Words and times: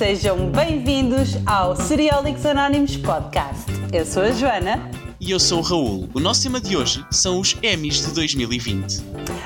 sejam 0.00 0.50
bem-vindos 0.50 1.36
ao 1.44 1.76
Seriólicos 1.76 2.46
Anónimos 2.46 2.96
Podcast. 2.96 3.66
Eu 3.92 4.06
sou 4.06 4.22
a 4.22 4.32
Joana. 4.32 4.90
E 5.20 5.30
eu 5.30 5.38
sou 5.38 5.58
o 5.58 5.62
Raul. 5.62 6.08
O 6.14 6.18
nosso 6.18 6.42
tema 6.42 6.58
de 6.58 6.74
hoje 6.74 7.04
são 7.10 7.38
os 7.38 7.54
Emmys 7.62 8.06
de 8.06 8.14
2020. 8.14 9.04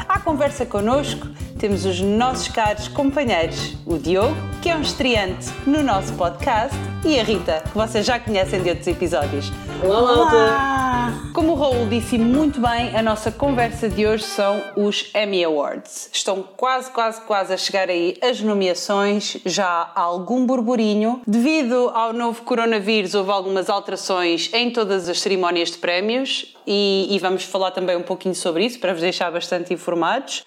À 0.09 0.21
conversa 0.21 0.65
connosco 0.65 1.27
temos 1.59 1.85
os 1.85 2.01
nossos 2.01 2.47
caros 2.47 2.87
companheiros, 2.87 3.77
o 3.85 3.99
Diogo, 3.99 4.37
que 4.63 4.69
é 4.69 4.77
um 4.77 4.83
estreante 4.83 5.49
no 5.67 5.83
nosso 5.83 6.13
podcast, 6.13 6.79
e 7.05 7.19
a 7.19 7.25
Rita, 7.25 7.65
que 7.69 7.77
vocês 7.77 8.07
já 8.07 8.21
conhecem 8.21 8.63
de 8.63 8.69
outros 8.69 8.87
episódios. 8.87 9.51
Olá, 9.83 10.03
malta! 10.03 10.84
Como 11.35 11.51
o 11.51 11.55
Raul 11.57 11.89
disse 11.89 12.17
muito 12.17 12.61
bem, 12.61 12.97
a 12.97 13.03
nossa 13.03 13.33
conversa 13.33 13.89
de 13.89 14.07
hoje 14.07 14.23
são 14.23 14.63
os 14.77 15.11
Emmy 15.13 15.43
Awards. 15.43 16.09
Estão 16.13 16.45
quase, 16.57 16.93
quase, 16.93 17.21
quase 17.23 17.53
a 17.53 17.57
chegar 17.57 17.91
aí 17.91 18.17
as 18.23 18.41
nomeações, 18.41 19.39
já 19.45 19.67
há 19.67 20.01
algum 20.01 20.47
burburinho. 20.47 21.23
Devido 21.27 21.91
ao 21.93 22.13
novo 22.13 22.43
coronavírus, 22.43 23.17
houve 23.17 23.33
algumas 23.33 23.69
alterações 23.69 24.49
em 24.55 24.71
todas 24.71 25.09
as 25.09 25.21
cerimónias 25.21 25.73
de 25.73 25.79
prémios 25.79 26.55
e, 26.65 27.09
e 27.11 27.19
vamos 27.19 27.43
falar 27.43 27.73
também 27.73 27.97
um 27.97 28.03
pouquinho 28.03 28.37
sobre 28.37 28.65
isso 28.65 28.79
para 28.79 28.93
vos 28.93 29.03
deixar 29.03 29.33
bastante 29.33 29.75
informados. 29.75 30.45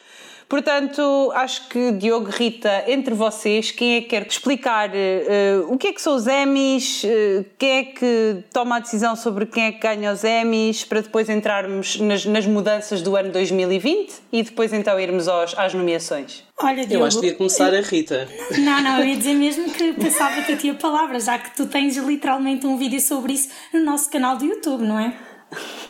Portanto, 0.49 1.31
acho 1.35 1.67
que 1.67 1.91
Diogo, 1.91 2.29
Rita, 2.29 2.85
entre 2.87 3.13
vocês, 3.13 3.71
quem 3.71 3.95
é 3.95 4.01
que 4.01 4.07
quer 4.07 4.25
explicar 4.25 4.89
uh, 4.89 5.73
o 5.73 5.77
que 5.77 5.87
é 5.87 5.93
que 5.93 6.01
são 6.01 6.15
os 6.15 6.25
Emmys, 6.25 7.03
uh, 7.03 7.45
quem 7.57 7.69
é 7.69 7.83
que 7.83 8.37
toma 8.53 8.77
a 8.77 8.79
decisão 8.79 9.13
sobre 9.17 9.45
quem 9.45 9.65
é 9.65 9.71
que 9.73 9.79
ganha 9.79 10.11
os 10.11 10.23
Emmys, 10.23 10.85
para 10.85 11.01
depois 11.01 11.29
entrarmos 11.29 11.99
nas, 11.99 12.25
nas 12.25 12.45
mudanças 12.45 13.01
do 13.01 13.17
ano 13.17 13.29
2020 13.31 14.13
e 14.31 14.41
depois 14.41 14.71
então 14.71 14.97
irmos 14.97 15.27
aos, 15.27 15.53
às 15.57 15.73
nomeações? 15.73 16.43
Olha, 16.57 16.85
Diogo, 16.85 16.93
eu 16.93 17.05
acho 17.05 17.17
que 17.17 17.23
devia 17.23 17.37
começar 17.37 17.73
a 17.73 17.81
Rita. 17.81 18.27
Não, 18.57 18.81
não, 18.81 18.99
eu 18.99 19.05
ia 19.05 19.17
dizer 19.17 19.33
mesmo 19.33 19.69
que 19.69 19.93
pensava 19.93 20.41
que 20.41 20.53
eu 20.53 20.57
tinha 20.57 20.73
palavras, 20.73 21.25
já 21.25 21.37
que 21.37 21.55
tu 21.57 21.65
tens 21.65 21.97
literalmente 21.97 22.65
um 22.65 22.77
vídeo 22.77 23.01
sobre 23.01 23.33
isso 23.33 23.49
no 23.73 23.83
nosso 23.83 24.09
canal 24.09 24.37
do 24.37 24.45
YouTube, 24.45 24.83
não 24.83 24.97
é? 24.97 25.13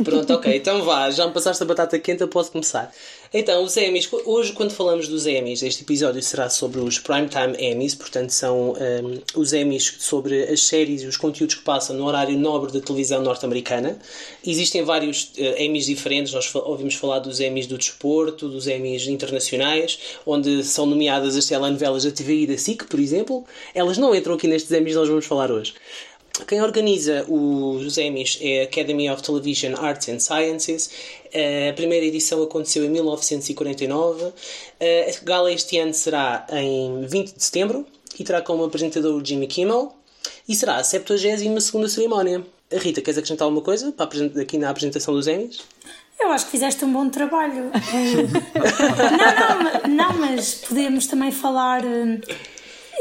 Pronto, 0.04 0.34
ok, 0.34 0.56
então 0.56 0.84
vá, 0.84 1.10
já 1.10 1.26
me 1.26 1.34
passaste 1.34 1.64
a 1.64 1.66
batata 1.66 1.98
quente, 1.98 2.22
eu 2.22 2.28
posso 2.28 2.52
começar. 2.52 2.92
Então, 3.34 3.64
os 3.64 3.76
Emmys, 3.76 4.10
hoje 4.26 4.54
quando 4.54 4.72
falamos 4.72 5.08
dos 5.08 5.26
Emmys, 5.26 5.62
este 5.62 5.84
episódio 5.84 6.22
será 6.22 6.50
sobre 6.50 6.80
os 6.80 6.98
Primetime 6.98 7.58
Emmys, 7.60 7.94
portanto 7.94 8.30
são 8.30 8.72
um, 8.72 9.40
os 9.40 9.52
Emmys 9.52 9.96
sobre 10.00 10.44
as 10.44 10.64
séries 10.64 11.02
e 11.02 11.08
os 11.08 11.18
conteúdos 11.18 11.56
que 11.56 11.64
passam 11.64 11.96
no 11.98 12.06
horário 12.06 12.38
nobre 12.40 12.72
da 12.72 12.80
televisão 12.80 13.22
norte-americana. 13.22 14.00
Existem 14.46 14.82
vários 14.84 15.32
uh, 15.38 15.62
Emmys 15.62 15.88
diferentes, 15.88 16.32
nós 16.32 16.54
ouvimos 16.56 16.96
falar 16.96 17.20
dos 17.20 17.42
Emmys 17.42 17.68
do 17.68 17.78
desporto, 17.78 18.48
dos 18.48 18.66
Emmys 18.66 19.08
internacionais, 19.08 20.00
onde 20.26 20.64
são 20.64 20.86
nomeadas 20.86 21.36
as 21.36 21.46
telenovelas 21.46 22.06
da 22.06 22.12
TV 22.12 22.44
e 22.44 22.48
da 22.48 22.58
SIC, 22.58 22.86
por 22.86 23.00
exemplo. 23.00 23.46
Elas 23.76 23.98
não 23.98 24.16
entram 24.16 24.36
aqui 24.36 24.48
nestes 24.48 24.72
Emmys 24.72 24.96
nós 24.96 25.10
vamos 25.10 25.26
falar 25.26 25.52
hoje. 25.52 25.74
Quem 26.46 26.62
organiza 26.62 27.26
os 27.28 27.98
Emmys 27.98 28.38
é 28.42 28.62
a 28.62 28.64
Academy 28.66 29.10
of 29.10 29.24
Television 29.24 29.74
Arts 29.76 30.08
and 30.10 30.20
Sciences. 30.20 30.90
A 31.70 31.74
primeira 31.74 32.06
edição 32.06 32.42
aconteceu 32.44 32.86
em 32.86 32.90
1949. 32.90 34.26
A 34.26 35.26
gala 35.26 35.52
este 35.52 35.78
ano 35.78 35.94
será 35.94 36.46
em 36.52 37.06
20 37.08 37.36
de 37.36 37.44
setembro 37.44 37.86
e 38.20 38.24
terá 38.24 38.42
como 38.42 38.64
apresentador 38.64 39.16
o 39.16 39.26
Jimmy 39.26 39.48
Kimmel. 39.48 39.94
E 40.48 40.56
será 40.56 40.78
a 40.78 40.84
72 40.84 41.92
cerimónia. 41.92 42.46
Rita, 42.72 43.02
queres 43.02 43.18
acrescentar 43.18 43.46
alguma 43.46 43.64
coisa 43.64 43.92
para 43.92 44.08
aqui 44.42 44.58
na 44.58 44.70
apresentação 44.70 45.14
dos 45.14 45.28
Emmys? 45.28 45.60
Eu 46.20 46.32
acho 46.32 46.46
que 46.46 46.52
fizeste 46.52 46.84
um 46.84 46.92
bom 46.92 47.10
trabalho. 47.10 47.72
não, 49.86 49.88
não, 49.88 50.10
não, 50.10 50.18
mas 50.18 50.56
podemos 50.56 51.08
também 51.08 51.32
falar 51.32 51.84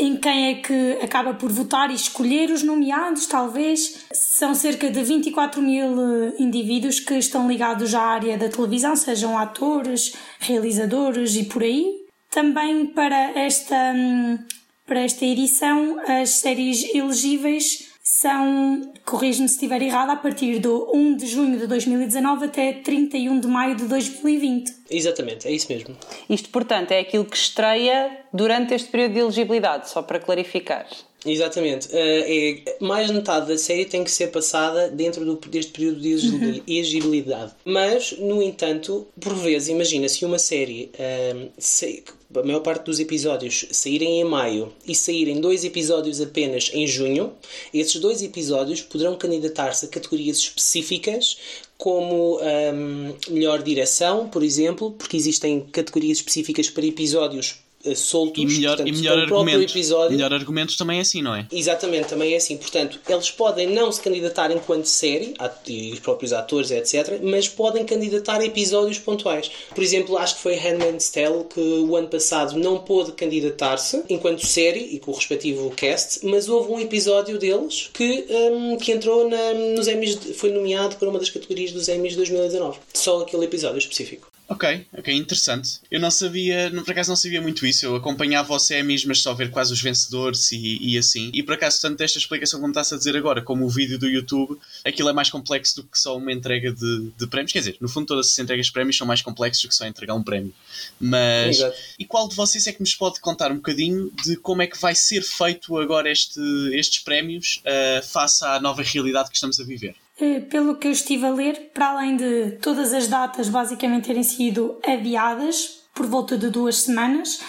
em 0.00 0.16
quem 0.16 0.48
é 0.48 0.54
que 0.54 0.98
acaba 1.02 1.34
por 1.34 1.50
votar 1.50 1.90
e 1.90 1.94
escolher 1.94 2.50
os 2.50 2.62
nomeados, 2.62 3.26
talvez. 3.26 4.06
São 4.12 4.54
cerca 4.54 4.90
de 4.90 5.02
24 5.02 5.62
mil 5.62 6.00
eh, 6.00 6.34
indivíduos 6.38 7.00
que 7.00 7.14
estão 7.14 7.48
ligados 7.48 7.94
à 7.94 8.02
área 8.02 8.36
da 8.36 8.48
televisão, 8.48 8.94
sejam 8.94 9.38
atores, 9.38 10.14
realizadores 10.38 11.36
e 11.36 11.44
por 11.44 11.62
aí. 11.62 11.86
Também 12.30 12.86
para 12.86 13.38
esta, 13.38 13.92
hum, 13.94 14.38
para 14.86 15.00
esta 15.00 15.24
edição, 15.24 15.98
as 16.06 16.30
séries 16.30 16.94
elegíveis 16.94 17.85
são, 18.20 18.92
corrijo-me 19.04 19.46
se 19.46 19.56
estiver 19.56 19.82
errado, 19.82 20.10
a 20.10 20.16
partir 20.16 20.58
do 20.58 20.90
1 20.94 21.16
de 21.16 21.26
junho 21.26 21.58
de 21.58 21.66
2019 21.66 22.46
até 22.46 22.72
31 22.72 23.40
de 23.40 23.46
maio 23.46 23.76
de 23.76 23.84
2020. 23.84 24.72
Exatamente, 24.90 25.46
é 25.46 25.50
isso 25.50 25.66
mesmo. 25.70 25.94
Isto, 26.30 26.48
portanto, 26.48 26.92
é 26.92 27.00
aquilo 27.00 27.26
que 27.26 27.36
estreia 27.36 28.20
durante 28.32 28.72
este 28.72 28.88
período 28.88 29.12
de 29.12 29.18
elegibilidade, 29.20 29.90
só 29.90 30.00
para 30.00 30.18
clarificar. 30.18 30.86
Exatamente. 31.26 31.88
Uh, 31.88 31.92
é, 31.94 32.76
mais 32.80 33.08
de 33.08 33.12
metade 33.12 33.48
da 33.48 33.58
série 33.58 33.84
tem 33.84 34.02
que 34.02 34.10
ser 34.10 34.28
passada 34.28 34.88
dentro 34.88 35.24
do, 35.24 35.36
deste 35.48 35.72
período 35.72 36.00
de 36.00 36.62
elegibilidade. 36.66 37.52
Mas, 37.66 38.12
no 38.18 38.42
entanto, 38.42 39.06
por 39.20 39.34
vezes, 39.34 39.68
imagina 39.68 40.08
se 40.08 40.24
uma 40.24 40.38
série, 40.38 40.90
uh, 40.94 41.50
se, 41.58 42.02
a 42.34 42.42
maior 42.42 42.60
parte 42.60 42.84
dos 42.84 42.98
episódios 42.98 43.66
saírem 43.70 44.20
em 44.20 44.24
maio 44.24 44.72
e 44.86 44.94
saírem 44.94 45.40
dois 45.40 45.64
episódios 45.64 46.20
apenas 46.20 46.70
em 46.74 46.86
junho, 46.86 47.32
esses 47.72 48.00
dois 48.00 48.22
episódios 48.22 48.80
poderão 48.82 49.16
candidatar-se 49.16 49.86
a 49.86 49.88
categorias 49.88 50.38
específicas 50.38 51.38
como 51.78 52.40
um, 52.40 53.14
melhor 53.30 53.62
direção, 53.62 54.28
por 54.28 54.42
exemplo, 54.42 54.92
porque 54.92 55.16
existem 55.16 55.60
categorias 55.60 56.18
específicas 56.18 56.70
para 56.70 56.86
episódios 56.86 57.65
soltos. 57.94 58.42
E 58.42 58.46
melhor, 58.46 58.76
portanto, 58.76 58.88
e 58.88 58.96
melhor 58.96 59.18
argumentos. 59.18 59.74
Episódio. 59.74 60.10
Melhor 60.12 60.32
argumentos 60.32 60.76
também 60.76 60.98
é 60.98 61.00
assim, 61.02 61.22
não 61.22 61.34
é? 61.34 61.46
Exatamente, 61.52 62.08
também 62.08 62.32
é 62.34 62.36
assim. 62.36 62.56
Portanto, 62.56 62.98
eles 63.08 63.30
podem 63.30 63.68
não 63.68 63.90
se 63.92 64.00
candidatar 64.00 64.50
enquanto 64.50 64.86
série, 64.86 65.34
e 65.66 65.92
os 65.92 66.00
próprios 66.00 66.32
atores, 66.32 66.70
etc., 66.70 67.20
mas 67.22 67.48
podem 67.48 67.84
candidatar 67.84 68.40
a 68.40 68.44
episódios 68.44 68.98
pontuais. 68.98 69.50
Por 69.74 69.82
exemplo, 69.82 70.16
acho 70.16 70.36
que 70.36 70.42
foi 70.42 70.54
Handmaid's 70.54 71.10
Tale 71.10 71.44
que 71.44 71.60
o 71.60 71.96
ano 71.96 72.08
passado 72.08 72.58
não 72.58 72.78
pôde 72.78 73.12
candidatar-se 73.12 74.02
enquanto 74.08 74.46
série 74.46 74.80
e 74.80 74.98
com 74.98 75.10
o 75.10 75.14
respectivo 75.14 75.70
cast, 75.70 76.24
mas 76.24 76.48
houve 76.48 76.72
um 76.72 76.80
episódio 76.80 77.38
deles 77.38 77.90
que, 77.92 78.26
um, 78.30 78.76
que 78.76 78.92
entrou 78.92 79.28
na, 79.28 79.54
nos 79.76 79.88
Emmys, 79.88 80.18
foi 80.36 80.50
nomeado 80.50 80.96
para 80.96 81.08
uma 81.08 81.18
das 81.18 81.30
categorias 81.30 81.72
dos 81.72 81.88
Emmys 81.88 82.12
de 82.12 82.18
2019. 82.18 82.78
Só 82.94 83.20
aquele 83.20 83.44
episódio 83.44 83.78
específico. 83.78 84.35
Ok, 84.48 84.86
ok, 84.96 85.12
interessante. 85.12 85.80
Eu 85.90 85.98
não 85.98 86.10
sabia, 86.10 86.70
por 86.84 86.92
acaso 86.92 87.10
não 87.10 87.16
sabia 87.16 87.42
muito 87.42 87.66
isso. 87.66 87.84
Eu 87.84 87.96
acompanhava 87.96 88.52
o 88.54 88.58
semis, 88.60 89.04
mas 89.04 89.20
só 89.20 89.34
ver 89.34 89.50
quase 89.50 89.72
os 89.72 89.82
vencedores 89.82 90.52
e, 90.52 90.78
e 90.80 90.96
assim. 90.96 91.32
E 91.34 91.42
por 91.42 91.54
acaso, 91.54 91.80
tanto 91.80 92.00
esta 92.00 92.18
explicação 92.18 92.60
como 92.60 92.70
estás 92.70 92.92
a 92.92 92.96
dizer 92.96 93.16
agora, 93.16 93.42
como 93.42 93.64
o 93.64 93.68
vídeo 93.68 93.98
do 93.98 94.08
YouTube, 94.08 94.56
aquilo 94.84 95.08
é 95.08 95.12
mais 95.12 95.30
complexo 95.30 95.76
do 95.76 95.84
que 95.84 95.98
só 95.98 96.16
uma 96.16 96.32
entrega 96.32 96.72
de, 96.72 97.10
de 97.18 97.26
prémios. 97.26 97.52
Quer 97.52 97.58
dizer, 97.58 97.76
no 97.80 97.88
fundo, 97.88 98.06
todas 98.06 98.26
as 98.26 98.38
entregas 98.38 98.66
de 98.66 98.72
prémios 98.72 98.96
são 98.96 99.06
mais 99.06 99.20
complexas 99.20 99.62
do 99.62 99.68
que 99.68 99.74
só 99.74 99.84
entregar 99.84 100.14
um 100.14 100.22
prémio. 100.22 100.54
Mas. 101.00 101.56
Exato. 101.56 101.76
E 101.98 102.04
qual 102.04 102.28
de 102.28 102.36
vocês 102.36 102.68
é 102.68 102.72
que 102.72 102.80
nos 102.80 102.94
pode 102.94 103.18
contar 103.18 103.50
um 103.50 103.56
bocadinho 103.56 104.12
de 104.24 104.36
como 104.36 104.62
é 104.62 104.68
que 104.68 104.80
vai 104.80 104.94
ser 104.94 105.22
feito 105.22 105.76
agora 105.76 106.08
este, 106.08 106.40
estes 106.72 107.00
prémios 107.00 107.62
uh, 107.64 108.06
face 108.06 108.44
à 108.44 108.60
nova 108.60 108.82
realidade 108.82 109.28
que 109.28 109.34
estamos 109.34 109.58
a 109.58 109.64
viver? 109.64 109.96
Eh, 110.18 110.40
pelo 110.40 110.76
que 110.76 110.88
eu 110.88 110.92
estive 110.92 111.26
a 111.26 111.30
ler, 111.30 111.70
para 111.74 111.88
além 111.88 112.16
de 112.16 112.52
todas 112.62 112.94
as 112.94 113.06
datas 113.06 113.50
basicamente 113.50 114.06
terem 114.06 114.22
sido 114.22 114.80
adiadas 114.86 115.82
por 115.94 116.06
volta 116.06 116.38
de 116.38 116.48
duas 116.48 116.76
semanas, 116.76 117.40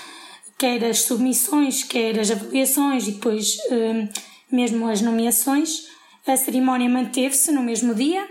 quer 0.58 0.84
as 0.84 1.02
submissões, 1.02 1.84
quer 1.84 2.20
as 2.20 2.30
avaliações 2.30 3.08
e 3.08 3.12
depois 3.14 3.58
eh, 3.72 4.10
mesmo 4.52 4.86
as 4.90 5.02
nomeações, 5.02 5.88
a 6.26 6.36
cerimónia 6.36 6.90
manteve-se 6.90 7.54
no 7.54 7.64
mesmo 7.64 7.96
dia. 7.96 8.28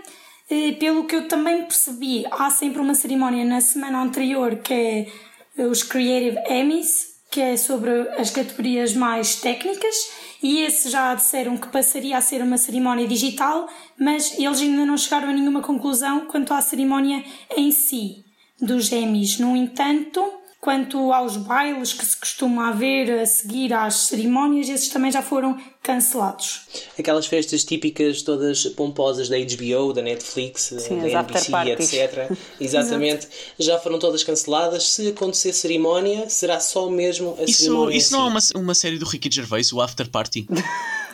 Eh, 0.49 0.73
pelo 0.73 1.05
que 1.05 1.15
eu 1.15 1.27
também 1.27 1.63
percebi, 1.63 2.23
há 2.29 2.51
sempre 2.51 2.79
uma 2.79 2.93
cerimónia 2.93 3.43
na 3.43 3.59
semana 3.59 4.01
anterior 4.03 4.57
que 4.57 4.73
é 5.57 5.63
os 5.65 5.81
Creative 5.81 6.37
Emmys, 6.47 7.16
que 7.29 7.41
é 7.41 7.57
sobre 7.57 7.91
as 8.17 8.29
categorias 8.29 8.93
mais 8.93 9.35
técnicas 9.35 9.95
e 10.41 10.59
esse 10.59 10.89
já 10.89 11.13
disseram 11.15 11.57
que 11.57 11.67
passaria 11.67 12.17
a 12.17 12.21
ser 12.21 12.41
uma 12.41 12.57
cerimónia 12.57 13.07
digital, 13.07 13.67
mas 13.99 14.37
eles 14.37 14.61
ainda 14.61 14.85
não 14.85 14.97
chegaram 14.97 15.29
a 15.29 15.33
nenhuma 15.33 15.61
conclusão 15.61 16.27
quanto 16.27 16.53
à 16.53 16.61
cerimónia 16.61 17.23
em 17.55 17.71
si 17.71 18.23
dos 18.61 18.91
Emmys. 18.91 19.39
No 19.39 19.55
entanto, 19.55 20.23
Quanto 20.59 21.13
aos 21.13 21.37
bailes 21.37 21.93
que 21.93 22.05
se 22.05 22.17
costuma 22.17 22.69
haver 22.69 23.19
a 23.19 23.25
seguir 23.25 23.71
às 23.73 23.93
cerimónias, 24.07 24.67
esses 24.67 24.89
também 24.89 25.11
já 25.11 25.21
foram 25.21 25.57
cancelados. 25.83 26.61
Aquelas 26.97 27.27
festas 27.27 27.63
típicas 27.63 28.21
todas 28.23 28.65
pomposas 28.69 29.29
da 29.29 29.37
HBO, 29.37 29.93
da 29.93 30.01
Netflix, 30.01 30.73
Sim, 30.79 30.99
da 30.99 31.07
NBC, 31.07 31.51
etc. 31.71 32.31
Exatamente, 32.59 33.27
já 33.57 33.79
foram 33.79 33.99
todas 33.99 34.23
canceladas. 34.23 34.89
Se 34.89 35.09
acontecer 35.09 35.53
cerimónia, 35.53 36.27
será 36.29 36.59
só 36.59 36.89
mesmo 36.89 37.37
a 37.39 37.43
isso, 37.43 37.61
cerimónia. 37.61 37.97
Isso 37.97 38.11
não 38.13 38.25
é 38.25 38.29
uma, 38.29 38.39
uma 38.55 38.75
série 38.75 38.97
do 38.97 39.05
Ricky 39.05 39.29
Gervais, 39.31 39.71
o 39.71 39.79
After 39.79 40.09
Party? 40.09 40.47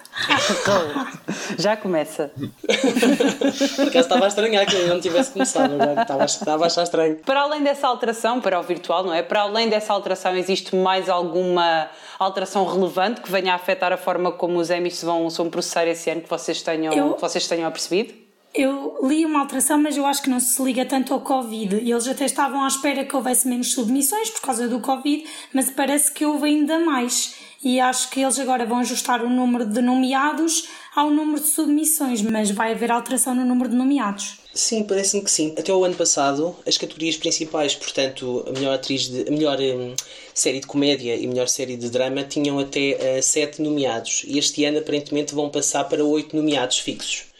Já 1.58 1.76
começa. 1.78 2.32
Por 2.36 3.88
acaso 3.88 4.00
estava 4.00 4.26
a 4.26 4.28
estranhar 4.28 4.66
que 4.66 4.76
eu 4.76 4.88
não 4.88 5.00
tivesse 5.00 5.32
começado, 5.32 5.74
agora 5.74 6.02
estava, 6.02 6.26
estava 6.26 6.64
a 6.64 6.68
achar 6.68 6.84
estranho. 6.84 7.16
Para 7.26 7.42
além 7.42 7.64
dessa 7.64 7.88
alteração, 7.88 8.40
para 8.42 8.60
o 8.60 8.64
virtual, 8.64 9.04
não 9.04 9.14
é? 9.14 9.22
Para 9.24 9.42
além 9.42 9.70
dessa 9.70 9.94
alteração, 9.94 10.36
existe 10.36 10.76
mais 10.76 11.10
alguma 11.10 11.90
alteração 12.20 12.66
relevante 12.66 13.22
que 13.22 13.32
venha 13.32 13.54
a 13.54 13.56
afetar 13.56 13.92
a 13.92 13.98
forma 13.98 14.32
como 14.32 14.60
os 14.60 14.70
Emmys 14.70 15.02
vão, 15.04 15.30
vão 15.30 15.50
processar 15.50 15.86
esse 15.88 16.10
ano 16.10 16.22
que 16.22 16.30
vocês 16.30 16.62
tenham, 16.62 16.94
Eu- 16.94 17.14
que 17.14 17.22
vocês 17.22 17.48
tenham 17.48 17.70
percebido? 17.72 18.14
Eu 18.56 19.00
li 19.04 19.26
uma 19.26 19.40
alteração, 19.40 19.80
mas 19.80 19.98
eu 19.98 20.06
acho 20.06 20.22
que 20.22 20.30
não 20.30 20.40
se 20.40 20.62
liga 20.62 20.86
tanto 20.86 21.12
ao 21.12 21.22
Covid. 21.22 21.76
Eles 21.76 22.08
até 22.08 22.24
estavam 22.26 22.64
à 22.64 22.68
espera 22.68 23.04
que 23.04 23.16
houvesse 23.16 23.48
menos 23.48 23.74
submissões 23.74 24.30
por 24.30 24.42
causa 24.42 24.68
do 24.68 24.80
Covid, 24.80 25.26
mas 25.52 25.72
parece 25.72 26.12
que 26.12 26.24
houve 26.24 26.46
ainda 26.46 26.78
mais. 26.78 27.34
E 27.64 27.80
acho 27.80 28.10
que 28.10 28.22
eles 28.22 28.38
agora 28.40 28.66
vão 28.66 28.80
ajustar 28.80 29.24
o 29.24 29.30
número 29.30 29.66
de 29.66 29.82
nomeados 29.82 30.68
ao 30.96 31.10
número 31.10 31.40
de 31.40 31.48
submissões, 31.48 32.22
mas 32.22 32.52
vai 32.52 32.74
haver 32.74 32.92
alteração 32.92 33.34
no 33.34 33.46
número 33.46 33.70
de 33.70 33.76
nomeados. 33.76 34.36
Sim, 34.54 34.84
parece-me 34.84 35.24
que 35.24 35.32
sim. 35.32 35.56
Até 35.58 35.74
o 35.74 35.84
ano 35.84 35.96
passado, 35.96 36.56
as 36.68 36.78
categorias 36.78 37.18
principais, 37.18 37.74
portanto, 37.74 38.46
a 38.48 38.52
melhor 38.52 38.76
atriz 38.76 39.08
de, 39.10 39.28
a 39.28 39.32
melhor 39.32 39.60
hum, 39.60 39.96
série 40.34 40.60
de 40.60 40.68
comédia 40.68 41.16
e 41.16 41.26
a 41.26 41.28
melhor 41.28 41.48
série 41.48 41.76
de 41.76 41.90
drama 41.90 42.24
tinham 42.24 42.60
até 42.60 43.18
eh, 43.18 43.22
sete 43.22 43.62
nomeados. 43.62 44.24
E 44.28 44.38
este 44.38 44.64
ano, 44.66 44.78
aparentemente, 44.78 45.34
vão 45.34 45.50
passar 45.50 45.86
para 45.86 46.04
oito 46.06 46.36
nomeados 46.36 46.78
fixos. 46.78 47.33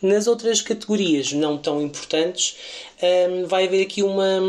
Nas 0.00 0.26
outras 0.26 0.62
categorias 0.62 1.32
não 1.32 1.58
tão 1.58 1.82
importantes, 1.82 2.56
hum, 3.02 3.46
vai 3.46 3.66
haver 3.66 3.82
aqui 3.82 4.02
uma, 4.02 4.40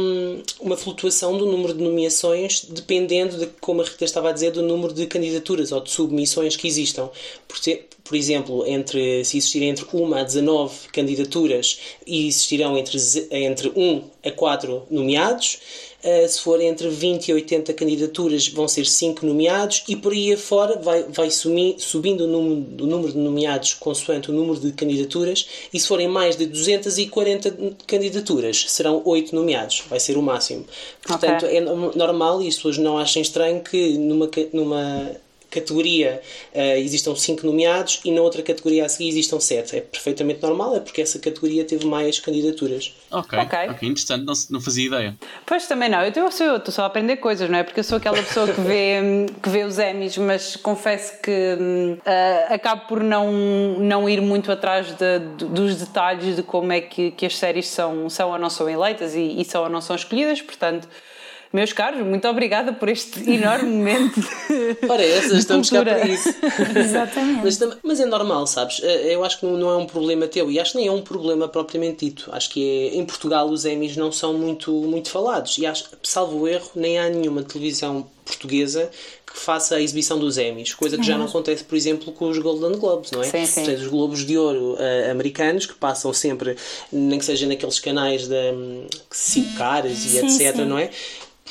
uma 0.59 0.77
flutuação 0.77 1.37
do 1.37 1.45
número 1.45 1.73
de 1.73 1.83
nomeações, 1.83 2.65
dependendo, 2.69 3.37
de, 3.37 3.47
como 3.59 3.81
a 3.81 3.85
Rita 3.85 4.05
estava 4.05 4.29
a 4.29 4.31
dizer, 4.31 4.51
do 4.51 4.61
número 4.61 4.93
de 4.93 5.07
candidaturas 5.07 5.71
ou 5.71 5.81
de 5.81 5.89
submissões 5.91 6.55
que 6.55 6.67
existam. 6.67 7.09
Por, 7.47 7.59
te- 7.59 7.83
por 8.03 8.15
exemplo, 8.15 8.65
entre, 8.67 9.23
se 9.25 9.37
existirem 9.37 9.69
entre 9.69 9.85
1 9.93 10.13
a 10.13 10.23
19 10.23 10.89
candidaturas 10.91 11.79
e 12.05 12.27
existirão 12.27 12.77
entre, 12.77 12.97
entre 13.31 13.71
1 13.75 14.03
a 14.25 14.31
4 14.31 14.83
nomeados, 14.89 15.59
se 16.27 16.39
for 16.39 16.61
entre 16.61 16.87
20 16.89 17.27
e 17.29 17.33
80 17.33 17.73
candidaturas, 17.73 18.47
vão 18.47 18.67
ser 18.67 18.85
5 18.85 19.25
nomeados, 19.25 19.83
e 19.87 19.95
por 19.95 20.13
aí 20.13 20.31
afora 20.33 20.79
vai, 20.81 21.03
vai 21.03 21.29
sumi- 21.29 21.75
subindo 21.77 22.21
o 22.23 22.27
número, 22.27 22.83
o 22.83 22.87
número 22.87 23.11
de 23.11 23.17
nomeados 23.17 23.73
consoante 23.73 24.31
o 24.31 24.33
número 24.33 24.59
de 24.59 24.71
candidaturas, 24.71 25.45
e 25.73 25.79
se 25.79 25.87
forem 25.87 26.07
mais 26.07 26.35
de 26.37 26.45
240 26.45 27.55
candidaturas, 27.85 28.65
serão 28.69 29.01
8 29.03 29.35
nomeados, 29.35 29.83
vai 29.89 29.99
ser 29.99 30.17
o 30.17 30.21
máximo. 30.21 30.65
Portanto, 31.01 31.45
Ok. 31.45 31.57
é 31.57 31.61
no- 31.61 31.91
normal 31.95 32.41
e 32.41 32.47
as 32.47 32.55
pessoas 32.55 32.77
não 32.77 32.97
achem 32.97 33.21
estranho 33.21 33.61
que 33.61 33.97
numa, 33.97 34.29
numa 34.53 35.11
categoria 35.49 36.21
uh, 36.53 36.59
existam 36.77 37.15
5 37.15 37.45
nomeados 37.45 37.99
e 38.05 38.11
na 38.11 38.21
outra 38.21 38.41
categoria 38.41 38.85
a 38.85 38.89
seguir 38.89 39.09
existam 39.09 39.39
7. 39.39 39.77
É 39.77 39.81
perfeitamente 39.81 40.41
normal, 40.41 40.75
é 40.75 40.79
porque 40.79 41.01
essa 41.01 41.19
categoria 41.19 41.63
teve 41.65 41.85
mais 41.85 42.19
candidaturas. 42.19 42.93
Ok, 43.11 43.39
Ok. 43.39 43.59
ok, 43.69 43.89
interessante, 43.89 44.25
não, 44.25 44.33
não 44.51 44.61
fazia 44.61 44.85
ideia. 44.87 45.15
Pois 45.45 45.67
também 45.67 45.89
não, 45.89 46.01
eu 46.03 46.09
estou 46.09 46.47
eu 46.47 46.57
estou 46.57 46.73
só 46.73 46.83
a 46.83 46.85
aprender 46.85 47.17
coisas, 47.17 47.49
não 47.49 47.57
é? 47.59 47.63
Porque 47.63 47.79
eu 47.79 47.83
sou 47.83 47.97
aquela 47.97 48.17
pessoa 48.21 48.47
que 48.47 48.61
vê, 48.61 48.99
que 49.41 49.49
vê 49.49 49.63
os 49.63 49.77
Emmys, 49.79 50.17
mas 50.17 50.55
confesso 50.55 51.21
que 51.21 51.57
ah, 52.05 52.53
acabo 52.53 52.87
por 52.87 53.03
não, 53.03 53.31
não 53.79 54.09
ir 54.09 54.21
muito 54.21 54.51
atrás 54.51 54.87
de- 54.87 55.19
de- 55.37 55.45
dos 55.45 55.75
detalhes 55.75 56.35
de 56.35 56.43
como 56.43 56.71
é 56.71 56.81
que, 56.81 57.11
que 57.11 57.25
as 57.25 57.37
séries 57.37 57.67
são, 57.67 58.09
são 58.09 58.29
ou 58.31 58.37
não 58.37 58.49
são 58.49 58.69
eleitas 58.69 59.15
e, 59.15 59.39
e 59.41 59.45
são 59.45 59.63
ou 59.63 59.69
não 59.69 59.81
são 59.81 59.95
escolhidas, 59.95 60.41
portanto. 60.41 60.87
Meus 61.51 61.73
caros, 61.73 62.05
muito 62.05 62.27
obrigada 62.27 62.71
por 62.73 62.89
este 62.89 63.27
enorme 63.27 63.69
momento 63.69 64.21
Ora, 64.87 65.03
essas 65.03 65.31
de 65.31 65.37
estamos 65.39 65.69
cá 65.69 65.81
para 65.81 66.07
isso. 66.07 66.29
Exatamente. 66.77 67.41
Mas, 67.43 67.59
mas 67.81 67.99
é 67.99 68.05
normal, 68.05 68.45
sabes? 68.45 68.79
Eh, 68.83 69.13
Eu 69.15 69.23
acho 69.23 69.39
que 69.39 69.45
não, 69.47 69.69
é 69.71 69.77
um 69.77 69.87
problema 69.87 70.27
teu 70.27 70.51
e 70.51 70.59
acho 70.59 70.73
que 70.73 70.77
nem 70.77 70.87
é 70.87 70.91
um 70.91 71.01
problema 71.01 71.47
propriamente 71.47 72.05
dito. 72.05 72.29
Acho 72.31 72.51
que 72.51 72.91
é, 72.93 72.95
em 72.97 73.03
Portugal 73.05 73.49
os 73.49 73.65
Emmys 73.65 73.97
não 73.97 74.11
são 74.11 74.33
muito, 74.33 74.71
muito 74.71 75.09
falados 75.09 75.57
e 75.57 75.65
acho, 75.65 75.85
salvo 76.03 76.47
erro, 76.47 76.69
nem 76.75 76.99
há 76.99 77.09
nenhuma 77.09 77.41
televisão 77.41 78.07
portuguesa 78.23 78.91
que 79.25 79.37
faça 79.37 79.75
a 79.75 79.81
exibição 79.81 80.17
dos 80.17 80.37
Emmys, 80.37 80.73
coisa 80.73 80.97
que 80.97 81.03
já 81.03 81.17
não 81.17 81.25
acontece, 81.25 81.63
por 81.63 81.75
exemplo, 81.75 82.11
com 82.11 82.29
os 82.29 82.37
Golden 82.39 82.79
Globes, 82.79 83.11
não 83.11 83.21
é? 83.21 83.25
Sim, 83.25 83.45
sim. 83.45 83.73
Os 83.73 83.87
Globos 83.87 84.25
de 84.25 84.37
Ouro 84.37 84.75
eh, 84.79 85.09
americanos 85.11 85.65
que 85.67 85.73
passam 85.75 86.11
sempre, 86.13 86.55
nem 86.91 87.17
que 87.17 87.25
seja 87.25 87.45
naqueles 87.47 87.79
canais 87.79 88.27
da 88.27 88.37
cinco 89.11 89.55
caras 89.55 90.03
e 90.03 90.09
Sim, 90.09 90.25
etc, 90.25 90.55
sim. 90.57 90.65
não 90.65 90.77
é? 90.79 90.89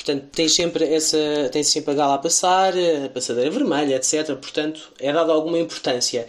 Portanto, 0.09 0.29
tens 0.31 0.53
sempre 0.53 0.85
essa, 0.93 1.17
tens 1.51 1.67
sempre 1.67 1.91
a 1.91 1.93
gala 1.93 2.15
a 2.15 2.17
passar, 2.17 2.73
a 3.05 3.09
passadeira 3.09 3.51
vermelha, 3.51 3.95
etc. 3.95 4.35
Portanto, 4.35 4.91
é 4.99 5.13
dada 5.13 5.31
alguma 5.31 5.59
importância. 5.59 6.25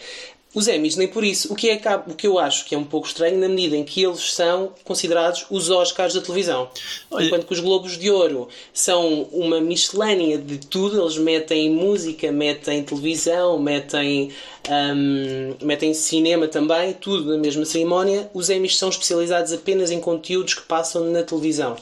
Os 0.53 0.67
Emmys, 0.67 0.97
nem 0.97 1.07
por 1.07 1.23
isso. 1.23 1.53
O 1.53 1.57
que, 1.57 1.71
é, 1.71 1.81
o 2.09 2.15
que 2.15 2.27
eu 2.27 2.37
acho 2.39 2.65
que 2.67 2.75
é 2.75 2.79
um 2.79 2.83
pouco 2.85 3.07
estranho, 3.07 3.39
na 3.39 3.49
medida 3.49 3.77
em 3.77 3.85
que 3.85 4.03
eles 4.03 4.33
são 4.35 4.73
considerados 4.85 5.47
os 5.49 5.71
Oscars 5.71 6.13
da 6.15 6.21
televisão. 6.21 6.69
Olha- 7.11 7.27
Enquanto 7.27 7.47
que 7.47 7.53
os 7.53 7.61
Globos 7.61 7.97
de 7.97 8.11
Ouro 8.11 8.49
são 8.75 9.23
uma 9.33 9.61
miscelânea 9.61 10.37
de 10.39 10.59
tudo, 10.59 11.01
eles 11.01 11.17
metem 11.17 11.71
música, 11.71 12.33
metem 12.33 12.83
televisão, 12.83 13.61
metem, 13.61 14.31
hum, 14.69 15.55
metem 15.63 15.95
cinema 15.95 16.49
também, 16.49 16.95
tudo 16.95 17.31
na 17.31 17.39
mesma 17.39 17.65
cerimónia. 17.65 18.29
Os 18.35 18.51
Emmys 18.51 18.77
são 18.77 18.89
especializados 18.89 19.53
apenas 19.53 19.93
em 19.93 20.01
conteúdos 20.01 20.55
que 20.55 20.63
passam 20.63 21.05
na 21.05 21.23
televisão. 21.23 21.77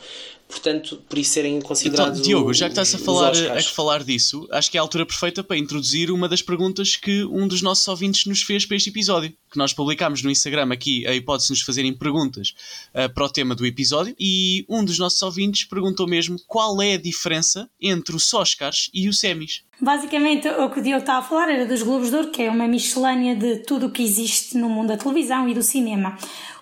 Portanto, 0.48 1.02
por 1.06 1.18
isso 1.18 1.32
serem 1.32 1.56
Então, 1.56 1.68
considerados. 1.68 2.22
Diogo, 2.22 2.50
o- 2.50 2.54
já 2.54 2.66
que 2.66 2.72
estás 2.72 2.94
a 2.94 2.98
falar, 2.98 3.32
a 3.32 3.62
falar 3.62 4.02
disso, 4.02 4.48
acho 4.50 4.70
que 4.70 4.78
é 4.78 4.80
a 4.80 4.82
altura 4.82 5.04
perfeita 5.04 5.44
para 5.44 5.58
introduzir 5.58 6.10
uma 6.10 6.26
das 6.26 6.40
perguntas 6.40 6.96
que 6.96 7.22
um 7.24 7.46
dos 7.46 7.60
nossos 7.60 7.86
ouvintes 7.86 8.24
nos 8.24 8.42
fez 8.42 8.64
para 8.64 8.76
este 8.76 8.88
episódio. 8.88 9.30
Que 9.52 9.58
nós 9.58 9.72
publicámos 9.74 10.22
no 10.22 10.30
Instagram 10.30 10.72
aqui 10.72 11.06
a 11.06 11.14
hipótese 11.14 11.48
de 11.48 11.52
nos 11.52 11.62
fazerem 11.62 11.92
perguntas 11.92 12.54
ah, 12.94 13.08
para 13.10 13.24
o 13.24 13.28
tema 13.28 13.54
do 13.54 13.66
episódio. 13.66 14.14
E 14.18 14.64
um 14.68 14.82
dos 14.84 14.98
nossos 14.98 15.20
ouvintes 15.22 15.64
perguntou 15.64 16.06
mesmo 16.06 16.36
qual 16.46 16.80
é 16.80 16.94
a 16.94 16.98
diferença 16.98 17.68
entre 17.80 18.16
os 18.16 18.32
Oscars 18.32 18.90
e 18.94 19.06
os 19.08 19.22
Emmys. 19.22 19.62
Basicamente, 19.80 20.48
o 20.48 20.70
que 20.70 20.80
o 20.80 20.82
Diogo 20.82 21.00
estava 21.00 21.18
a 21.18 21.28
falar 21.28 21.50
era 21.50 21.66
dos 21.66 21.82
Globos 21.82 22.08
de 22.10 22.16
Ouro, 22.16 22.30
que 22.30 22.42
é 22.42 22.50
uma 22.50 22.66
miscelânea 22.66 23.36
de 23.36 23.58
tudo 23.64 23.86
o 23.86 23.90
que 23.90 24.02
existe 24.02 24.56
no 24.56 24.68
mundo 24.68 24.88
da 24.88 24.96
televisão 24.96 25.46
e 25.48 25.54
do 25.54 25.62
cinema. 25.62 26.16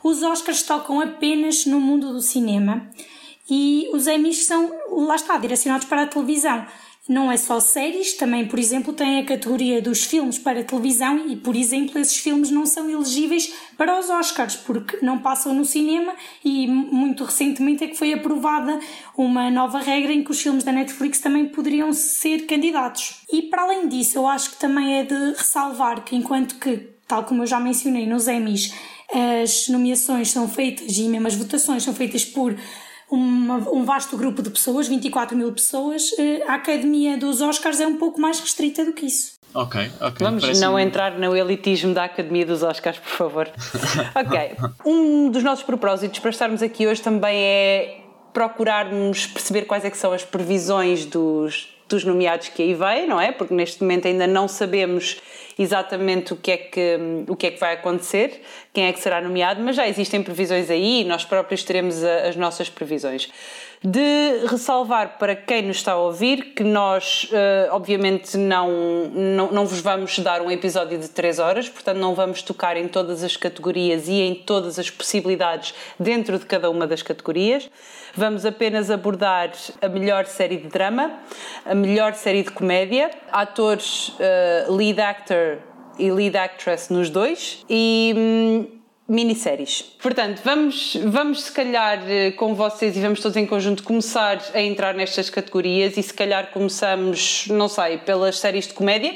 Os 0.04 0.22
Oscars 0.22 0.62
tocam 0.62 1.00
apenas 1.00 1.64
no 1.66 1.80
mundo 1.80 2.12
do 2.12 2.20
cinema 2.20 2.88
e 3.48 3.88
os 3.92 4.06
Emmys 4.06 4.46
são, 4.46 4.72
lá 4.90 5.16
está, 5.16 5.36
direcionados 5.38 5.86
para 5.86 6.02
a 6.02 6.06
televisão. 6.06 6.66
Não 7.08 7.30
é 7.30 7.36
só 7.36 7.60
séries, 7.60 8.14
também, 8.14 8.48
por 8.48 8.58
exemplo, 8.58 8.92
tem 8.92 9.20
a 9.20 9.24
categoria 9.24 9.80
dos 9.80 10.02
filmes 10.02 10.40
para 10.40 10.64
televisão 10.64 11.28
e, 11.28 11.36
por 11.36 11.54
exemplo, 11.54 12.00
esses 12.00 12.16
filmes 12.16 12.50
não 12.50 12.66
são 12.66 12.90
elegíveis 12.90 13.52
para 13.76 13.96
os 13.96 14.10
Oscars 14.10 14.56
porque 14.56 14.98
não 15.02 15.20
passam 15.20 15.54
no 15.54 15.64
cinema 15.64 16.12
e 16.44 16.66
muito 16.66 17.22
recentemente 17.22 17.84
é 17.84 17.86
que 17.86 17.96
foi 17.96 18.12
aprovada 18.12 18.80
uma 19.16 19.48
nova 19.52 19.78
regra 19.78 20.12
em 20.12 20.24
que 20.24 20.32
os 20.32 20.40
filmes 20.40 20.64
da 20.64 20.72
Netflix 20.72 21.20
também 21.20 21.46
poderiam 21.46 21.92
ser 21.92 22.44
candidatos. 22.46 23.22
E 23.32 23.42
para 23.42 23.62
além 23.62 23.86
disso, 23.86 24.18
eu 24.18 24.26
acho 24.26 24.50
que 24.50 24.56
também 24.56 24.98
é 24.98 25.04
de 25.04 25.14
ressalvar 25.36 26.02
que 26.02 26.16
enquanto 26.16 26.56
que, 26.56 26.76
tal 27.06 27.22
como 27.22 27.44
eu 27.44 27.46
já 27.46 27.60
mencionei 27.60 28.04
nos 28.04 28.26
Emmys, 28.26 28.74
as 29.40 29.68
nomeações 29.68 30.32
são 30.32 30.48
feitas 30.48 30.98
e 30.98 31.02
mesmo 31.04 31.28
as 31.28 31.36
votações 31.36 31.84
são 31.84 31.94
feitas 31.94 32.24
por 32.24 32.56
uma- 33.10 33.56
um 33.70 33.84
vasto 33.84 34.16
grupo 34.16 34.42
de 34.42 34.50
pessoas, 34.50 34.88
24 34.88 35.36
mil 35.36 35.52
pessoas, 35.52 36.10
eh, 36.18 36.42
a 36.46 36.54
Academia 36.54 37.16
dos 37.16 37.40
Oscars 37.40 37.80
é 37.80 37.86
um 37.86 37.96
pouco 37.96 38.20
mais 38.20 38.40
restrita 38.40 38.84
do 38.84 38.92
que 38.92 39.06
isso. 39.06 39.36
Ok, 39.54 39.80
ok. 40.00 40.16
Vamos 40.26 40.42
Parece- 40.42 40.60
não 40.60 40.78
entrar 40.78 41.18
no 41.18 41.34
elitismo 41.34 41.94
da 41.94 42.04
Academia 42.04 42.44
dos 42.44 42.62
Oscars, 42.62 42.98
por 42.98 43.08
favor. 43.08 43.48
ok. 44.14 44.56
Um 44.84 45.30
dos 45.30 45.42
nossos 45.42 45.64
propósitos 45.64 46.18
para 46.18 46.30
estarmos 46.30 46.62
aqui 46.62 46.86
hoje 46.86 47.00
também 47.00 47.36
é 47.38 48.00
procurarmos 48.34 49.26
perceber 49.28 49.62
quais 49.62 49.84
é 49.84 49.90
que 49.90 49.96
são 49.96 50.12
as 50.12 50.22
previsões 50.24 51.06
dos, 51.06 51.74
dos 51.88 52.04
nomeados 52.04 52.48
que 52.48 52.62
aí 52.62 52.74
vêm, 52.74 53.06
não 53.06 53.20
é? 53.20 53.32
Porque 53.32 53.54
neste 53.54 53.82
momento 53.82 54.08
ainda 54.08 54.26
não 54.26 54.48
sabemos 54.48 55.20
exatamente 55.58 56.32
o 56.32 56.36
que, 56.36 56.50
é 56.50 56.56
que, 56.56 56.98
o 57.28 57.36
que 57.36 57.46
é 57.46 57.50
que 57.50 57.58
vai 57.58 57.74
acontecer, 57.74 58.42
quem 58.72 58.86
é 58.86 58.92
que 58.92 59.00
será 59.00 59.20
nomeado, 59.20 59.62
mas 59.62 59.76
já 59.76 59.88
existem 59.88 60.22
previsões 60.22 60.70
aí 60.70 61.00
e 61.00 61.04
nós 61.04 61.24
próprios 61.24 61.62
teremos 61.62 62.02
as 62.02 62.36
nossas 62.36 62.68
previsões. 62.68 63.30
De 63.88 64.46
ressalvar 64.48 65.16
para 65.16 65.36
quem 65.36 65.62
nos 65.62 65.76
está 65.76 65.92
a 65.92 65.96
ouvir 65.96 66.54
que 66.56 66.64
nós, 66.64 67.28
eh, 67.32 67.68
obviamente, 67.70 68.36
não, 68.36 68.68
não, 69.14 69.52
não 69.52 69.64
vos 69.64 69.78
vamos 69.78 70.18
dar 70.18 70.42
um 70.42 70.50
episódio 70.50 70.98
de 70.98 71.08
3 71.08 71.38
horas, 71.38 71.68
portanto, 71.68 71.96
não 71.98 72.12
vamos 72.12 72.42
tocar 72.42 72.76
em 72.76 72.88
todas 72.88 73.22
as 73.22 73.36
categorias 73.36 74.08
e 74.08 74.14
em 74.14 74.34
todas 74.34 74.80
as 74.80 74.90
possibilidades 74.90 75.72
dentro 76.00 76.36
de 76.36 76.44
cada 76.46 76.68
uma 76.68 76.84
das 76.84 77.00
categorias. 77.00 77.70
Vamos 78.12 78.44
apenas 78.44 78.90
abordar 78.90 79.52
a 79.80 79.88
melhor 79.88 80.26
série 80.26 80.56
de 80.56 80.66
drama, 80.66 81.20
a 81.64 81.74
melhor 81.74 82.14
série 82.14 82.42
de 82.42 82.50
comédia, 82.50 83.12
atores 83.30 84.12
eh, 84.18 84.66
lead 84.68 85.00
actor 85.00 85.58
e 85.96 86.10
lead 86.10 86.36
actress 86.36 86.92
nos 86.92 87.08
dois 87.08 87.64
e. 87.70 88.66
minisséries. 89.08 89.82
Portanto, 89.82 90.40
vamos, 90.44 90.96
vamos 91.04 91.42
se 91.44 91.52
calhar 91.52 92.02
eh, 92.08 92.32
com 92.32 92.54
vocês 92.54 92.96
e 92.96 93.00
vamos 93.00 93.20
todos 93.20 93.36
em 93.36 93.46
conjunto 93.46 93.82
começar 93.82 94.42
a 94.52 94.60
entrar 94.60 94.94
nestas 94.94 95.30
categorias 95.30 95.96
e 95.96 96.02
se 96.02 96.12
calhar 96.12 96.50
começamos, 96.50 97.46
não 97.48 97.68
sei, 97.68 97.98
pelas 97.98 98.38
séries 98.38 98.66
de 98.66 98.74
comédia, 98.74 99.14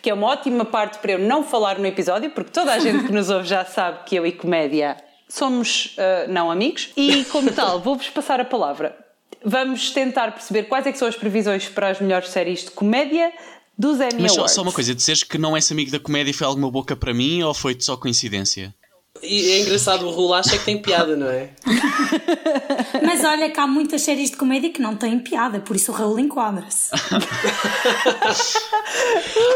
que 0.00 0.08
é 0.08 0.14
uma 0.14 0.28
ótima 0.28 0.64
parte 0.64 0.98
para 0.98 1.12
eu 1.12 1.18
não 1.18 1.42
falar 1.42 1.78
no 1.78 1.86
episódio, 1.86 2.30
porque 2.30 2.50
toda 2.50 2.72
a 2.72 2.78
gente 2.78 3.04
que 3.04 3.12
nos 3.12 3.28
ouve 3.30 3.46
já 3.46 3.64
sabe 3.64 4.04
que 4.06 4.16
eu 4.16 4.26
e 4.26 4.32
comédia 4.32 4.96
somos 5.28 5.96
uh, 5.98 6.30
não 6.30 6.50
amigos. 6.50 6.90
E 6.96 7.24
como 7.24 7.52
tal, 7.52 7.80
vou-vos 7.80 8.08
passar 8.08 8.40
a 8.40 8.44
palavra. 8.44 8.96
Vamos 9.44 9.90
tentar 9.90 10.32
perceber 10.32 10.64
quais 10.64 10.86
é 10.86 10.92
são 10.92 11.08
as 11.08 11.16
previsões 11.16 11.68
para 11.68 11.88
as 11.88 12.00
melhores 12.00 12.28
séries 12.28 12.64
de 12.64 12.70
comédia 12.70 13.32
dos 13.76 14.00
Emmy 14.00 14.22
Mas 14.22 14.32
só, 14.32 14.46
só 14.46 14.62
uma 14.62 14.72
coisa, 14.72 14.94
dizeres 14.94 15.22
que 15.22 15.36
não 15.36 15.56
és 15.56 15.70
amigo 15.70 15.90
da 15.90 15.98
comédia 15.98 16.32
foi 16.32 16.46
alguma 16.46 16.70
boca 16.70 16.96
para 16.96 17.12
mim 17.12 17.42
ou 17.42 17.52
foi 17.52 17.76
só 17.78 17.96
coincidência? 17.96 18.74
E 19.24 19.52
é 19.52 19.60
engraçado, 19.60 20.06
o 20.06 20.10
Rulo 20.10 20.34
acha 20.34 20.58
que 20.58 20.64
tem 20.64 20.80
piada, 20.80 21.16
não 21.16 21.28
é? 21.28 21.50
Mas 23.02 23.24
olha 23.24 23.50
que 23.50 23.58
há 23.58 23.66
muitas 23.66 24.02
séries 24.02 24.30
de 24.30 24.36
comédia 24.36 24.70
que 24.70 24.80
não 24.80 24.96
têm 24.96 25.18
piada, 25.18 25.60
por 25.60 25.74
isso 25.74 25.90
o 25.92 25.94
Raul 25.94 26.18
enquadra-se. 26.18 26.90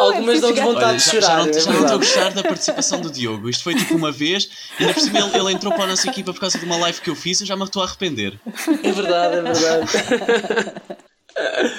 Algumas 0.00 0.40
dão-nos 0.40 0.60
vontade 0.60 0.84
Olha, 0.86 0.96
de 0.96 1.04
já, 1.04 1.10
chorar. 1.10 1.20
já, 1.20 1.36
não, 1.36 1.48
é 1.48 1.52
já 1.52 1.72
não 1.72 1.80
estou 1.80 1.94
a 1.94 1.98
gostar 1.98 2.30
da 2.30 2.42
participação 2.42 3.00
do 3.00 3.10
Diogo. 3.10 3.48
Isto 3.48 3.64
foi 3.64 3.74
tipo 3.74 3.94
uma 3.94 4.10
vez, 4.10 4.48
e 4.78 4.82
ainda 4.82 4.94
por 4.94 5.02
cima 5.02 5.18
ele, 5.18 5.38
ele 5.38 5.52
entrou 5.52 5.72
para 5.72 5.84
a 5.84 5.88
nossa 5.88 6.08
equipa 6.08 6.32
por 6.32 6.40
causa 6.40 6.58
de 6.58 6.64
uma 6.64 6.76
live 6.78 7.00
que 7.00 7.10
eu 7.10 7.14
fiz, 7.16 7.40
eu 7.40 7.46
já 7.46 7.56
me 7.56 7.64
estou 7.64 7.82
a 7.82 7.84
arrepender. 7.86 8.38
É 8.82 8.92
verdade, 8.92 9.36
é 9.36 9.42
verdade. 9.42 9.88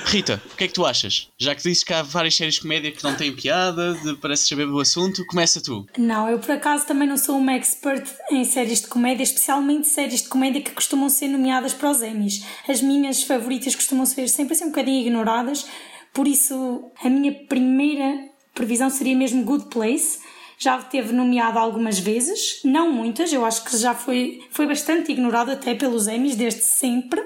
Rita, 0.06 0.42
o 0.51 0.56
que 0.56 0.63
é 0.63 0.68
que 0.68 0.74
tu 0.74 0.86
achas? 0.86 1.30
Já 1.38 1.54
que 1.54 1.62
dizes 1.62 1.84
que 1.84 1.94
há 1.94 2.01
várias 2.01 2.36
séries 2.36 2.56
de 2.56 2.62
comédia 2.62 2.92
que 2.92 3.04
não 3.04 3.16
têm 3.16 3.36
piada, 3.36 3.98
parece 4.22 4.48
saber 4.48 4.66
do 4.66 4.80
assunto, 4.80 5.25
começa 5.25 5.62
tu. 5.62 5.86
Não, 5.98 6.30
eu 6.30 6.39
por 6.39 6.51
acaso 6.51 6.86
também 6.86 7.08
não 7.08 7.18
sou 7.18 7.38
uma 7.38 7.54
expert 7.54 8.08
em 8.32 8.44
séries 8.44 8.82
de 8.82 8.88
comédia, 8.88 9.24
especialmente 9.24 9.88
séries 9.88 10.24
de 10.24 10.30
comédia 10.30 10.62
que 10.62 10.72
costumam 10.72 11.10
ser 11.10 11.28
nomeadas 11.28 11.74
para 11.74 11.92
os 11.92 12.01
Emmys. 12.01 12.44
As 12.68 12.82
minhas 12.82 13.24
favoritas 13.24 13.75
costumam 13.75 14.06
ser 14.06 14.28
sempre 14.30 14.54
assim 14.54 14.66
um 14.66 14.70
bocadinho 14.70 15.01
ignoradas, 15.01 15.66
por 16.13 16.28
isso 16.28 16.92
a 17.04 17.10
minha 17.10 17.34
primeira 17.34 18.30
previsão 18.54 18.89
seria 18.89 19.16
mesmo 19.16 19.44
Good 19.44 19.66
Place. 19.66 20.20
Já 20.58 20.78
teve 20.82 21.13
nomeado 21.13 21.58
algumas 21.58 22.00
vezes, 22.00 22.60
não 22.66 22.92
muitas, 22.92 23.32
eu 23.32 23.46
acho 23.46 23.63
que 23.63 23.78
já 23.78 23.96
foi, 23.96 24.42
foi 24.51 24.68
bastante 24.68 25.10
ignorado 25.10 25.51
até 25.51 25.74
pelos 25.74 26.06
Emmys 26.06 26.36
desde 26.36 26.63
sempre. 26.63 27.22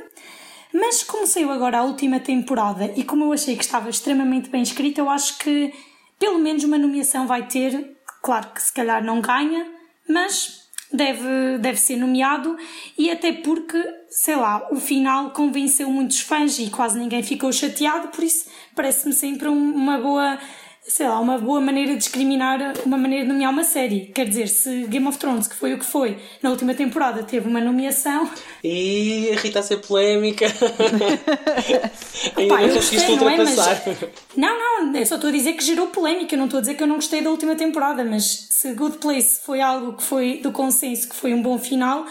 Mas 0.73 1.03
como 1.03 1.27
saiu 1.27 1.51
agora 1.51 1.79
a 1.79 1.83
última 1.83 2.19
temporada 2.19 2.91
e 2.95 3.03
como 3.03 3.25
eu 3.25 3.33
achei 3.33 3.55
que 3.55 3.63
estava 3.63 3.89
extremamente 3.89 4.49
bem 4.49 4.63
escrita, 4.63 5.01
eu 5.01 5.09
acho 5.09 5.37
que 5.37 5.71
pelo 6.17 6.39
menos 6.39 6.63
uma 6.63 6.77
nomeação 6.77 7.27
vai 7.27 7.47
ter. 7.47 7.95
Claro 8.21 8.47
que 8.53 8.61
se 8.61 8.73
calhar 8.73 9.03
não 9.03 9.21
ganha, 9.21 9.67
mas 10.09 10.63
deve, 10.91 11.57
deve 11.59 11.77
ser 11.79 11.97
nomeado 11.97 12.55
e 12.97 13.11
até 13.11 13.33
porque, 13.33 13.83
sei 14.09 14.35
lá, 14.35 14.67
o 14.71 14.77
final 14.77 15.31
convenceu 15.31 15.89
muitos 15.91 16.19
fãs 16.21 16.57
e 16.59 16.69
quase 16.69 16.97
ninguém 16.97 17.21
ficou 17.21 17.51
chateado, 17.51 18.07
por 18.09 18.23
isso 18.23 18.45
parece-me 18.75 19.13
sempre 19.13 19.49
um- 19.49 19.73
uma 19.75 19.97
boa. 19.99 20.39
Sei 20.85 21.07
lá, 21.07 21.17
uma 21.19 21.37
boa 21.37 21.61
maneira 21.61 21.91
de 21.93 21.97
discriminar, 21.97 22.73
uma 22.85 22.97
maneira 22.97 23.23
de 23.25 23.31
nomear 23.31 23.51
uma 23.51 23.63
série. 23.63 24.07
Quer 24.13 24.27
dizer, 24.27 24.47
se 24.49 24.85
Game 24.87 25.07
of 25.07 25.17
Thrones, 25.17 25.47
que 25.47 25.55
foi 25.55 25.73
o 25.73 25.79
que 25.79 25.85
foi, 25.85 26.17
na 26.41 26.49
última 26.49 26.73
temporada 26.73 27.23
teve 27.23 27.47
uma 27.47 27.61
nomeação, 27.61 28.29
E 28.63 29.31
a 29.33 29.39
Rita 29.39 29.59
a 29.59 29.63
ser 29.63 29.77
polémica. 29.77 30.45
Ainda 32.37 32.53
não 32.55 32.59
eu 32.61 32.73
conseguiste 32.75 33.07
gostei, 33.07 33.15
não 33.17 33.29
é? 33.29 33.31
ultrapassar. 33.39 33.81
Mas- 33.85 33.97
Não, 34.35 34.59
não, 34.91 34.95
eu 34.99 35.05
só 35.05 35.15
estou 35.15 35.29
a 35.29 35.33
dizer 35.33 35.53
que 35.53 35.63
gerou 35.63 35.87
polémica, 35.87 36.35
eu 36.35 36.39
não 36.39 36.45
estou 36.45 36.57
a 36.57 36.61
dizer 36.61 36.75
que 36.75 36.83
eu 36.83 36.87
não 36.87 36.95
gostei 36.95 37.21
da 37.21 37.29
última 37.29 37.55
temporada, 37.55 38.03
mas 38.03 38.47
se 38.51 38.73
Good 38.73 38.97
Place 38.97 39.39
foi 39.45 39.61
algo 39.61 39.93
que 39.97 40.03
foi 40.03 40.39
do 40.43 40.51
consenso, 40.51 41.07
que 41.09 41.15
foi 41.15 41.33
um 41.33 41.41
bom 41.41 41.57
final, 41.57 42.05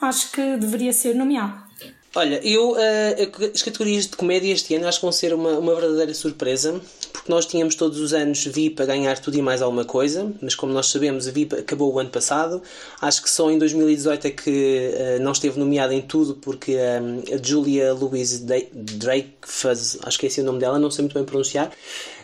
acho 0.00 0.32
que 0.32 0.56
deveria 0.56 0.92
ser 0.92 1.14
nomeado. 1.14 1.65
Olha, 2.16 2.40
eu 2.42 2.74
eh, 2.78 3.28
as 3.54 3.62
categorias 3.62 4.06
de 4.06 4.16
comédia 4.16 4.50
este 4.50 4.74
ano 4.74 4.88
acho 4.88 5.00
que 5.00 5.04
vão 5.04 5.12
ser 5.12 5.34
uma, 5.34 5.50
uma 5.58 5.74
verdadeira 5.74 6.14
surpresa, 6.14 6.80
porque 7.12 7.30
nós 7.30 7.44
tínhamos 7.44 7.74
todos 7.74 8.00
os 8.00 8.14
anos 8.14 8.42
VIP 8.42 8.82
a 8.82 8.86
ganhar 8.86 9.18
tudo 9.18 9.36
e 9.36 9.42
mais 9.42 9.60
alguma 9.60 9.84
coisa, 9.84 10.32
mas 10.40 10.54
como 10.54 10.72
nós 10.72 10.86
sabemos, 10.86 11.28
a 11.28 11.30
VIP 11.30 11.56
acabou 11.56 11.92
o 11.92 11.98
ano 11.98 12.08
passado. 12.08 12.62
Acho 13.02 13.22
que 13.22 13.28
só 13.28 13.50
em 13.50 13.58
2018 13.58 14.28
é 14.28 14.30
que 14.30 14.92
eh, 14.94 15.18
não 15.20 15.32
esteve 15.32 15.58
nomeada 15.58 15.92
em 15.92 16.00
tudo, 16.00 16.36
porque 16.36 16.72
eh, 16.72 17.00
a 17.34 17.46
Julia 17.46 17.92
Louise 17.92 18.46
Dreyfus, 18.72 19.98
acho 20.02 20.18
que 20.18 20.24
é 20.24 20.28
esse 20.28 20.40
o 20.40 20.44
nome 20.44 20.58
dela, 20.58 20.78
não 20.78 20.90
sei 20.90 21.02
muito 21.02 21.12
bem 21.12 21.24
pronunciar. 21.24 21.70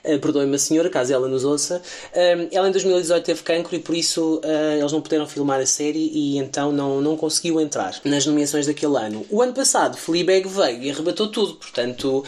Uh, 0.04 0.18
Perdoe-me 0.18 0.56
a 0.56 0.58
senhora, 0.58 0.90
caso 0.90 1.12
ela 1.12 1.28
nos 1.28 1.44
ouça. 1.44 1.80
Um, 2.14 2.48
ela 2.50 2.68
em 2.68 2.72
2018 2.72 3.24
teve 3.24 3.42
cancro 3.42 3.76
e 3.76 3.78
por 3.78 3.94
isso 3.94 4.40
uh, 4.44 4.78
eles 4.78 4.92
não 4.92 5.00
puderam 5.00 5.26
filmar 5.26 5.60
a 5.60 5.66
série 5.66 6.10
e 6.12 6.38
então 6.38 6.72
não, 6.72 7.00
não 7.00 7.16
conseguiu 7.16 7.60
entrar 7.60 8.00
nas 8.04 8.26
nomeações 8.26 8.66
daquele 8.66 8.96
ano. 8.96 9.24
O 9.30 9.40
ano 9.42 9.52
passado, 9.52 9.96
Fleabag 9.96 10.48
veio 10.48 10.82
e 10.82 10.90
arrebatou 10.90 11.28
tudo, 11.28 11.54
portanto, 11.54 12.18
uh, 12.18 12.24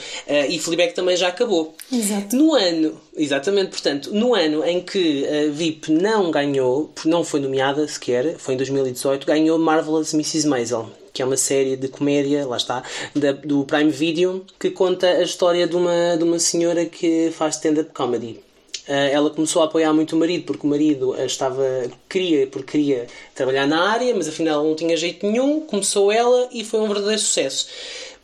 e 0.49 0.59
Fleabag 0.59 0.95
também 0.95 1.17
já 1.17 1.29
acabou. 1.29 1.75
Exato. 1.93 2.37
No 2.37 2.55
ano, 2.55 3.01
exatamente, 3.17 3.71
portanto, 3.71 4.11
no 4.13 4.35
ano 4.35 4.65
em 4.65 4.81
que 4.81 5.27
a 5.27 5.51
VIP 5.51 5.93
não 5.93 6.31
ganhou, 6.31 6.91
não 7.05 7.25
foi 7.25 7.41
nomeada 7.41 7.87
sequer, 7.89 8.37
foi 8.39 8.55
em 8.55 8.57
2018, 8.57 9.27
ganhou 9.27 9.59
Marvelous 9.59 10.15
Mrs. 10.15 10.47
Maisel, 10.47 10.91
que 11.15 11.23
é 11.23 11.25
uma 11.25 11.37
série 11.37 11.77
de 11.77 11.87
comédia, 11.89 12.45
lá 12.45 12.57
está, 12.57 12.83
da- 13.15 13.31
do 13.33 13.65
Prime 13.65 13.91
Video, 13.91 14.45
que 14.59 14.69
conta 14.71 15.07
a 15.07 15.23
história 15.23 15.65
de 15.67 15.77
uma, 15.77 16.17
de 16.19 16.25
uma 16.25 16.39
senhora 16.41 16.85
que 16.85 17.31
faz 17.31 17.55
stand-up 17.55 17.93
comedy. 17.95 18.41
Ah, 18.89 18.93
ela 18.93 19.31
começou 19.31 19.63
a 19.63 19.67
apoiar 19.67 19.93
muito 19.95 20.15
o 20.15 20.19
marido 20.19 20.45
porque 20.45 20.67
o 20.67 20.71
marido 20.71 21.17
estava 21.25 21.65
queria 22.07 22.47
porque 22.49 22.73
queria 22.73 23.07
trabalhar 23.35 23.67
na 23.67 23.89
área 23.91 24.15
mas 24.15 24.29
afinal 24.29 24.63
não 24.63 24.75
tinha 24.75 24.95
jeito 24.95 25.25
nenhum 25.27 25.61
começou 25.61 26.13
ela 26.13 26.49
e 26.53 26.63
foi 26.63 26.81
um 26.81 26.89
verdadeiro 26.89 27.19
sucesso 27.19 27.67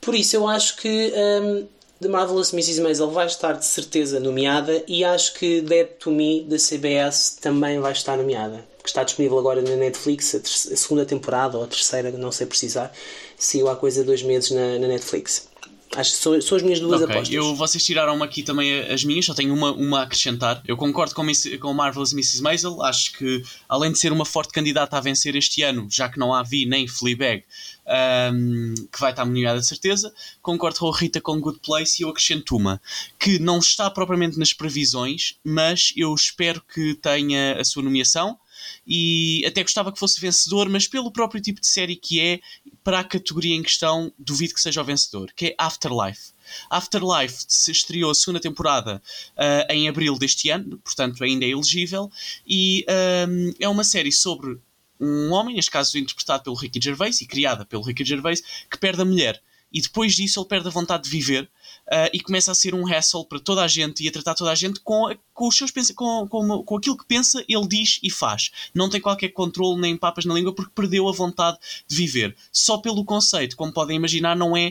por 0.02 0.14
isso 0.14 0.36
eu 0.36 0.46
acho 0.46 0.76
que 0.76 1.14
ahm, 1.16 1.64
The 2.00 2.08
Marvelous 2.08 2.54
Mrs. 2.54 2.80
Maisel 2.80 3.10
vai 3.10 3.26
estar 3.26 3.52
de 3.52 3.66
certeza 3.66 4.18
nomeada 4.18 4.82
e 4.88 5.04
acho 5.04 5.34
que 5.34 5.60
Dead 5.60 5.86
to 5.98 6.10
Me 6.10 6.42
da 6.42 6.56
CBS 6.56 7.36
também 7.38 7.78
vai 7.78 7.92
estar 7.92 8.16
nomeada 8.16 8.64
que 8.82 8.88
está 8.88 9.04
disponível 9.04 9.38
agora 9.38 9.60
na 9.60 9.76
Netflix 9.76 10.34
a, 10.34 10.38
a 10.38 10.76
segunda 10.76 11.04
temporada 11.04 11.58
ou 11.58 11.64
a 11.64 11.66
terceira 11.66 12.10
não 12.12 12.32
sei 12.32 12.46
precisar 12.46 12.90
saiu 13.36 13.68
há 13.68 13.76
coisa 13.76 14.00
de 14.00 14.06
dois 14.06 14.22
meses 14.22 14.50
na, 14.50 14.78
na 14.78 14.88
Netflix 14.88 15.49
acho 15.96 16.12
que 16.12 16.16
são, 16.18 16.40
são 16.40 16.56
as 16.56 16.62
minhas 16.62 16.80
duas 16.80 17.02
Ok, 17.02 17.14
apostas 17.14 17.34
eu, 17.34 17.54
vocês 17.54 17.84
tiraram 17.84 18.22
aqui 18.22 18.42
também 18.42 18.80
as 18.80 19.02
minhas, 19.04 19.26
só 19.26 19.34
tenho 19.34 19.52
uma, 19.52 19.72
uma 19.72 20.00
a 20.00 20.02
acrescentar. 20.02 20.62
Eu 20.66 20.76
concordo 20.76 21.14
com, 21.14 21.22
Miss, 21.22 21.48
com 21.58 21.72
Marvelous 21.72 22.12
Mrs. 22.12 22.42
Maisel, 22.42 22.82
acho 22.82 23.12
que 23.12 23.42
além 23.68 23.92
de 23.92 23.98
ser 23.98 24.12
uma 24.12 24.24
forte 24.24 24.52
candidata 24.52 24.96
a 24.96 25.00
vencer 25.00 25.34
este 25.34 25.62
ano, 25.62 25.88
já 25.90 26.08
que 26.08 26.18
não 26.18 26.32
há 26.32 26.42
Vi 26.42 26.64
nem 26.64 26.86
Fleabag, 26.86 27.44
ahm, 27.86 28.74
que 28.92 29.00
vai 29.00 29.10
estar 29.10 29.24
nomeada 29.24 29.58
de 29.58 29.66
certeza, 29.66 30.12
concordo 30.40 30.78
com 30.78 30.88
a 30.88 30.96
Rita 30.96 31.20
com 31.20 31.40
Good 31.40 31.60
Place 31.60 32.00
e 32.00 32.04
eu 32.04 32.10
acrescento 32.10 32.56
uma, 32.56 32.80
que 33.18 33.38
não 33.38 33.58
está 33.58 33.90
propriamente 33.90 34.38
nas 34.38 34.52
previsões, 34.52 35.34
mas 35.44 35.92
eu 35.96 36.14
espero 36.14 36.62
que 36.72 36.94
tenha 36.94 37.60
a 37.60 37.64
sua 37.64 37.82
nomeação 37.82 38.38
e 38.86 39.44
até 39.46 39.62
gostava 39.62 39.92
que 39.92 39.98
fosse 39.98 40.20
vencedor, 40.20 40.68
mas 40.68 40.86
pelo 40.86 41.10
próprio 41.10 41.40
tipo 41.40 41.60
de 41.60 41.66
série 41.66 41.96
que 41.96 42.20
é, 42.20 42.40
para 42.82 43.00
a 43.00 43.04
categoria 43.04 43.54
em 43.54 43.62
questão, 43.62 44.12
duvido 44.18 44.54
que 44.54 44.60
seja 44.60 44.80
o 44.80 44.84
vencedor, 44.84 45.32
que 45.34 45.46
é 45.46 45.54
Afterlife. 45.58 46.32
Afterlife 46.68 47.44
se 47.46 47.70
estreou 47.70 48.10
a 48.10 48.14
segunda 48.14 48.40
temporada 48.40 49.02
ah, 49.36 49.66
em 49.70 49.88
abril 49.88 50.18
deste 50.18 50.50
ano, 50.50 50.78
portanto 50.78 51.22
ainda 51.22 51.44
é 51.44 51.48
elegível, 51.48 52.10
e 52.46 52.84
ahm, 52.88 53.52
é 53.60 53.68
uma 53.68 53.84
série 53.84 54.12
sobre 54.12 54.58
um 55.00 55.32
homem, 55.32 55.56
neste 55.56 55.70
caso 55.70 55.96
interpretado 55.96 56.44
pelo 56.44 56.56
Ricky 56.56 56.80
Gervais 56.82 57.20
e 57.20 57.26
criada 57.26 57.64
pelo 57.64 57.82
Ricky 57.82 58.04
Gervais, 58.04 58.42
que 58.70 58.78
perde 58.78 59.00
a 59.00 59.04
mulher. 59.04 59.42
E 59.72 59.80
depois 59.80 60.14
disso 60.14 60.40
ele 60.40 60.48
perde 60.48 60.66
a 60.66 60.70
vontade 60.70 61.04
de 61.04 61.10
viver 61.10 61.48
ah, 61.90 62.10
e 62.12 62.20
começa 62.20 62.50
a 62.52 62.54
ser 62.54 62.74
um 62.74 62.84
hassle 62.84 63.24
para 63.26 63.38
toda 63.38 63.62
a 63.62 63.68
gente 63.68 64.04
e 64.04 64.08
a 64.08 64.12
tratar 64.12 64.34
toda 64.34 64.50
a 64.50 64.54
gente 64.54 64.80
com, 64.80 65.08
com 65.40 65.48
os 65.48 65.56
seus 65.56 65.70
com, 65.94 66.28
com, 66.28 66.62
com 66.62 66.76
aquilo 66.76 66.98
que 66.98 67.06
pensa, 67.06 67.42
ele 67.48 67.66
diz 67.66 67.98
e 68.02 68.10
faz. 68.10 68.50
Não 68.74 68.90
tem 68.90 69.00
qualquer 69.00 69.30
controle 69.30 69.80
nem 69.80 69.96
papas 69.96 70.26
na 70.26 70.34
língua 70.34 70.54
porque 70.54 70.70
perdeu 70.74 71.08
a 71.08 71.12
vontade 71.12 71.56
de 71.88 71.96
viver. 71.96 72.36
Só 72.52 72.76
pelo 72.76 73.02
conceito, 73.06 73.56
como 73.56 73.72
podem 73.72 73.96
imaginar, 73.96 74.36
não 74.36 74.54
é 74.54 74.70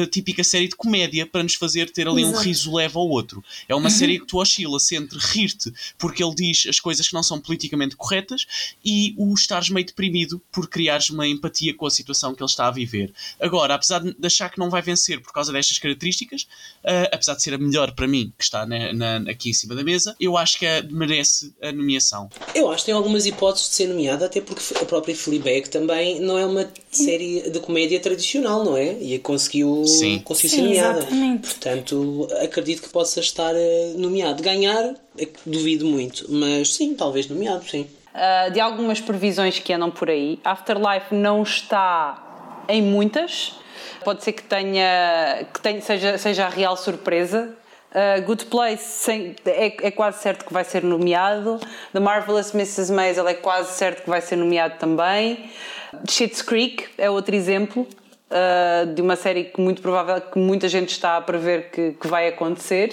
a 0.00 0.06
típica 0.06 0.44
série 0.44 0.68
de 0.68 0.76
comédia 0.76 1.26
para 1.26 1.42
nos 1.42 1.54
fazer 1.54 1.90
ter 1.90 2.06
ali 2.06 2.24
um 2.24 2.28
Exato. 2.30 2.44
riso 2.44 2.72
leve 2.76 2.96
ao 2.96 3.08
outro. 3.08 3.42
É 3.68 3.74
uma 3.74 3.90
série 3.90 4.20
que 4.20 4.26
tu 4.26 4.38
oscilas 4.38 4.92
entre 4.92 5.18
rir-te 5.18 5.72
porque 5.98 6.22
ele 6.22 6.34
diz 6.36 6.66
as 6.68 6.78
coisas 6.78 7.08
que 7.08 7.14
não 7.14 7.24
são 7.24 7.40
politicamente 7.40 7.96
corretas 7.96 8.46
e 8.84 9.12
o 9.18 9.34
estares 9.34 9.70
meio 9.70 9.86
deprimido 9.86 10.40
por 10.52 10.68
criares 10.68 11.10
uma 11.10 11.26
empatia 11.26 11.74
com 11.74 11.84
a 11.84 11.90
situação 11.90 12.32
que 12.32 12.40
ele 12.40 12.48
está 12.48 12.68
a 12.68 12.70
viver. 12.70 13.12
Agora, 13.40 13.74
apesar 13.74 13.98
de 13.98 14.14
achar 14.24 14.50
que 14.50 14.58
não 14.60 14.70
vai 14.70 14.82
vencer 14.82 15.20
por 15.20 15.32
causa 15.32 15.52
destas 15.52 15.78
características, 15.80 16.46
ah, 16.84 17.08
apesar 17.12 17.34
de 17.34 17.42
ser 17.42 17.54
a 17.54 17.58
melhor 17.58 17.90
para 17.92 18.06
mim, 18.06 18.32
que 18.38 18.44
está 18.44 18.64
na- 18.64 18.92
na- 18.92 19.30
aqui 19.32 19.50
em 19.50 19.52
cima 19.52 19.74
da 19.74 19.82
mesa, 19.82 19.95
eu 20.20 20.36
acho 20.36 20.58
que 20.58 20.66
merece 20.90 21.54
a 21.62 21.72
nomeação. 21.72 22.28
Eu 22.54 22.70
acho 22.70 22.78
que 22.78 22.86
tem 22.86 22.94
algumas 22.94 23.26
hipóteses 23.26 23.68
de 23.68 23.74
ser 23.74 23.88
nomeada, 23.88 24.26
até 24.26 24.40
porque 24.40 24.62
a 24.80 24.84
própria 24.84 25.14
Fleabag 25.14 25.68
também 25.68 26.20
não 26.20 26.38
é 26.38 26.46
uma 26.46 26.68
série 26.90 27.50
de 27.50 27.60
comédia 27.60 28.00
tradicional, 28.00 28.64
não 28.64 28.76
é? 28.76 28.92
E 29.00 29.18
conseguiu, 29.18 29.84
Sim. 29.86 30.20
conseguiu 30.20 30.50
ser 30.50 30.56
Sim, 30.56 30.62
nomeada. 30.64 30.98
exatamente. 31.00 31.48
Portanto, 31.48 32.28
acredito 32.42 32.82
que 32.82 32.88
possa 32.88 33.20
estar 33.20 33.54
eh, 33.54 33.94
nomeado. 33.96 34.42
Ganhar, 34.42 34.94
eh, 35.18 35.28
duvido 35.44 35.86
muito, 35.86 36.26
mas 36.28 36.74
sim, 36.74 36.94
talvez 36.94 37.28
nomeado, 37.28 37.64
sim. 37.68 37.86
Uh, 38.14 38.50
de 38.50 38.60
algumas 38.60 38.98
previsões 39.00 39.58
que 39.58 39.72
andam 39.72 39.90
por 39.90 40.08
aí. 40.08 40.38
Afterlife 40.42 41.14
não 41.14 41.42
está 41.42 42.64
em 42.68 42.80
muitas. 42.82 43.52
Pode 44.02 44.24
ser 44.24 44.32
que 44.32 44.42
tenha, 44.42 45.46
que 45.52 45.60
tenha 45.60 45.80
seja, 45.82 46.16
seja 46.16 46.46
a 46.46 46.48
real 46.48 46.76
surpresa. 46.76 47.54
Uh, 47.96 48.20
Good 48.26 48.44
Place 48.46 48.84
sem, 48.84 49.34
é, 49.46 49.86
é, 49.86 49.90
quase 49.90 50.20
certo 50.20 50.44
que 50.44 50.52
vai 50.52 50.64
ser 50.64 50.82
nomeado. 50.84 51.58
The 51.94 52.00
Marvelous 52.00 52.54
Mrs. 52.54 52.92
Maisel 52.92 53.26
é 53.26 53.32
quase 53.32 53.72
certo 53.72 54.02
que 54.02 54.10
vai 54.10 54.20
ser 54.20 54.36
nomeado 54.36 54.74
também. 54.78 55.48
Schitt's 56.06 56.42
Creek 56.42 56.88
é 56.98 57.08
outro 57.08 57.34
exemplo 57.34 57.88
uh, 58.30 58.86
de 58.92 59.00
uma 59.00 59.16
série 59.16 59.44
que 59.44 59.58
muito 59.62 59.80
provável 59.80 60.20
que 60.20 60.38
muita 60.38 60.68
gente 60.68 60.90
está 60.90 61.16
a 61.16 61.22
prever 61.22 61.70
que, 61.70 61.92
que 61.92 62.06
vai 62.06 62.28
acontecer. 62.28 62.90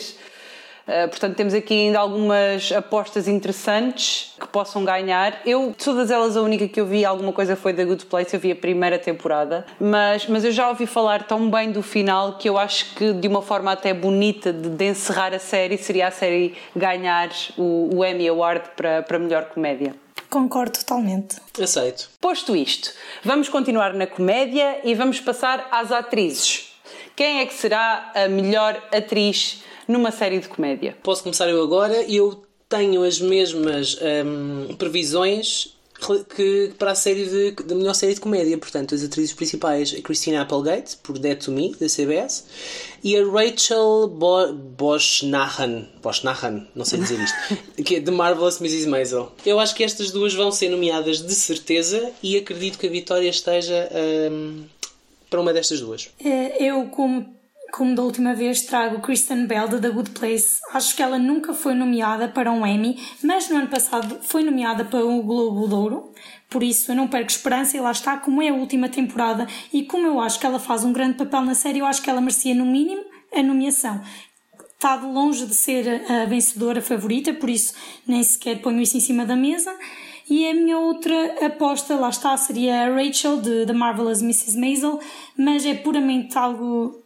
Uh, 0.86 1.08
portanto, 1.08 1.36
temos 1.36 1.54
aqui 1.54 1.74
ainda 1.74 2.00
algumas 2.00 2.72
apostas 2.72 3.28
interessantes 3.28 4.34
que 4.40 4.48
possam 4.48 4.84
ganhar. 4.84 5.42
Eu, 5.46 5.70
de 5.70 5.84
todas 5.84 6.12
elas, 6.12 6.36
a 6.36 6.42
única 6.42 6.68
que 6.68 6.80
eu 6.80 6.86
vi 6.86 7.06
alguma 7.06 7.32
coisa 7.32 7.56
foi 7.56 7.72
da 7.72 7.86
Good 7.86 8.06
Place, 8.08 8.34
eu 8.34 8.40
vi 8.40 8.52
a 8.52 8.56
primeira 8.56 9.00
temporada, 9.00 9.66
mas, 9.80 10.28
mas 10.28 10.44
eu 10.44 10.52
já 10.52 10.68
ouvi 10.68 10.86
falar 10.86 11.24
tão 11.24 11.50
bem 11.50 11.72
do 11.72 11.82
final 11.82 12.38
que 12.38 12.50
eu 12.50 12.58
acho 12.58 12.96
que, 12.96 13.13
de 13.13 13.28
uma 13.28 13.42
forma 13.42 13.72
até 13.72 13.94
bonita 13.94 14.52
de, 14.52 14.70
de 14.70 14.86
encerrar 14.86 15.34
a 15.34 15.40
série, 15.40 15.78
seria 15.78 16.08
a 16.08 16.12
série 16.12 16.56
ganhar 16.75 17.30
o, 17.58 17.90
o 17.96 18.06
Emmy 18.06 18.28
Award 18.28 18.72
para, 18.75 19.02
para 19.04 19.18
melhor 19.18 19.46
comédia. 19.46 19.96
Concordo 20.30 20.80
totalmente. 20.80 21.38
Aceito. 21.62 22.10
Posto 22.20 22.56
isto, 22.56 22.92
vamos 23.24 23.48
continuar 23.48 23.94
na 23.94 24.08
comédia 24.08 24.80
e 24.84 24.96
vamos 24.96 25.20
passar 25.20 25.68
às 25.72 25.92
atrizes. 25.92 26.74
Quem 27.16 27.40
é 27.40 27.46
que 27.46 27.54
será 27.54 28.12
a 28.16 28.28
melhor 28.28 28.75
atriz 28.92 29.63
numa 29.88 30.12
série 30.12 30.40
de 30.40 30.48
comédia? 30.48 30.98
Posso 31.04 31.24
começar 31.24 31.50
eu 31.50 31.62
agora. 31.62 32.04
Eu 32.04 32.44
tenho 32.70 33.04
as 33.04 33.20
mesmas 33.20 33.98
hum, 34.25 34.75
previsões 34.75 35.74
que 36.36 36.74
para 36.78 36.92
a 36.92 36.96
série 36.96 37.25
de, 37.25 37.52
da 37.63 37.75
melhor 37.75 37.94
série 37.94 38.13
de 38.13 38.20
comédia. 38.20 38.58
Portanto, 38.58 38.94
as 38.94 39.04
atrizes 39.04 39.34
principais 39.34 39.96
a 39.98 40.02
Christina 40.02 40.42
Applegate, 40.42 40.98
por 40.98 41.18
Dead 41.18 41.38
to 41.38 41.52
Me, 41.52 41.74
da 41.75 41.88
CBS, 41.88 42.46
e 43.04 43.16
a 43.16 43.25
Rachel 43.25 44.08
Bo 44.08 44.54
Boschnahan, 44.54 45.88
Boschnahan, 46.02 46.68
não 46.75 46.84
sei 46.84 47.00
dizer 47.00 47.20
isto, 47.20 47.38
que 47.84 47.96
é 47.96 48.02
The 48.02 48.12
Marvelous 48.12 48.60
Mrs. 48.60 48.88
Maisel. 48.88 49.32
Eu 49.46 49.60
acho 49.60 49.74
que 49.75 49.84
estas 49.84 50.12
duas 50.12 50.34
vão 50.34 50.52
ser 50.52 50.70
nomeadas 50.70 51.22
de 51.22 51.34
certeza 51.34 52.12
e 52.22 52.38
acredito 52.38 52.78
que 52.78 52.88
a 52.88 52.90
vitória 52.90 53.30
esteja 53.30 53.90
um, 54.32 54.63
para 55.30 55.40
uma 55.40 55.54
destas 55.54 55.80
duas. 55.80 56.10
É, 56.24 56.63
eu, 56.63 56.86
como 56.88 57.34
como 57.74 57.96
da 57.96 58.03
última 58.03 58.36
vez, 58.36 58.62
trago 58.62 59.01
Kristen 59.01 59.48
Bell 59.48 59.68
de 59.68 59.82
The 59.82 59.89
Good 59.89 60.12
Place. 60.12 60.62
Acho 60.72 60.96
que 60.96 61.01
ela 61.01 61.18
nunca 61.18 61.56
foi 61.56 61.74
nomeada 61.74 62.27
para 62.27 62.51
um 62.51 62.65
Emmy, 62.65 63.01
mas 63.24 63.50
no 63.50 63.58
ano 63.58 63.68
passado 63.68 64.20
foi 64.22 64.44
nomeada 64.44 64.86
para 64.86 65.03
o 65.03 65.24
Globo 65.24 65.68
de 65.68 65.74
Ouro. 65.74 66.13
Por 66.51 66.62
isso 66.62 66.92
eu 66.92 66.96
não 66.96 67.08
perco 67.08 67.32
esperança 67.32 67.75
e 67.75 67.80
lá 67.80 67.89
está, 67.89 68.15
como 68.18 68.44
é 68.44 68.50
a 68.50 68.53
última 68.53 68.89
temporada 68.89 69.48
e 69.74 69.82
como 69.86 70.06
eu 70.06 70.20
acho 70.20 70.39
que 70.39 70.46
ela 70.46 70.60
faz 70.60 70.84
um 70.84 70.94
grande 70.94 71.18
papel 71.18 71.42
na 71.42 71.56
série, 71.56 71.80
eu 71.80 71.88
acho 71.88 72.03
que 72.03 72.12
ela 72.12 72.22
merecia 72.22 72.53
no 72.53 72.63
mínimo 72.63 73.03
a 73.36 73.42
nomeação. 73.42 74.00
Está 74.75 74.96
de 74.98 75.08
longe 75.08 75.48
de 75.48 75.56
ser 75.56 76.03
a 76.12 76.25
vencedora 76.25 76.80
favorita, 76.80 77.34
por 77.34 77.50
isso 77.50 77.74
nem 78.06 78.24
sequer 78.24 78.62
ponho 78.62 78.82
isso 78.82 78.98
em 78.98 79.00
cima 79.00 79.25
da 79.25 79.36
mesa. 79.36 79.75
E 80.30 80.48
a 80.48 80.53
minha 80.53 80.77
outra 80.77 81.46
aposta, 81.48 81.96
lá 81.96 82.10
está, 82.10 82.38
seria 82.38 82.84
a 82.84 82.96
Rachel 82.96 83.42
de 83.42 83.65
The 83.65 83.74
Marvelous 83.74 84.22
Mrs. 84.22 84.60
Maisel, 84.60 85.00
mas 85.36 85.65
é 85.65 85.74
puramente 85.74 86.38
algo 86.38 87.02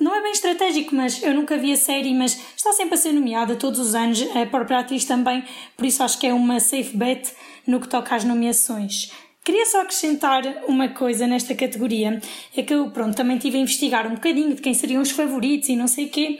não 0.00 0.14
é 0.14 0.22
bem 0.22 0.32
estratégico, 0.32 0.94
mas 0.94 1.22
eu 1.22 1.34
nunca 1.34 1.56
vi 1.56 1.72
a 1.72 1.76
série, 1.76 2.12
mas 2.12 2.38
está 2.56 2.72
sempre 2.72 2.94
a 2.94 2.98
ser 2.98 3.12
nomeada 3.12 3.56
todos 3.56 3.80
os 3.80 3.94
anos, 3.94 4.20
a 4.36 4.44
própria 4.46 4.80
atriz 4.80 5.04
também, 5.04 5.42
por 5.76 5.86
isso 5.86 6.02
acho 6.02 6.18
que 6.18 6.26
é 6.26 6.34
uma 6.34 6.60
safe 6.60 6.96
bet 6.96 7.32
no 7.66 7.80
que 7.80 7.88
toca 7.88 8.14
às 8.14 8.24
nomeações. 8.24 9.10
Queria 9.42 9.64
só 9.64 9.80
acrescentar 9.80 10.42
uma 10.68 10.88
coisa 10.88 11.26
nesta 11.26 11.54
categoria, 11.54 12.20
é 12.54 12.62
que 12.62 12.74
eu 12.74 12.90
pronto, 12.90 13.16
também 13.16 13.36
estive 13.36 13.56
a 13.56 13.60
investigar 13.60 14.06
um 14.06 14.14
bocadinho 14.14 14.54
de 14.54 14.60
quem 14.60 14.74
seriam 14.74 15.00
os 15.00 15.10
favoritos 15.10 15.70
e 15.70 15.76
não 15.76 15.88
sei 15.88 16.06
o 16.06 16.10
quê, 16.10 16.38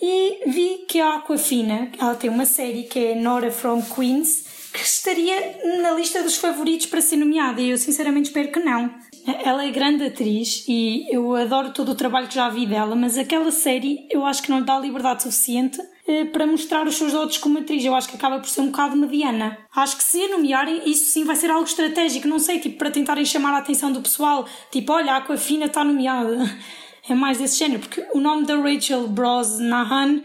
e 0.00 0.50
vi 0.50 0.84
que 0.88 1.00
a 1.00 1.16
Aquafina, 1.16 1.92
ela 1.96 2.16
tem 2.16 2.28
uma 2.28 2.44
série 2.44 2.82
que 2.82 2.98
é 2.98 3.14
Nora 3.14 3.52
from 3.52 3.80
Queens, 3.82 4.44
que 4.72 4.80
estaria 4.80 5.80
na 5.80 5.92
lista 5.92 6.22
dos 6.22 6.36
favoritos 6.36 6.86
para 6.86 7.00
ser 7.00 7.16
nomeada 7.16 7.60
e 7.60 7.70
eu 7.70 7.78
sinceramente 7.78 8.30
espero 8.30 8.50
que 8.50 8.58
não. 8.58 8.92
Ela 9.26 9.64
é 9.64 9.70
grande 9.70 10.04
atriz 10.04 10.64
e 10.66 11.06
eu 11.08 11.34
adoro 11.36 11.72
todo 11.72 11.92
o 11.92 11.94
trabalho 11.94 12.26
que 12.26 12.34
já 12.34 12.48
vi 12.48 12.66
dela, 12.66 12.96
mas 12.96 13.16
aquela 13.16 13.52
série 13.52 14.06
eu 14.10 14.26
acho 14.26 14.42
que 14.42 14.50
não 14.50 14.58
lhe 14.58 14.64
dá 14.64 14.78
liberdade 14.78 15.22
suficiente 15.22 15.80
eh, 16.08 16.24
para 16.24 16.44
mostrar 16.44 16.86
os 16.86 16.96
seus 16.96 17.12
dotes 17.12 17.38
como 17.38 17.60
atriz. 17.60 17.84
Eu 17.84 17.94
acho 17.94 18.08
que 18.08 18.16
acaba 18.16 18.40
por 18.40 18.48
ser 18.48 18.62
um 18.62 18.66
bocado 18.66 18.96
mediana. 18.96 19.56
Acho 19.74 19.96
que 19.96 20.02
se 20.02 20.24
a 20.24 20.28
nomearem, 20.28 20.82
isso 20.90 21.12
sim 21.12 21.24
vai 21.24 21.36
ser 21.36 21.50
algo 21.50 21.64
estratégico, 21.64 22.26
não 22.26 22.40
sei, 22.40 22.58
tipo, 22.58 22.78
para 22.78 22.90
tentarem 22.90 23.24
chamar 23.24 23.54
a 23.54 23.58
atenção 23.58 23.92
do 23.92 24.00
pessoal. 24.00 24.44
Tipo, 24.72 24.92
olha, 24.92 25.12
a 25.12 25.16
Aquafina 25.18 25.66
está 25.66 25.84
nomeada. 25.84 26.38
É 27.08 27.16
mais 27.16 27.36
desse 27.36 27.58
género, 27.58 27.80
porque 27.80 28.06
o 28.14 28.20
nome 28.20 28.46
da 28.46 28.54
Rachel 28.54 29.08
Brosnahan 29.08 30.22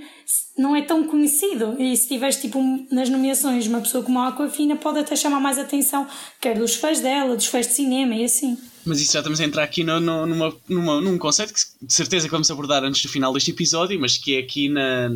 não 0.55 0.75
é 0.75 0.81
tão 0.83 1.03
conhecido. 1.05 1.75
E 1.79 1.97
se 1.97 2.07
tiveres 2.07 2.35
tipo 2.35 2.59
nas 2.91 3.09
nomeações 3.09 3.65
uma 3.65 3.81
pessoa 3.81 4.03
como 4.03 4.19
a 4.19 4.27
Aquafina, 4.27 4.75
pode 4.75 4.99
até 4.99 5.15
chamar 5.15 5.39
mais 5.39 5.57
atenção, 5.57 6.05
quer 6.39 6.55
dos 6.55 6.75
fãs 6.75 6.99
dela, 6.99 7.35
dos 7.35 7.47
fãs 7.47 7.65
de 7.65 7.73
cinema 7.73 8.13
e 8.13 8.25
assim. 8.25 8.55
Mas 8.87 9.01
isso 9.01 9.13
já 9.13 9.19
estamos 9.19 9.39
a 9.39 9.43
entrar 9.43 9.63
aqui 9.63 9.83
no, 9.83 9.99
no, 9.99 10.25
numa, 10.25 10.55
numa, 10.67 11.01
num 11.01 11.17
conceito 11.17 11.53
que 11.53 11.59
de 11.81 11.93
certeza 11.93 12.27
que 12.27 12.31
vamos 12.31 12.49
abordar 12.49 12.83
antes 12.83 13.01
do 13.01 13.09
final 13.09 13.33
deste 13.33 13.51
episódio, 13.51 13.99
mas 13.99 14.17
que 14.17 14.35
é 14.35 14.39
aqui 14.39 14.69
na, 14.69 15.09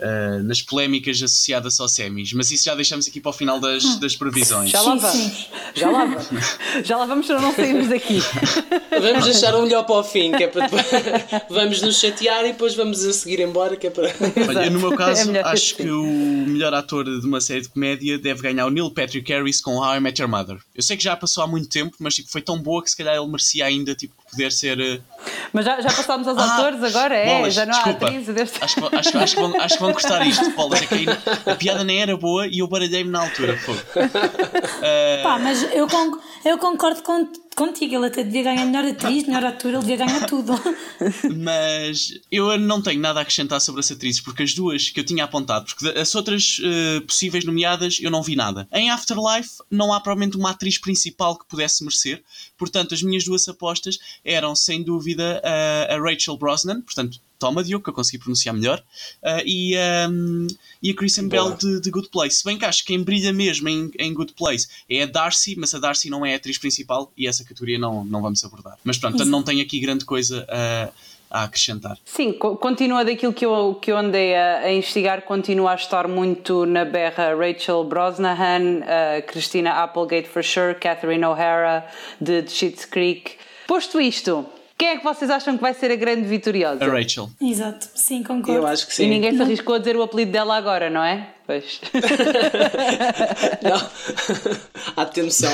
uh, 0.00 0.42
nas 0.42 0.62
polémicas 0.62 1.22
associadas 1.22 1.78
aos 1.80 1.92
semis. 1.92 2.32
Mas 2.32 2.50
isso 2.50 2.64
já 2.64 2.74
deixamos 2.74 3.06
aqui 3.06 3.20
para 3.20 3.30
o 3.30 3.32
final 3.32 3.60
das, 3.60 3.84
hum. 3.84 4.00
das 4.00 4.16
previsões. 4.16 4.70
Já 4.70 4.80
lá 4.80 4.94
vamos. 4.94 5.48
Já 5.74 5.90
lá 5.90 6.04
vamos. 6.04 6.28
já 6.84 6.96
lá 6.96 7.06
vamos 7.06 7.26
para 7.26 7.40
não 7.40 7.54
sairmos 7.54 7.88
daqui. 7.88 8.22
Vamos 8.90 9.24
deixar 9.24 9.54
o 9.54 9.62
melhor 9.62 9.84
para 9.84 9.96
o 9.96 10.04
fim, 10.04 10.32
que 10.32 10.44
é 10.44 10.48
para 10.48 10.66
depois... 10.66 10.86
vamos 11.48 11.82
nos 11.82 11.98
chatear 11.98 12.44
e 12.44 12.52
depois 12.52 12.74
vamos 12.74 13.04
a 13.04 13.12
seguir 13.12 13.40
embora, 13.40 13.76
que 13.76 13.86
é 13.86 13.90
para. 13.90 14.08
Olha, 14.48 14.70
no 14.70 14.80
meu 14.80 14.96
caso, 14.96 15.30
é 15.30 15.42
acho 15.42 15.76
que, 15.76 15.84
que 15.84 15.90
o 15.90 16.04
melhor 16.04 16.72
ator 16.74 17.04
de 17.04 17.26
uma 17.26 17.40
série 17.40 17.62
de 17.62 17.68
comédia 17.68 18.18
deve 18.18 18.42
ganhar 18.42 18.66
o 18.66 18.70
Neil 18.70 18.90
Patrick 18.90 19.30
Harris 19.32 19.60
com 19.60 19.76
How 19.76 19.96
I 19.96 20.00
Met 20.00 20.20
Your 20.20 20.30
Mother. 20.30 20.58
Eu 20.74 20.82
sei 20.82 20.96
que 20.96 21.02
já 21.02 21.16
passou 21.16 21.44
há 21.44 21.46
muito 21.46 21.68
tempo, 21.68 21.96
mas 21.98 22.14
tipo, 22.14 22.30
foi 22.30 22.42
tão 22.42 22.60
boa 22.60 22.82
que 22.82 22.90
se 22.90 22.96
calhar 22.96 23.14
ele 23.14 23.26
merecia 23.26 23.66
ainda 23.66 23.94
tipo, 23.94 24.14
poder 24.30 24.52
ser. 24.52 24.78
Uh... 24.78 25.02
Mas 25.52 25.64
já, 25.64 25.80
já 25.80 25.92
passámos 25.92 26.26
aos 26.28 26.38
ah, 26.38 26.54
atores 26.54 26.82
agora, 26.82 27.14
é? 27.14 27.36
Bolas, 27.36 27.54
já 27.54 27.66
não 27.66 27.74
há 27.74 27.82
atrizes 27.82 28.34
deste. 28.34 28.62
Acho, 28.62 28.74
que, 28.76 28.96
acho, 28.96 29.18
acho, 29.18 29.34
que 29.34 29.40
vão, 29.40 29.60
acho 29.60 29.74
que 29.74 29.82
vão 29.82 29.89
gostar 29.92 30.26
isto, 30.26 30.50
Paulo. 30.52 30.74
É 30.74 31.50
a 31.50 31.54
piada 31.54 31.84
nem 31.84 32.00
era 32.00 32.16
boa 32.16 32.46
e 32.46 32.58
eu 32.58 32.66
baralhei-me 32.66 33.10
na 33.10 33.22
altura. 33.22 33.58
Pá, 35.22 35.38
mas 35.38 35.62
eu, 35.74 35.86
eu 36.44 36.58
concordo 36.58 37.02
com 37.02 37.28
contigo, 37.56 37.94
ele 37.94 38.06
até 38.06 38.22
devia 38.22 38.42
ganhar 38.42 38.64
melhor 38.64 38.84
atriz, 38.84 39.26
melhor 39.26 39.44
ator, 39.44 39.72
ele 39.72 39.80
devia 39.80 39.96
ganhar 39.96 40.26
tudo. 40.26 40.52
Mas 41.36 42.18
eu 42.30 42.58
não 42.58 42.80
tenho 42.80 43.00
nada 43.00 43.20
a 43.20 43.22
acrescentar 43.22 43.60
sobre 43.60 43.80
as 43.80 43.90
atrizes, 43.90 44.20
porque 44.20 44.42
as 44.42 44.54
duas 44.54 44.88
que 44.88 45.00
eu 45.00 45.04
tinha 45.04 45.24
apontado, 45.24 45.66
porque 45.66 45.98
as 45.98 46.14
outras 46.14 46.58
uh, 46.58 47.00
possíveis 47.06 47.44
nomeadas 47.44 47.98
eu 48.00 48.10
não 48.10 48.22
vi 48.22 48.36
nada. 48.36 48.68
Em 48.72 48.90
Afterlife 48.90 49.62
não 49.70 49.92
há 49.92 50.00
provavelmente 50.00 50.36
uma 50.36 50.50
atriz 50.50 50.78
principal 50.78 51.38
que 51.38 51.46
pudesse 51.46 51.84
merecer, 51.84 52.22
portanto 52.56 52.94
as 52.94 53.02
minhas 53.02 53.24
duas 53.24 53.46
apostas 53.48 53.98
eram 54.24 54.54
sem 54.54 54.82
dúvida 54.82 55.42
a, 55.44 55.94
a 55.94 56.00
Rachel 56.00 56.36
Brosnan, 56.36 56.80
portanto 56.80 57.20
Toma 57.40 57.64
Diogo, 57.64 57.82
que 57.82 57.88
eu 57.88 57.94
consegui 57.94 58.18
pronunciar 58.18 58.54
melhor, 58.54 58.84
uh, 59.22 59.42
e, 59.46 59.74
um, 60.10 60.46
e 60.82 60.90
a 60.90 60.94
Kristen 60.94 61.26
Bell 61.26 61.56
de, 61.56 61.80
de, 61.80 61.90
Good 61.90 62.10
Place. 62.10 62.36
Se 62.36 62.44
bem 62.44 62.58
que 62.58 62.66
acho 62.66 62.82
que 62.82 62.88
quem 62.88 63.02
brilha 63.02 63.32
mesmo 63.32 63.66
em, 63.66 63.90
em 63.98 64.12
Good 64.12 64.34
Place 64.34 64.68
é 64.88 65.04
a 65.04 65.06
Darcy, 65.06 65.56
mas 65.56 65.74
a 65.74 65.78
Darcy 65.78 66.10
não 66.10 66.24
é 66.24 66.34
a 66.34 66.36
atriz 66.36 66.58
principal 66.58 67.10
e 67.16 67.26
essa 67.26 67.39
categoria 67.44 67.78
não, 67.78 68.04
não 68.04 68.22
vamos 68.22 68.44
abordar. 68.44 68.76
Mas 68.84 68.98
pronto, 68.98 69.24
não 69.24 69.42
tenho 69.42 69.62
aqui 69.62 69.80
grande 69.80 70.04
coisa 70.04 70.46
a, 70.48 70.88
a 71.30 71.44
acrescentar. 71.44 71.96
Sim, 72.04 72.32
continua 72.32 73.04
daquilo 73.04 73.32
que 73.32 73.46
eu, 73.46 73.78
que 73.80 73.92
eu 73.92 73.96
andei 73.96 74.34
a, 74.34 74.58
a, 74.60 74.72
investigar, 74.72 75.22
continua 75.22 75.72
a 75.72 75.74
estar 75.74 76.08
muito 76.08 76.66
na 76.66 76.84
berra 76.84 77.34
Rachel 77.34 77.84
Brosnahan, 77.84 78.80
uh, 78.80 79.22
Christina 79.26 79.70
Applegate 79.82 80.28
for 80.28 80.42
sure, 80.42 80.74
Catherine 80.74 81.24
O'Hara 81.24 81.86
de 82.20 82.48
Schitt's 82.48 82.84
Creek. 82.84 83.36
Posto 83.66 84.00
isto, 84.00 84.44
quem 84.80 84.88
é 84.88 84.96
que 84.96 85.04
vocês 85.04 85.30
acham 85.30 85.56
que 85.56 85.60
vai 85.60 85.74
ser 85.74 85.90
a 85.90 85.94
grande 85.94 86.22
vitoriosa? 86.22 86.82
A 86.82 86.88
Rachel. 86.88 87.28
Exato, 87.38 87.86
sim, 87.94 88.22
concordo. 88.22 88.62
Eu 88.62 88.66
acho 88.66 88.86
que 88.86 88.94
sim. 88.94 89.04
E 89.04 89.08
ninguém 89.10 89.36
se 89.36 89.42
arriscou 89.42 89.74
a 89.74 89.78
dizer 89.78 89.94
o 89.94 90.02
apelido 90.02 90.32
dela 90.32 90.56
agora, 90.56 90.88
não 90.88 91.04
é? 91.04 91.34
Pois. 91.46 91.82
não. 93.62 93.90
Há 94.96 95.04
de 95.04 95.12
ter 95.12 95.22
noção. 95.22 95.52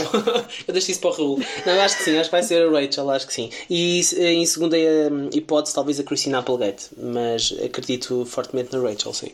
Eu 0.69 0.73
deixo 0.73 0.93
isso 0.93 1.01
para 1.01 1.11
o 1.11 1.13
Raul. 1.13 1.41
Não, 1.67 1.73
eu 1.73 1.81
acho 1.81 1.97
que 1.97 2.05
sim, 2.05 2.17
acho 2.17 2.31
que 2.31 2.37
vai 2.37 2.43
ser 2.45 2.69
a 2.69 2.71
Rachel, 2.71 3.11
acho 3.11 3.27
que 3.27 3.35
sim. 3.35 3.51
E 3.69 4.01
em 4.21 4.47
segunda 4.47 4.77
hum, 4.77 5.29
hipótese, 5.33 5.75
talvez 5.75 5.99
a 5.99 6.05
Christina 6.05 6.39
Applegate, 6.39 6.91
mas 6.97 7.53
acredito 7.65 8.25
fortemente 8.27 8.77
na 8.77 8.81
Rachel, 8.81 9.13
sim. 9.13 9.33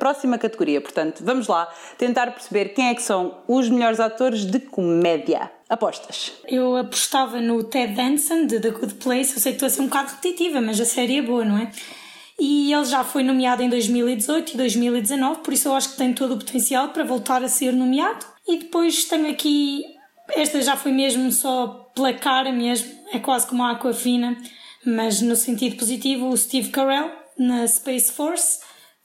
Próxima 0.00 0.36
categoria, 0.36 0.80
portanto, 0.80 1.22
vamos 1.22 1.46
lá 1.46 1.72
tentar 1.96 2.32
perceber 2.32 2.70
quem 2.70 2.88
é 2.88 2.94
que 2.94 3.02
são 3.02 3.38
os 3.46 3.68
melhores 3.68 4.00
atores 4.00 4.44
de 4.44 4.58
comédia. 4.58 5.48
Apostas? 5.72 6.32
Eu 6.46 6.76
apostava 6.76 7.40
no 7.40 7.64
Ted 7.64 7.94
Danson, 7.94 8.44
de 8.44 8.60
The 8.60 8.72
Good 8.72 8.94
Place. 8.96 9.32
Eu 9.32 9.40
sei 9.40 9.52
que 9.52 9.56
estou 9.56 9.66
a 9.66 9.70
ser 9.70 9.80
um 9.80 9.86
bocado 9.86 10.10
repetitiva, 10.10 10.60
mas 10.60 10.78
a 10.78 10.84
série 10.84 11.16
é 11.16 11.22
boa, 11.22 11.46
não 11.46 11.56
é? 11.56 11.72
E 12.38 12.70
ele 12.70 12.84
já 12.84 13.02
foi 13.02 13.22
nomeado 13.22 13.62
em 13.62 13.70
2018 13.70 14.52
e 14.52 14.56
2019, 14.58 15.40
por 15.40 15.54
isso 15.54 15.68
eu 15.68 15.74
acho 15.74 15.92
que 15.92 15.96
tem 15.96 16.12
todo 16.12 16.34
o 16.34 16.36
potencial 16.36 16.90
para 16.90 17.04
voltar 17.04 17.42
a 17.42 17.48
ser 17.48 17.72
nomeado. 17.72 18.26
E 18.46 18.58
depois 18.58 19.06
tenho 19.06 19.30
aqui. 19.30 19.82
Esta 20.34 20.60
já 20.60 20.76
foi 20.76 20.92
mesmo 20.92 21.32
só 21.32 21.90
pela 21.94 22.12
cara 22.12 22.52
mesmo, 22.52 22.92
é 23.10 23.18
quase 23.18 23.46
como 23.46 23.62
a 23.62 23.70
Aquafina, 23.70 24.36
mas 24.84 25.22
no 25.22 25.36
sentido 25.36 25.76
positivo, 25.76 26.28
o 26.28 26.36
Steve 26.36 26.68
Carell, 26.68 27.10
na 27.38 27.66
Space 27.66 28.12
Force, 28.12 28.60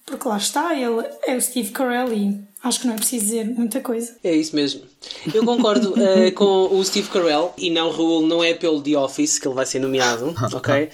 porque 0.05 0.27
lá 0.27 0.35
está, 0.35 0.75
ele 0.75 1.07
é 1.25 1.33
o 1.33 1.41
Steve 1.41 1.71
Carell 1.71 2.13
e 2.13 2.45
acho 2.67 2.81
que 2.81 2.87
não 2.87 2.93
é 2.93 2.97
preciso 2.97 3.25
dizer 3.25 3.45
muita 3.45 3.81
coisa. 3.81 4.15
É 4.23 4.35
isso 4.35 4.55
mesmo. 4.55 4.81
Eu 5.33 5.43
concordo 5.45 5.93
uh, 5.93 6.31
com 6.35 6.75
o 6.75 6.83
Steve 6.83 7.09
Carell 7.09 7.53
e 7.57 7.69
não, 7.69 7.89
Raul, 7.91 8.27
não 8.27 8.43
é 8.43 8.53
pelo 8.53 8.81
The 8.81 8.97
Office 8.97 9.39
que 9.39 9.47
ele 9.47 9.55
vai 9.55 9.65
ser 9.65 9.79
nomeado, 9.79 10.35
ok? 10.53 10.89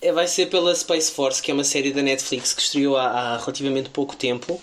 É, 0.00 0.12
vai 0.12 0.26
ser 0.26 0.46
pela 0.46 0.74
Space 0.74 1.10
Force, 1.12 1.40
que 1.40 1.50
é 1.50 1.54
uma 1.54 1.64
série 1.64 1.92
da 1.92 2.02
Netflix 2.02 2.52
que 2.52 2.60
estreou 2.60 2.96
há, 2.96 3.06
há 3.06 3.38
relativamente 3.38 3.88
pouco 3.90 4.16
tempo. 4.16 4.60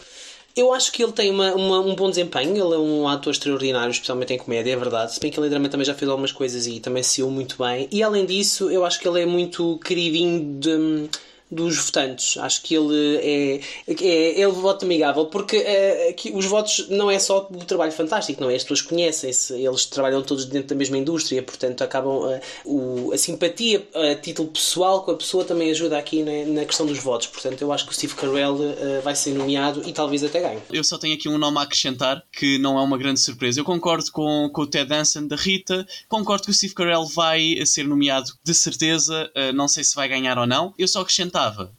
Eu 0.56 0.74
acho 0.74 0.92
que 0.92 1.02
ele 1.02 1.14
tem 1.14 1.32
uma, 1.32 1.54
uma, 1.54 1.80
um 1.80 1.96
bom 1.96 2.10
desempenho, 2.10 2.52
ele 2.52 2.76
é 2.76 2.78
um 2.78 3.08
ator 3.08 3.32
extraordinário, 3.32 3.92
especialmente 3.92 4.34
em 4.34 4.38
comédia, 4.38 4.74
é 4.74 4.76
verdade. 4.76 5.14
Se 5.14 5.20
bem 5.20 5.32
que 5.32 5.40
ele 5.40 5.48
drama 5.48 5.70
também 5.70 5.86
já 5.86 5.94
fez 5.94 6.10
algumas 6.10 6.34
coisas 6.34 6.68
e 6.68 6.82
também 6.82 7.02
se 7.02 7.24
muito 7.24 7.56
bem. 7.64 7.88
E 7.90 8.04
além 8.04 8.26
disso, 8.26 8.70
eu 8.70 8.84
acho 8.84 9.00
que 9.00 9.08
ele 9.08 9.22
é 9.22 9.26
muito 9.26 9.80
queridinho 9.86 10.60
de 10.60 11.10
dos 11.52 11.78
votantes. 11.78 12.38
Acho 12.38 12.62
que 12.62 12.76
ele 12.76 13.18
é, 13.18 13.60
é, 13.88 14.42
é 14.42 14.48
voto 14.48 14.86
amigável, 14.86 15.26
porque 15.26 15.58
é, 15.58 16.10
aqui, 16.10 16.32
os 16.34 16.46
votos 16.46 16.88
não 16.90 17.10
é 17.10 17.18
só 17.20 17.48
o 17.50 17.66
trabalho 17.66 17.92
fantástico, 17.92 18.42
não 18.42 18.50
é? 18.50 18.56
As 18.56 18.64
pessoas 18.64 18.82
conhecem-se, 18.82 19.54
eles 19.54 19.86
trabalham 19.86 20.22
todos 20.22 20.46
dentro 20.46 20.70
da 20.70 20.76
mesma 20.76 20.98
indústria, 20.98 21.42
portanto 21.42 21.84
acabam 21.84 22.24
a, 22.24 22.40
o, 22.66 23.12
a 23.14 23.18
simpatia 23.18 23.88
a 23.94 24.16
título 24.16 24.50
pessoal 24.50 25.04
com 25.04 25.12
a 25.12 25.16
pessoa 25.16 25.44
também 25.44 25.72
ajuda 25.72 25.98
aqui 25.98 26.24
na, 26.24 26.66
questão 26.66 26.86
dos 26.86 27.00
votos. 27.00 27.28
Portanto, 27.28 27.62
eu 27.62 27.72
acho 27.72 27.86
que 27.86 27.92
o 27.92 27.96
Steve 27.96 28.14
Carell 28.14 28.56
uh, 28.56 29.02
vai 29.04 29.16
ser 29.16 29.34
nomeado 29.34 29.88
e 29.88 29.94
talvez 29.94 30.24
até 30.24 30.40
ganhe. 30.40 30.60
Eu 30.72 30.84
só 30.84 30.98
tenho 30.98 31.16
aqui 31.16 31.28
um 31.28 31.38
nome 31.38 31.58
a 31.58 31.62
acrescentar 31.62 32.24
que 32.32 32.58
não 32.60 32.78
é 32.78 32.82
uma 32.82 32.98
grande 32.98 33.20
surpresa. 33.20 33.60
Eu 33.60 33.66
concordo 33.66 34.12
com, 34.12 34.50
com 34.54 34.62
o 34.62 34.68
Ted 34.68 34.90
Danson 34.90 35.28
da 35.28 35.36
Rita, 35.36 35.86
concordo 36.08 36.44
que 36.46 36.52
o 36.52 36.54
Steve 36.54 36.74
Carell 36.74 37.06
vai 37.06 37.66
ser 37.66 37.88
nomeado 37.88 38.32
de 38.44 38.54
certeza, 38.54 39.30
uh, 39.36 39.54
não 39.54 39.68
sei 39.68 39.84
se 39.84 39.96
vai 39.96 40.08
ganhar 40.08 40.38
ou 40.38 40.46
não. 40.46 40.74
Eu 40.78 40.88
só 40.88 41.04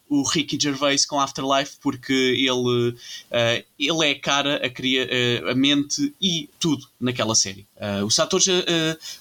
o 0.09 0.23
Ricky 0.23 0.59
Gervais 0.61 1.07
com 1.07 1.21
Afterlife 1.21 1.77
porque 1.81 2.13
ele, 2.13 2.91
uh, 2.91 3.65
ele 3.79 4.07
é 4.07 4.11
a 4.11 4.21
cara, 4.21 4.57
a, 4.57 4.69
cria, 4.69 5.07
uh, 5.07 5.51
a 5.51 5.55
mente 5.55 6.15
e 6.21 6.49
tudo 6.59 6.90
naquela 7.01 7.35
série. 7.35 7.67
Uh, 7.77 8.05
os, 8.05 8.19
atores, 8.19 8.47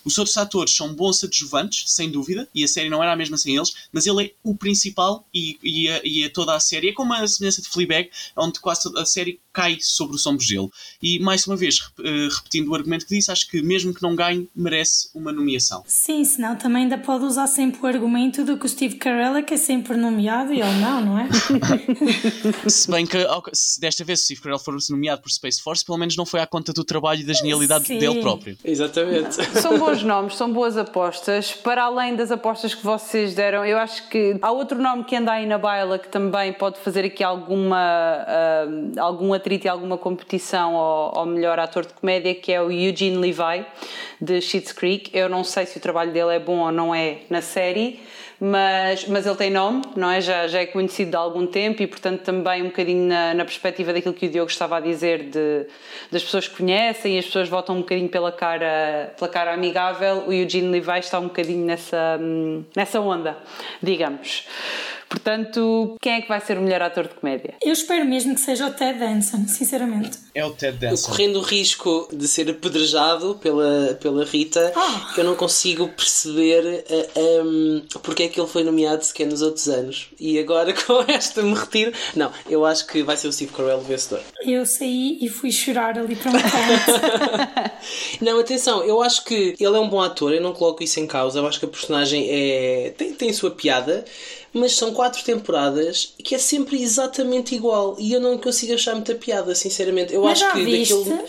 os 0.03 0.17
outros 0.17 0.37
atores 0.37 0.75
são 0.75 0.93
bons 0.93 1.23
adjuvantes, 1.23 1.91
sem 1.91 2.11
dúvida, 2.11 2.47
e 2.53 2.63
a 2.63 2.67
série 2.67 2.89
não 2.89 3.01
era 3.01 3.13
a 3.13 3.15
mesma 3.15 3.37
sem 3.37 3.55
eles, 3.55 3.73
mas 3.91 4.05
ele 4.05 4.25
é 4.25 4.31
o 4.43 4.55
principal 4.55 5.25
e, 5.33 5.57
e, 5.63 5.89
a, 5.89 6.01
e 6.03 6.25
a 6.25 6.29
toda 6.29 6.55
a 6.55 6.59
série. 6.59 6.89
É 6.89 6.93
como 6.93 7.13
a 7.13 7.27
semelhança 7.27 7.61
de 7.61 7.69
Fleabag, 7.69 8.09
onde 8.35 8.59
quase 8.59 8.83
toda 8.83 9.01
a 9.01 9.05
série 9.05 9.39
cai 9.53 9.77
sobre 9.81 10.15
os 10.15 10.25
ombros 10.25 10.47
dele. 10.47 10.69
E 11.01 11.19
mais 11.19 11.45
uma 11.47 11.55
vez, 11.55 11.79
repetindo 12.37 12.69
o 12.69 12.75
argumento 12.75 13.05
que 13.05 13.15
disse, 13.15 13.31
acho 13.31 13.49
que 13.49 13.61
mesmo 13.61 13.93
que 13.93 14.01
não 14.01 14.15
ganhe, 14.15 14.49
merece 14.55 15.09
uma 15.13 15.31
nomeação. 15.31 15.83
Sim, 15.87 16.23
senão 16.23 16.55
também 16.55 16.83
ainda 16.83 16.97
pode 16.97 17.25
usar 17.25 17.47
sempre 17.47 17.81
o 17.81 17.85
argumento 17.85 18.43
do 18.43 18.57
que 18.57 18.65
o 18.65 18.69
Steve 18.69 18.95
Carell 18.95 19.35
é 19.35 19.41
que 19.41 19.53
é 19.53 19.57
sempre 19.57 19.97
nomeado 19.97 20.53
e 20.53 20.61
ele 20.61 20.79
não, 20.79 21.05
não 21.05 21.19
é? 21.19 21.27
se 22.69 22.89
bem 22.89 23.05
que 23.05 23.17
se 23.53 23.79
desta 23.79 24.03
vez 24.03 24.21
o 24.21 24.23
Steve 24.23 24.41
Carell 24.41 24.59
for 24.59 24.75
nomeado 24.89 25.21
por 25.21 25.31
Space 25.31 25.61
Force, 25.61 25.83
pelo 25.83 25.97
menos 25.97 26.15
não 26.15 26.25
foi 26.25 26.39
à 26.39 26.47
conta 26.47 26.71
do 26.71 26.83
trabalho 26.83 27.21
e 27.21 27.23
da 27.23 27.33
genialidade 27.33 27.68
Sim. 27.79 27.99
dele 27.99 28.21
próprio. 28.21 28.57
Exatamente. 28.63 29.35
São 29.59 29.77
bons 29.77 30.01
nomes, 30.03 30.35
são 30.35 30.51
boas 30.51 30.77
apostas. 30.77 31.51
Para 31.51 31.83
além 31.83 32.15
das 32.15 32.31
apostas 32.31 32.73
que 32.73 32.83
vocês 32.83 33.35
deram, 33.35 33.65
eu 33.65 33.77
acho 33.77 34.07
que 34.09 34.37
há 34.41 34.51
outro 34.51 34.81
nome 34.81 35.03
que 35.03 35.15
anda 35.15 35.33
aí 35.33 35.45
na 35.45 35.57
baila 35.57 35.99
que 35.99 36.07
também 36.07 36.53
pode 36.53 36.79
fazer 36.79 37.05
aqui 37.05 37.23
alguma, 37.23 38.25
uh, 38.25 38.99
algum 38.99 39.33
atrito 39.33 39.67
e 39.67 39.69
alguma 39.69 39.97
competição 39.97 40.75
ao, 40.75 41.19
ao 41.19 41.25
melhor 41.25 41.59
ator 41.59 41.85
de 41.85 41.93
comédia, 41.93 42.33
que 42.33 42.51
é 42.51 42.61
o 42.61 42.71
Eugene 42.71 43.17
Levi, 43.17 43.65
de 44.21 44.41
Schitt's 44.41 44.71
Creek. 44.71 45.11
Eu 45.13 45.29
não 45.29 45.43
sei 45.43 45.65
se 45.65 45.77
o 45.77 45.81
trabalho 45.81 46.11
dele 46.11 46.35
é 46.35 46.39
bom 46.39 46.59
ou 46.59 46.71
não 46.71 46.95
é 46.95 47.19
na 47.29 47.41
série 47.41 47.99
mas, 48.39 49.05
mas 49.05 49.25
ele 49.25 49.35
tem 49.35 49.49
nome, 49.49 49.81
não 49.97 50.09
é? 50.09 50.21
Já, 50.21 50.47
já 50.47 50.61
é 50.61 50.65
conhecido 50.65 51.11
de 51.11 51.17
algum 51.17 51.45
tempo 51.45 51.83
e, 51.83 51.87
portanto, 51.87 52.21
também 52.21 52.63
um 52.63 52.67
bocadinho 52.67 53.05
na, 53.05 53.33
na 53.33 53.43
perspectiva 53.43 53.91
daquilo 53.91 54.13
que 54.13 54.27
o 54.27 54.29
Diogo 54.29 54.49
estava 54.49 54.77
a 54.77 54.79
dizer, 54.79 55.23
de, 55.23 55.65
das 56.09 56.23
pessoas 56.23 56.47
que 56.47 56.55
conhecem 56.55 57.17
e 57.17 57.19
as 57.19 57.25
pessoas 57.25 57.49
votam 57.59 57.75
um 57.75 57.79
bocadinho 57.79 58.09
pela 58.09 58.31
cara, 58.31 59.13
pela 59.17 59.29
cara 59.29 59.53
amigável, 59.53 60.23
o 60.27 60.33
Eugene 60.33 60.69
Levi 60.69 60.99
está 60.99 61.19
um 61.19 61.27
bocadinho 61.27 61.65
nessa, 61.65 62.19
nessa 62.75 63.01
onda, 63.01 63.37
digamos. 63.81 64.47
Portanto, 65.09 65.97
quem 65.99 66.13
é 66.13 66.21
que 66.21 66.27
vai 66.27 66.39
ser 66.39 66.57
o 66.57 66.61
melhor 66.61 66.83
ator 66.83 67.07
de 67.07 67.15
comédia? 67.15 67.55
Eu 67.61 67.73
espero 67.73 68.05
mesmo 68.05 68.35
que 68.35 68.41
seja 68.41 68.67
o 68.67 68.71
Ted 68.71 68.99
Danson, 68.99 69.47
sinceramente. 69.47 70.19
É 70.35 70.45
o 70.45 70.51
Ted 70.51 70.77
Danson. 70.77 71.09
Correndo 71.09 71.39
o 71.39 71.41
risco 71.41 72.07
de 72.13 72.27
ser 72.27 72.49
apedrejado 72.49 73.35
pela, 73.41 73.97
pela 73.99 74.23
Rita, 74.23 74.71
oh. 74.75 75.19
eu 75.19 75.23
não 75.23 75.35
consigo 75.35 75.87
perceber 75.87 76.63
uh, 76.63 77.09
eh, 77.15 77.41
um, 77.43 77.81
porque 78.03 78.23
é 78.23 78.27
que 78.27 78.39
ele 78.39 78.47
foi 78.47 78.63
nomeado 78.63 79.03
sequer 79.03 79.25
nos 79.25 79.41
outros 79.41 79.67
anos. 79.67 80.09
E 80.19 80.37
agora 80.37 80.73
com 80.85 81.03
esta 81.07 81.41
me 81.41 81.55
retiro. 81.55 81.91
Não, 82.15 82.31
eu 82.47 82.63
acho 82.63 82.85
que 82.85 83.01
vai 83.01 83.17
ser 83.17 83.27
o 83.27 83.33
Steve 83.33 83.51
Carell 83.51 83.79
o 83.79 83.81
vencedor. 83.81 84.21
Eu 84.45 84.65
saí 84.65 85.17
e 85.21 85.27
fui 85.27 85.51
chorar 85.51 85.97
ali 85.97 86.15
para 86.15 86.29
um 86.29 86.33
canto. 86.33 87.71
não, 88.21 88.39
atenção, 88.39 88.83
eu 88.83 89.01
acho 89.01 89.25
que 89.25 89.55
ele 89.59 89.75
é 89.75 89.79
um 89.79 89.89
bom 89.89 90.01
ator, 90.01 90.33
eu 90.33 90.41
não 90.41 90.53
coloco 90.53 90.83
isso 90.83 90.99
em 90.99 91.07
causa. 91.07 91.39
Eu 91.39 91.47
acho 91.47 91.59
que 91.59 91.65
a 91.65 91.69
personagem 91.69 92.27
é, 92.29 92.93
tem, 92.95 93.13
tem 93.13 93.29
a 93.31 93.33
sua 93.33 93.51
piada 93.51 94.05
mas 94.53 94.73
são 94.73 94.93
quatro 94.93 95.23
temporadas 95.23 96.13
que 96.23 96.35
é 96.35 96.37
sempre 96.37 96.81
exatamente 96.81 97.55
igual 97.55 97.95
e 97.99 98.13
eu 98.13 98.19
não 98.19 98.37
consigo 98.37 98.73
achar 98.73 98.95
muita 98.95 99.15
piada, 99.15 99.53
sinceramente. 99.55 100.13
Eu 100.13 100.23
mas 100.23 100.41
acho 100.41 100.51
que 100.53 100.63
viste? 100.63 100.93
daquele. 100.93 101.23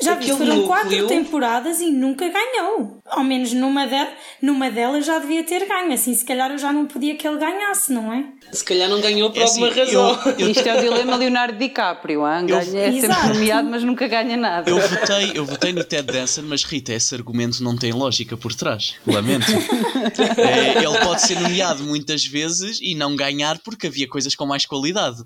Já 0.00 0.14
vi, 0.14 0.28
foram 0.28 0.46
núcleo... 0.46 0.66
quatro 0.66 1.06
temporadas 1.06 1.80
e 1.80 1.90
nunca 1.90 2.28
ganhou. 2.28 3.00
Ao 3.04 3.22
menos 3.22 3.52
numa, 3.52 3.86
de... 3.86 4.08
numa 4.40 4.70
delas 4.70 5.04
já 5.04 5.18
devia 5.18 5.44
ter 5.44 5.66
ganho. 5.66 5.92
Assim, 5.92 6.14
se 6.14 6.24
calhar 6.24 6.50
eu 6.50 6.58
já 6.58 6.72
não 6.72 6.86
podia 6.86 7.14
que 7.14 7.26
ele 7.26 7.38
ganhasse, 7.38 7.92
não 7.92 8.12
é? 8.12 8.24
Se 8.52 8.64
calhar 8.64 8.88
não 8.88 9.00
ganhou 9.00 9.30
por 9.30 9.40
é 9.40 9.44
alguma 9.44 9.68
assim, 9.68 9.80
razão. 9.80 10.34
Eu. 10.38 10.50
Isto 10.50 10.66
é 10.66 10.78
o 10.78 10.80
dilema 10.80 11.16
Leonardo 11.16 11.58
DiCaprio. 11.58 12.26
Hein? 12.26 12.46
Ganha, 12.46 12.62
eu... 12.62 12.78
É 12.78 13.00
sempre 13.00 13.34
nomeado, 13.34 13.68
mas 13.68 13.84
nunca 13.84 14.08
ganha 14.08 14.36
nada. 14.36 14.70
Eu 14.70 14.78
votei, 14.80 15.32
eu 15.34 15.44
votei 15.44 15.72
no 15.72 15.84
Ted 15.84 16.10
Danson, 16.10 16.42
mas 16.42 16.64
Rita, 16.64 16.92
esse 16.92 17.14
argumento 17.14 17.62
não 17.62 17.76
tem 17.76 17.92
lógica 17.92 18.36
por 18.36 18.54
trás. 18.54 18.94
Lamento. 19.06 19.46
é, 20.38 20.84
ele 20.84 20.98
pode 21.04 21.22
ser 21.22 21.38
nomeado 21.38 21.82
muitas 21.84 22.24
vezes 22.24 22.78
e 22.80 22.94
não 22.94 23.14
ganhar 23.14 23.58
porque 23.58 23.86
havia 23.86 24.08
coisas 24.08 24.34
com 24.34 24.46
mais 24.46 24.64
qualidade. 24.64 25.22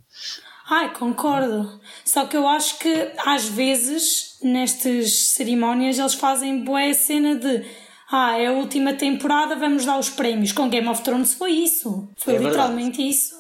Ai, 0.69 0.93
concordo. 0.93 1.81
Só 2.05 2.27
que 2.27 2.37
eu 2.37 2.47
acho 2.47 2.79
que 2.79 3.13
às 3.25 3.47
vezes 3.47 4.37
nestas 4.43 5.29
cerimónias 5.29 5.99
eles 5.99 6.15
fazem 6.15 6.65
boa 6.65 6.93
cena 6.93 7.37
de 7.37 7.65
ah, 8.11 8.39
é 8.39 8.47
a 8.47 8.53
última 8.53 8.93
temporada, 8.95 9.57
vamos 9.57 9.85
dar 9.85 9.99
os 9.99 10.09
prémios. 10.09 10.53
Com 10.53 10.69
Game 10.69 10.89
of 10.89 11.03
Thrones 11.03 11.35
foi 11.35 11.53
isso. 11.53 12.09
Foi 12.17 12.37
é 12.37 12.39
literalmente 12.39 13.03
isso. 13.03 13.35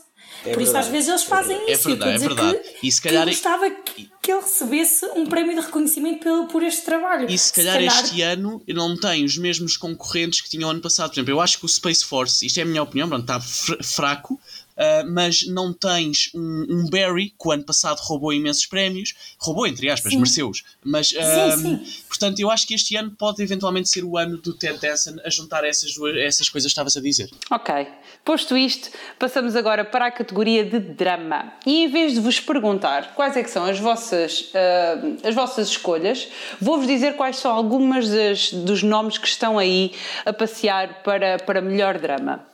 É 0.44 0.52
Por 0.52 0.62
verdade. 0.62 0.68
isso 0.68 0.76
às 0.76 0.86
vezes 0.88 1.08
eles 1.08 1.24
fazem 1.24 1.56
é 1.56 1.72
isso. 1.72 1.88
Verdade, 1.88 2.14
é 2.14 2.18
verdade. 2.18 2.58
Que, 2.58 2.86
e 2.86 2.92
se 2.92 3.00
calhar... 3.02 3.24
que 3.24 3.30
gostava 3.30 3.70
que, 3.70 4.10
que 4.22 4.32
ele 4.32 4.40
recebesse 4.40 5.06
um 5.16 5.26
prémio 5.26 5.54
de 5.54 5.60
reconhecimento 5.60 6.22
por, 6.22 6.46
por 6.48 6.62
este 6.62 6.84
trabalho. 6.84 7.28
E 7.28 7.38
se 7.38 7.52
calhar, 7.52 7.74
se 7.74 7.86
calhar, 7.86 8.04
este 8.04 8.22
ano 8.22 8.62
não 8.68 8.96
tem 8.96 9.24
os 9.24 9.36
mesmos 9.36 9.76
concorrentes 9.76 10.40
que 10.40 10.50
tinha 10.50 10.66
o 10.66 10.70
ano 10.70 10.80
passado. 10.80 11.10
Por 11.10 11.16
exemplo, 11.16 11.32
eu 11.32 11.40
acho 11.40 11.58
que 11.58 11.64
o 11.64 11.68
Space 11.68 12.04
Force, 12.04 12.44
isto 12.44 12.58
é 12.58 12.62
a 12.62 12.66
minha 12.66 12.82
opinião, 12.82 13.08
pronto, 13.08 13.22
está 13.22 13.40
fraco, 13.82 14.38
Uh, 14.76 15.10
mas 15.10 15.46
não 15.46 15.72
tens 15.72 16.30
um, 16.34 16.66
um, 16.68 16.90
Barry 16.90 17.30
que 17.30 17.48
o 17.48 17.50
ano 17.50 17.64
passado 17.64 17.98
roubou 18.00 18.30
imensos 18.30 18.66
prémios, 18.66 19.14
roubou 19.38 19.66
entre 19.66 19.88
aspas, 19.88 20.12
mereceu-os, 20.12 20.64
mas 20.84 21.12
uh, 21.12 21.14
sim, 21.14 21.20
ah, 21.20 21.56
sim. 21.56 22.02
portanto 22.06 22.40
eu 22.40 22.50
acho 22.50 22.66
que 22.66 22.74
este 22.74 22.94
ano 22.94 23.10
pode 23.18 23.42
eventualmente 23.42 23.88
ser 23.88 24.04
o 24.04 24.18
ano 24.18 24.36
do 24.36 24.52
Ted 24.52 24.78
Danson 24.78 25.16
a 25.24 25.30
juntar 25.30 25.64
essas, 25.64 25.94
duas, 25.94 26.14
essas 26.18 26.50
coisas 26.50 26.68
que 26.68 26.72
estavas 26.72 26.94
a 26.94 27.00
dizer. 27.00 27.30
Ok, 27.50 27.88
posto 28.22 28.54
isto, 28.54 28.90
passamos 29.18 29.56
agora 29.56 29.82
para 29.82 30.06
a 30.06 30.10
categoria 30.10 30.62
de 30.62 30.78
drama 30.78 31.54
e 31.64 31.84
em 31.84 31.88
vez 31.88 32.12
de 32.12 32.20
vos 32.20 32.38
perguntar 32.38 33.14
quais 33.14 33.34
é 33.34 33.42
que 33.42 33.50
são 33.50 33.64
as 33.64 33.78
vossas, 33.78 34.52
uh, 34.52 35.26
as 35.26 35.34
vossas 35.34 35.68
escolhas, 35.68 36.28
vou-vos 36.60 36.86
dizer 36.86 37.16
quais 37.16 37.36
são 37.36 37.50
algumas 37.50 38.10
das, 38.10 38.52
dos 38.52 38.82
nomes 38.82 39.16
que 39.16 39.26
estão 39.26 39.58
aí 39.58 39.92
a 40.26 40.34
passear 40.34 41.02
para, 41.02 41.38
para 41.38 41.62
melhor 41.62 41.98
drama. 41.98 42.44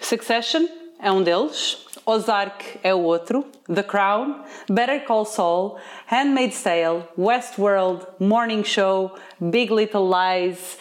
Succession, 0.00 0.66
é 1.00 1.10
um 1.12 1.22
deles, 1.22 1.78
Ozark 2.04 2.78
é 2.82 2.94
o 2.94 3.00
outro, 3.00 3.44
The 3.72 3.82
Crown, 3.82 4.40
Better 4.70 5.04
Call 5.04 5.24
Saul, 5.24 5.76
Handmaid's 6.06 6.62
Tale, 6.62 7.04
Westworld, 7.18 8.06
Morning 8.18 8.64
Show, 8.64 9.12
Big 9.40 9.72
Little 9.72 10.08
Lies. 10.08 10.78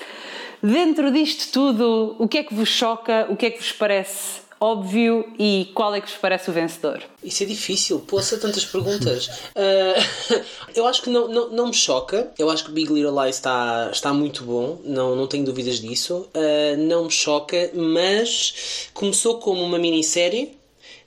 Dentro 0.62 1.12
disto 1.12 1.52
tudo, 1.52 2.16
o 2.20 2.28
que 2.28 2.40
é 2.40 2.44
que 2.44 2.54
vos 2.54 2.70
choca, 2.70 3.28
o 3.30 3.36
que 3.36 3.48
é 3.48 3.52
que 3.52 3.58
vos 3.58 3.72
parece 3.72 4.45
óbvio 4.66 5.26
e 5.38 5.70
qual 5.76 5.94
é 5.94 6.02
que 6.02 6.08
vos 6.08 6.18
parece 6.18 6.50
o 6.50 6.54
vencedor? 6.54 7.04
Isso 7.24 7.44
é 7.44 7.46
difícil, 7.46 8.00
poça 8.00 8.38
tantas 8.38 8.66
perguntas. 8.66 9.28
uh, 9.28 10.44
eu 10.76 10.88
acho 10.88 11.04
que 11.04 11.10
não, 11.10 11.28
não, 11.28 11.50
não 11.50 11.68
me 11.68 11.74
choca. 11.74 12.32
Eu 12.38 12.50
acho 12.50 12.66
que 12.66 12.72
Big 12.72 12.92
Little 12.92 13.24
Lies 13.24 13.36
está, 13.36 13.90
está 13.92 14.12
muito 14.14 14.44
bom, 14.44 14.80
não, 14.84 15.16
não 15.16 15.28
tenho 15.28 15.46
dúvidas 15.46 15.80
disso. 15.80 16.28
Uh, 16.34 16.78
não 16.78 17.06
me 17.06 17.12
choca, 17.12 17.72
mas 17.74 18.90
começou 18.94 19.40
como 19.40 19.62
uma 19.62 19.78
minissérie, 19.78 20.58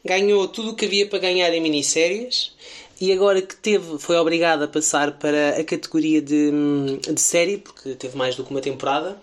ganhou 0.04 0.46
tudo 0.46 0.70
o 0.70 0.74
que 0.74 0.86
havia 0.86 1.06
para 1.06 1.18
ganhar 1.18 1.52
em 1.52 1.60
minisséries 1.60 2.52
e 3.00 3.12
agora 3.12 3.40
que 3.40 3.54
teve, 3.54 3.98
foi 3.98 4.16
obrigada 4.16 4.64
a 4.64 4.68
passar 4.68 5.18
para 5.18 5.50
a 5.50 5.64
categoria 5.64 6.20
de, 6.20 6.50
de 7.12 7.20
série, 7.20 7.58
porque 7.58 7.94
teve 7.94 8.16
mais 8.16 8.34
do 8.34 8.44
que 8.44 8.50
uma 8.50 8.60
temporada 8.60 9.16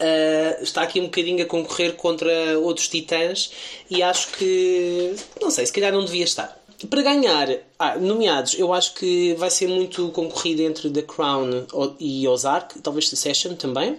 Uh, 0.00 0.62
está 0.62 0.80
aqui 0.80 0.98
um 0.98 1.04
bocadinho 1.04 1.42
a 1.42 1.46
concorrer 1.46 1.94
contra 1.94 2.58
outros 2.58 2.88
titãs 2.88 3.52
e 3.90 4.02
acho 4.02 4.32
que, 4.32 5.14
não 5.40 5.50
sei, 5.50 5.66
se 5.66 5.72
calhar 5.72 5.92
não 5.92 6.04
devia 6.04 6.24
estar. 6.24 6.58
Para 6.88 7.02
ganhar, 7.02 7.48
ah, 7.78 7.98
nomeados, 7.98 8.58
eu 8.58 8.72
acho 8.72 8.94
que 8.94 9.34
vai 9.34 9.50
ser 9.50 9.68
muito 9.68 10.08
concorrido 10.12 10.62
entre 10.62 10.88
The 10.88 11.02
Crown 11.02 11.66
e 11.98 12.26
Ozark, 12.26 12.80
talvez 12.80 13.08
Succession 13.08 13.54
também. 13.54 13.98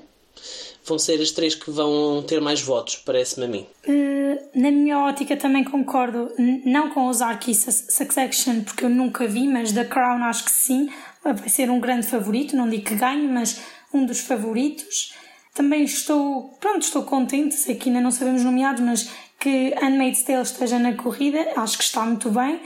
Vão 0.83 0.97
ser 0.97 1.21
as 1.21 1.29
três 1.29 1.53
que 1.53 1.69
vão 1.69 2.23
ter 2.23 2.41
mais 2.41 2.59
votos, 2.59 2.95
parece-me 2.95 3.45
a 3.45 3.47
mim. 3.47 3.67
Uh, 3.87 4.59
na 4.59 4.71
minha 4.71 4.97
ótica 4.97 5.37
também 5.37 5.63
concordo, 5.63 6.31
não 6.65 6.89
com 6.89 7.07
Ozark 7.07 7.51
e 7.51 7.53
Succession, 7.53 8.63
porque 8.63 8.85
eu 8.85 8.89
nunca 8.89 9.27
vi, 9.27 9.47
mas 9.47 9.71
The 9.71 9.85
Crown 9.85 10.23
acho 10.23 10.45
que 10.45 10.51
sim, 10.51 10.89
vai 11.23 11.47
ser 11.47 11.69
um 11.69 11.79
grande 11.79 12.07
favorito, 12.07 12.55
não 12.55 12.67
digo 12.67 12.85
que 12.85 12.95
ganhe, 12.95 13.27
mas 13.27 13.61
um 13.93 14.05
dos 14.07 14.21
favoritos. 14.21 15.13
Também 15.53 15.83
estou, 15.83 16.57
pronto, 16.59 16.83
estou 16.83 17.03
contente, 17.03 17.55
sei 17.55 17.75
que 17.75 17.89
ainda 17.89 18.01
não 18.01 18.11
sabemos 18.11 18.43
nomeados, 18.43 18.81
mas 18.81 19.09
que 19.39 19.73
Handmaid's 19.81 20.23
Tale 20.23 20.43
esteja 20.43 20.79
na 20.79 20.93
corrida, 20.93 21.53
acho 21.57 21.77
que 21.77 21.83
está 21.83 22.05
muito 22.05 22.29
bem. 22.29 22.61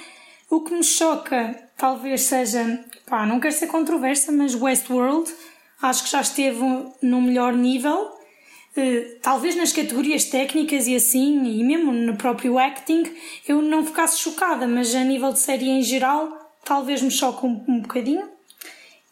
O 0.49 0.61
que 0.61 0.73
me 0.73 0.83
choca 0.83 1.55
talvez 1.77 2.21
seja, 2.21 2.85
pá, 3.07 3.25
não 3.25 3.39
quero 3.39 3.53
ser 3.53 3.67
controversa, 3.67 4.31
mas 4.31 4.53
Westworld 4.53 5.31
acho 5.81 6.03
que 6.03 6.11
já 6.11 6.21
esteve 6.21 6.59
no 7.01 7.21
melhor 7.21 7.53
nível. 7.53 8.13
Uh, 8.77 9.19
talvez 9.21 9.55
nas 9.55 9.71
categorias 9.71 10.25
técnicas 10.25 10.85
e 10.85 10.95
assim, 10.95 11.45
e 11.45 11.63
mesmo 11.63 11.93
no 11.93 12.17
próprio 12.17 12.59
acting, 12.59 13.03
eu 13.47 13.61
não 13.61 13.85
ficasse 13.85 14.19
chocada, 14.19 14.67
mas 14.67 14.93
a 14.93 15.03
nível 15.03 15.31
de 15.31 15.39
série 15.39 15.69
em 15.69 15.81
geral, 15.81 16.29
talvez 16.63 17.01
me 17.01 17.09
choque 17.09 17.45
um, 17.45 17.63
um 17.67 17.79
bocadinho. 17.79 18.34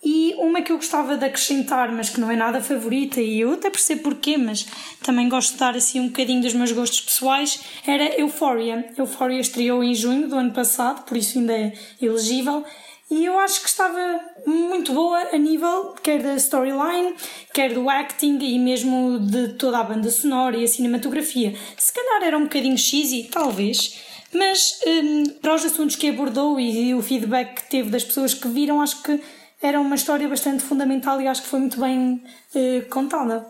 E 0.03 0.35
uma 0.37 0.61
que 0.61 0.71
eu 0.71 0.75
gostava 0.75 1.15
de 1.15 1.25
acrescentar, 1.25 1.89
mas 1.91 2.09
que 2.09 2.19
não 2.19 2.29
é 2.29 2.35
nada 2.35 2.59
favorita, 2.59 3.21
e 3.21 3.39
eu 3.39 3.53
até 3.53 3.69
percebo 3.69 4.03
porquê, 4.03 4.37
mas 4.37 4.67
também 5.01 5.29
gosto 5.29 5.53
de 5.53 5.59
dar 5.59 5.75
assim 5.75 6.01
um 6.01 6.07
bocadinho 6.07 6.41
dos 6.41 6.53
meus 6.53 6.71
gostos 6.73 6.99
pessoais, 6.99 7.61
era 7.87 8.19
Euphoria. 8.19 8.85
Euphoria 8.97 9.39
estreou 9.39 9.81
em 9.81 9.95
junho 9.95 10.27
do 10.27 10.35
ano 10.35 10.51
passado, 10.51 11.05
por 11.05 11.15
isso 11.15 11.39
ainda 11.39 11.53
é 11.53 11.73
elegível. 12.01 12.65
E 13.09 13.25
eu 13.25 13.37
acho 13.39 13.61
que 13.61 13.69
estava 13.69 14.19
muito 14.45 14.91
boa 14.91 15.19
a 15.31 15.37
nível 15.37 15.93
quer 16.01 16.21
da 16.21 16.35
storyline, 16.35 17.13
quer 17.53 17.73
do 17.73 17.89
acting 17.89 18.39
e 18.41 18.57
mesmo 18.57 19.19
de 19.19 19.49
toda 19.53 19.77
a 19.77 19.83
banda 19.83 20.09
sonora 20.09 20.57
e 20.57 20.63
a 20.63 20.67
cinematografia. 20.67 21.53
Se 21.77 21.93
calhar 21.93 22.23
era 22.23 22.37
um 22.37 22.43
bocadinho 22.43 22.77
cheesy, 22.77 23.29
talvez, 23.31 24.01
mas 24.33 24.79
um, 24.85 25.25
para 25.41 25.53
os 25.53 25.63
assuntos 25.63 25.95
que 25.95 26.09
abordou 26.09 26.59
e 26.59 26.93
o 26.95 27.01
feedback 27.01 27.61
que 27.61 27.69
teve 27.69 27.89
das 27.89 28.03
pessoas 28.03 28.33
que 28.33 28.47
viram, 28.47 28.81
acho 28.81 29.03
que 29.03 29.19
era 29.63 29.79
uma 29.79 29.95
história 29.95 30.27
bastante 30.27 30.61
fundamental 30.61 31.21
e 31.21 31.27
acho 31.27 31.41
que 31.41 31.47
foi 31.47 31.61
muito 31.61 31.79
bem 31.79 32.21
uh, 32.53 32.89
contada. 32.89 33.47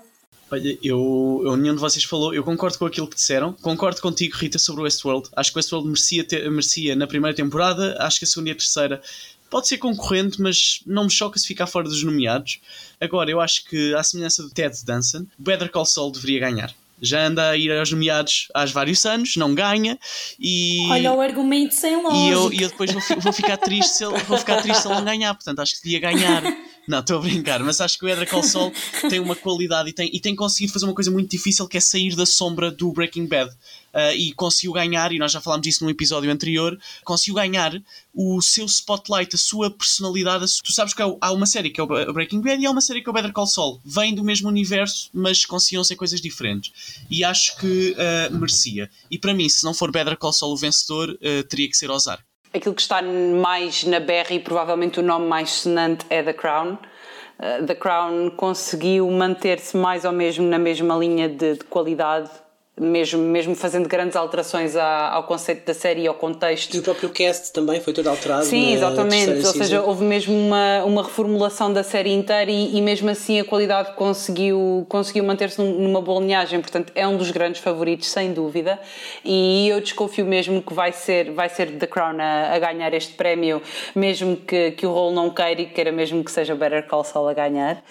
Olha, 0.51 0.77
eu, 0.83 1.41
eu, 1.43 1.57
nenhum 1.57 1.73
de 1.73 1.81
vocês 1.81 2.03
falou, 2.03 2.31
eu 2.31 2.43
concordo 2.43 2.77
com 2.77 2.85
aquilo 2.85 3.07
que 3.07 3.15
disseram, 3.15 3.53
concordo 3.53 3.99
contigo, 3.99 4.37
Rita, 4.37 4.59
sobre 4.59 4.81
o 4.81 4.83
Westworld. 4.83 5.27
Acho 5.35 5.51
que 5.51 5.57
o 5.57 5.59
Westworld 5.59 5.87
merecia, 5.87 6.23
ter, 6.23 6.47
merecia 6.51 6.95
na 6.95 7.07
primeira 7.07 7.35
temporada, 7.35 7.97
acho 7.99 8.19
que 8.19 8.25
a 8.25 8.27
segunda 8.27 8.49
e 8.49 8.51
a 8.51 8.55
terceira 8.55 9.01
pode 9.49 9.67
ser 9.67 9.79
concorrente, 9.79 10.39
mas 10.39 10.83
não 10.85 11.05
me 11.05 11.11
choca 11.11 11.39
se 11.39 11.47
ficar 11.47 11.65
fora 11.65 11.89
dos 11.89 12.03
nomeados. 12.03 12.59
Agora, 13.01 13.31
eu 13.31 13.41
acho 13.41 13.65
que, 13.65 13.95
à 13.95 14.03
semelhança 14.03 14.43
do 14.43 14.51
Ted 14.51 14.77
Danson, 14.85 15.25
Better 15.39 15.71
Call 15.71 15.85
Saul 15.85 16.11
deveria 16.11 16.41
ganhar 16.41 16.75
já 17.01 17.25
anda 17.25 17.49
a 17.49 17.57
ir 17.57 17.71
aos 17.71 17.91
nomeados 17.91 18.47
há 18.53 18.65
vários 18.65 19.05
anos, 19.05 19.35
não 19.35 19.53
ganha 19.53 19.97
e. 20.39 20.87
Olha 20.89 21.13
o 21.13 21.21
argumento 21.21 21.73
sem 21.73 22.01
lógica. 22.01 22.17
E 22.17 22.29
eu, 22.29 22.53
e 22.53 22.61
eu 22.61 22.69
depois 22.69 22.91
vou, 22.91 23.01
vou, 23.19 23.33
ficar 23.33 23.57
triste 23.57 23.97
se 23.97 24.05
ele, 24.05 24.17
vou 24.19 24.37
ficar 24.37 24.61
triste 24.61 24.81
se 24.81 24.87
ele 24.87 24.95
não 24.95 25.05
ganhar, 25.05 25.33
portanto 25.33 25.59
acho 25.59 25.75
que 25.75 25.83
devia 25.83 25.99
ganhar. 25.99 26.43
Não, 26.85 26.99
estou 26.99 27.17
a 27.17 27.21
brincar, 27.21 27.61
mas 27.61 27.79
acho 27.79 27.97
que 27.97 28.05
o 28.05 28.09
Edra 28.09 28.27
Sol 28.43 28.71
tem 29.09 29.19
uma 29.19 29.35
qualidade 29.35 29.89
e 29.89 29.93
tem, 29.93 30.09
e 30.11 30.19
tem 30.19 30.35
conseguido 30.35 30.73
fazer 30.73 30.85
uma 30.85 30.93
coisa 30.93 31.09
muito 31.09 31.31
difícil 31.31 31.65
que 31.67 31.77
é 31.77 31.79
sair 31.79 32.13
da 32.15 32.25
sombra 32.25 32.69
do 32.69 32.91
Breaking 32.91 33.25
Bad. 33.25 33.49
Uh, 33.93 34.11
e 34.17 34.33
conseguiu 34.33 34.73
ganhar, 34.73 35.11
e 35.11 35.19
nós 35.19 35.31
já 35.31 35.39
falámos 35.39 35.63
disso 35.63 35.83
num 35.83 35.89
episódio 35.89 36.29
anterior, 36.31 36.77
conseguiu 37.05 37.35
ganhar 37.35 37.79
o 38.13 38.41
seu 38.41 38.65
spotlight, 38.65 39.35
a 39.35 39.37
sua 39.37 39.69
personalidade. 39.69 40.45
Tu 40.63 40.73
sabes 40.73 40.93
que 40.95 41.01
há 41.01 41.31
uma 41.31 41.45
série 41.45 41.69
que 41.69 41.79
é 41.79 41.83
o 41.83 41.87
Breaking 41.87 42.41
Bad 42.41 42.61
e 42.61 42.65
há 42.65 42.71
uma 42.71 42.81
série 42.81 43.01
que 43.01 43.07
é 43.07 43.11
o 43.11 43.13
Better 43.13 43.31
Call 43.31 43.47
Saul. 43.47 43.79
Vêm 43.85 44.15
do 44.15 44.23
mesmo 44.23 44.49
universo, 44.49 45.09
mas 45.13 45.45
conseguiam 45.45 45.83
ser 45.83 45.95
coisas 45.95 46.19
diferentes. 46.19 46.99
E 47.09 47.23
acho 47.23 47.55
que 47.57 47.91
uh, 47.91 48.35
merecia. 48.35 48.89
E 49.11 49.17
para 49.17 49.33
mim, 49.33 49.47
se 49.47 49.63
não 49.63 49.75
for 49.75 49.91
Better 49.91 50.17
Call 50.17 50.33
Saul 50.33 50.53
o 50.53 50.57
vencedor, 50.57 51.11
uh, 51.11 51.43
teria 51.47 51.69
que 51.69 51.77
ser 51.77 51.91
Ozark 51.91 52.23
aquilo 52.53 52.75
que 52.75 52.81
está 52.81 53.01
mais 53.01 53.83
na 53.83 53.99
berra 53.99 54.33
e 54.33 54.39
provavelmente 54.39 54.99
o 54.99 55.03
nome 55.03 55.25
mais 55.25 55.49
sonante 55.49 56.05
é 56.09 56.21
The 56.21 56.33
Crown. 56.33 56.77
Uh, 57.39 57.65
The 57.65 57.75
Crown 57.75 58.29
conseguiu 58.31 59.09
manter-se 59.09 59.75
mais 59.75 60.05
ou 60.05 60.11
mesmo 60.11 60.47
na 60.47 60.59
mesma 60.59 60.95
linha 60.95 61.27
de, 61.27 61.53
de 61.53 61.63
qualidade 61.63 62.29
mesmo, 62.79 63.21
mesmo 63.21 63.55
fazendo 63.55 63.87
grandes 63.87 64.15
alterações 64.15 64.75
ao 64.75 65.23
conceito 65.23 65.65
da 65.65 65.75
série 65.75 66.01
e 66.01 66.07
ao 66.07 66.15
contexto. 66.15 66.73
E 66.73 66.79
o 66.79 66.81
próprio 66.81 67.09
cast 67.09 67.53
também 67.53 67.79
foi 67.79 67.93
todo 67.93 68.07
alterado. 68.07 68.45
Sim, 68.45 68.73
exatamente. 68.73 69.29
Ou 69.29 69.35
season. 69.35 69.57
seja, 69.59 69.81
houve 69.83 70.03
mesmo 70.03 70.35
uma, 70.35 70.83
uma 70.83 71.03
reformulação 71.03 71.71
da 71.71 71.83
série 71.83 72.11
inteira 72.11 72.49
e, 72.49 72.75
e 72.75 72.81
mesmo 72.81 73.09
assim 73.11 73.39
a 73.39 73.45
qualidade 73.45 73.93
conseguiu, 73.93 74.87
conseguiu 74.89 75.23
manter-se 75.23 75.61
numa 75.61 76.01
boa 76.01 76.19
linhagem. 76.19 76.59
Portanto, 76.61 76.91
é 76.95 77.07
um 77.07 77.15
dos 77.15 77.29
grandes 77.29 77.61
favoritos, 77.61 78.09
sem 78.09 78.33
dúvida. 78.33 78.79
E 79.23 79.67
eu 79.69 79.79
desconfio 79.79 80.25
mesmo 80.25 80.59
que 80.61 80.73
vai 80.73 80.91
ser, 80.91 81.31
vai 81.31 81.49
ser 81.49 81.77
The 81.77 81.85
Crown 81.85 82.19
a, 82.19 82.55
a 82.55 82.59
ganhar 82.59 82.91
este 82.95 83.13
prémio, 83.13 83.61
mesmo 83.93 84.35
que, 84.35 84.71
que 84.71 84.85
o 84.85 84.91
rol 84.91 85.11
não 85.11 85.29
queira 85.29 85.61
e 85.61 85.67
queira 85.67 85.91
mesmo 85.91 86.23
que 86.23 86.31
seja 86.31 86.55
Better 86.55 86.87
Call 86.87 87.03
Saul 87.03 87.29
a 87.29 87.33
ganhar. 87.33 87.83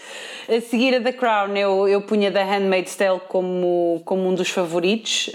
A 0.48 0.60
seguir 0.60 0.96
a 0.96 1.00
The 1.00 1.12
Crown, 1.12 1.56
eu, 1.56 1.86
eu 1.86 2.02
punha 2.02 2.32
The 2.32 2.42
Handmaid's 2.42 2.96
Tale 2.96 3.20
como, 3.28 4.02
como 4.04 4.28
um 4.28 4.34
dos 4.34 4.50
favoritos 4.50 4.71
favoritos. 4.72 5.30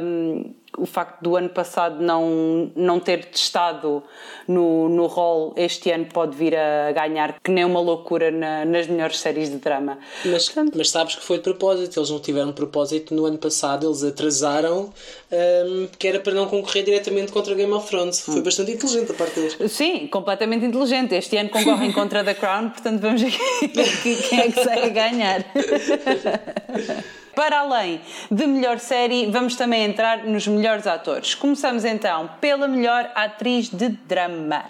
Um, 0.00 0.54
o 0.76 0.86
facto 0.86 1.22
do 1.22 1.36
ano 1.36 1.48
passado 1.48 2.00
não, 2.00 2.70
não 2.76 3.00
ter 3.00 3.24
testado 3.24 4.02
no, 4.46 4.88
no 4.88 5.06
rol 5.06 5.52
este 5.56 5.90
ano 5.90 6.06
pode 6.06 6.36
vir 6.36 6.54
a 6.54 6.92
ganhar, 6.92 7.40
que 7.42 7.50
nem 7.50 7.64
uma 7.64 7.80
loucura 7.80 8.30
na, 8.30 8.64
nas 8.64 8.86
melhores 8.86 9.18
séries 9.18 9.50
de 9.50 9.56
drama. 9.56 9.98
Mas, 10.24 10.54
mas 10.74 10.90
sabes 10.90 11.16
que 11.16 11.24
foi 11.24 11.38
de 11.38 11.42
propósito, 11.42 11.98
eles 11.98 12.10
não 12.10 12.20
tiveram 12.20 12.52
propósito 12.52 13.14
no 13.14 13.24
ano 13.24 13.38
passado, 13.38 13.86
eles 13.86 14.04
atrasaram, 14.04 14.92
um, 15.32 15.88
que 15.98 16.06
era 16.06 16.20
para 16.20 16.34
não 16.34 16.46
concorrer 16.46 16.84
diretamente 16.84 17.32
contra 17.32 17.54
Game 17.54 17.72
of 17.72 17.88
Thrones. 17.88 18.20
Foi 18.20 18.36
hum. 18.36 18.42
bastante 18.42 18.72
inteligente 18.72 19.10
a 19.10 19.14
parte 19.14 19.40
deles. 19.40 19.72
Sim, 19.72 20.06
completamente 20.06 20.64
inteligente. 20.64 21.14
Este 21.14 21.36
ano 21.38 21.48
concorrem 21.50 21.90
contra 21.92 22.22
The 22.22 22.34
Crown, 22.34 22.70
portanto 22.70 23.00
vamos 23.00 23.22
ver 23.22 23.32
quem 24.28 24.40
é 24.40 24.52
que 24.52 24.62
sai 24.62 24.84
a 24.84 24.88
ganhar. 24.88 25.44
Para 27.38 27.60
além 27.60 28.00
de 28.28 28.48
melhor 28.48 28.80
série, 28.80 29.26
vamos 29.26 29.54
também 29.54 29.84
entrar 29.84 30.24
nos 30.24 30.48
melhores 30.48 30.88
atores. 30.88 31.36
Começamos 31.36 31.84
então 31.84 32.28
pela 32.40 32.66
melhor 32.66 33.12
atriz 33.14 33.68
de 33.68 33.90
drama. 33.90 34.64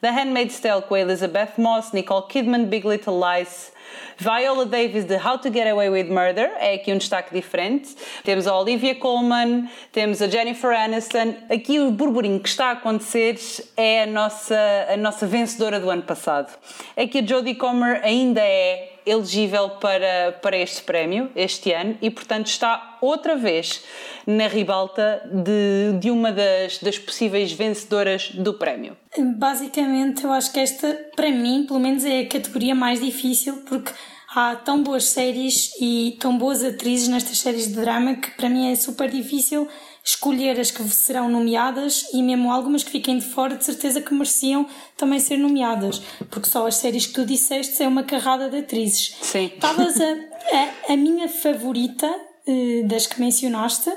The 0.00 0.08
Handmaid's 0.08 0.60
Tale 0.60 0.82
com 0.82 0.96
Elizabeth 0.96 1.54
Moss, 1.58 1.90
Nicole 1.90 2.28
Kidman, 2.28 2.66
Big 2.66 2.86
Little 2.86 3.18
Lies, 3.18 3.72
Viola 4.16 4.64
Davis 4.64 5.04
de 5.04 5.16
How 5.16 5.36
to 5.38 5.52
Get 5.52 5.66
Away 5.66 5.88
with 5.90 6.04
Murder, 6.04 6.52
é 6.60 6.74
aqui 6.74 6.92
um 6.92 6.98
destaque 6.98 7.34
diferente. 7.34 7.96
Temos 8.22 8.46
a 8.46 8.56
Olivia 8.56 8.94
Colman, 8.94 9.68
temos 9.90 10.22
a 10.22 10.28
Jennifer 10.28 10.70
Aniston. 10.70 11.34
Aqui 11.50 11.80
o 11.80 11.90
burburinho 11.90 12.38
que 12.38 12.48
está 12.48 12.66
a 12.66 12.72
acontecer 12.74 13.36
é 13.76 14.04
a 14.04 14.06
nossa, 14.06 14.86
a 14.92 14.96
nossa 14.96 15.26
vencedora 15.26 15.80
do 15.80 15.90
ano 15.90 16.02
passado. 16.02 16.56
Aqui 16.96 17.18
a 17.18 17.26
Jodie 17.26 17.56
Comer 17.56 18.00
ainda 18.04 18.40
é 18.40 18.91
elegível 19.06 19.70
para, 19.80 20.32
para 20.40 20.56
este 20.56 20.82
prémio 20.82 21.30
este 21.34 21.72
ano 21.72 21.96
e, 22.00 22.10
portanto, 22.10 22.46
está 22.46 22.98
outra 23.00 23.36
vez 23.36 23.82
na 24.26 24.46
ribalta 24.46 25.22
de, 25.30 25.98
de 25.98 26.10
uma 26.10 26.32
das, 26.32 26.78
das 26.78 26.98
possíveis 26.98 27.52
vencedoras 27.52 28.30
do 28.30 28.54
prémio. 28.54 28.96
Basicamente, 29.36 30.24
eu 30.24 30.32
acho 30.32 30.52
que 30.52 30.60
esta, 30.60 30.92
para 31.16 31.30
mim, 31.30 31.64
pelo 31.66 31.80
menos, 31.80 32.04
é 32.04 32.20
a 32.20 32.28
categoria 32.28 32.74
mais 32.74 33.00
difícil 33.00 33.62
porque 33.66 33.92
há 34.34 34.56
tão 34.56 34.82
boas 34.82 35.04
séries 35.04 35.70
e 35.80 36.16
tão 36.18 36.36
boas 36.38 36.64
atrizes 36.64 37.08
nestas 37.08 37.38
séries 37.38 37.68
de 37.68 37.74
drama 37.74 38.14
que 38.14 38.30
para 38.30 38.48
mim 38.48 38.70
é 38.70 38.74
super 38.74 39.10
difícil 39.10 39.68
escolher 40.04 40.58
as 40.58 40.70
que 40.70 40.82
serão 40.88 41.28
nomeadas 41.28 42.06
e 42.12 42.22
mesmo 42.22 42.50
algumas 42.50 42.82
que 42.82 42.90
fiquem 42.90 43.18
de 43.18 43.24
fora, 43.24 43.56
de 43.56 43.64
certeza 43.64 44.00
que 44.00 44.12
mereciam 44.12 44.66
também 44.96 45.20
ser 45.20 45.36
nomeadas, 45.36 46.02
porque 46.30 46.48
só 46.48 46.66
as 46.66 46.76
séries 46.76 47.06
que 47.06 47.14
tu 47.14 47.24
disseste 47.24 47.82
é 47.82 47.88
uma 47.88 48.02
carrada 48.02 48.48
de 48.48 48.58
atrizes. 48.58 49.16
Sim. 49.22 49.46
Estavas 49.46 50.00
a, 50.00 50.10
a, 50.10 50.92
a, 50.92 50.96
minha 50.96 51.28
favorita 51.28 52.06
uh, 52.08 52.88
das 52.88 53.06
que 53.06 53.20
mencionaste 53.20 53.90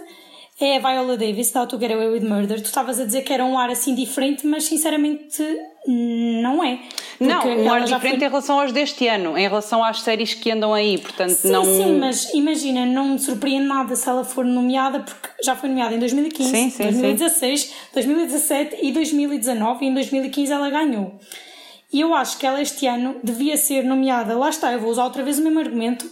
é 0.60 0.78
a 0.78 0.80
Viola 0.80 1.18
Davis, 1.18 1.52
da 1.52 1.62
How 1.62 1.68
to 1.68 1.80
Get 1.80 1.92
Away 1.92 2.08
with 2.08 2.22
Murder. 2.22 2.62
Tu 2.62 2.68
estavas 2.68 3.00
a 3.00 3.06
dizer 3.06 3.24
que 3.24 3.34
era 3.34 3.44
um 3.44 3.58
ar 3.58 3.70
assim 3.70 3.94
diferente, 3.94 4.46
mas 4.48 4.66
sinceramente 4.66 5.44
não 5.88 6.64
é. 6.64 6.80
Não, 7.20 7.48
um 7.48 7.72
ar 7.72 7.82
diferente 7.82 8.18
foi... 8.18 8.28
em 8.28 8.30
relação 8.30 8.60
aos 8.60 8.72
deste 8.72 9.08
ano, 9.08 9.38
em 9.38 9.48
relação 9.48 9.84
às 9.84 10.02
séries 10.02 10.34
que 10.34 10.52
andam 10.52 10.74
aí, 10.74 10.98
portanto 10.98 11.32
sim, 11.32 11.50
não... 11.50 11.64
Sim, 11.64 11.98
mas 11.98 12.34
imagina, 12.34 12.86
não 12.86 13.10
me 13.10 13.20
surpreende 13.20 13.68
nada 13.68 13.96
se 13.96 14.10
ela 14.10 14.24
for 14.24 14.44
nomeada, 14.44 15.00
porque 15.00 15.30
já 15.44 15.56
foi 15.56 15.70
nomeada 15.70 15.96
em 15.96 16.00
2015, 16.00 16.50
sim, 16.50 16.70
sim, 16.70 16.84
2016, 16.84 17.62
sim. 17.62 17.74
2017 17.94 18.78
e 18.82 18.92
2019 18.92 19.86
e 19.86 19.88
em 19.88 19.94
2015 19.94 20.52
ela 20.52 20.70
ganhou. 20.70 21.20
E 21.94 22.02
eu 22.02 22.14
acho 22.14 22.38
que 22.38 22.46
ela 22.46 22.62
este 22.62 22.86
ano 22.88 23.16
devia 23.24 23.56
ser 23.56 23.84
nomeada, 23.84 24.38
lá 24.38 24.50
está, 24.50 24.74
eu 24.74 24.80
vou 24.80 24.90
usar 24.90 25.06
outra 25.06 25.24
vez 25.24 25.40
o 25.40 25.44
mesmo 25.44 25.60
argumento, 25.60 26.06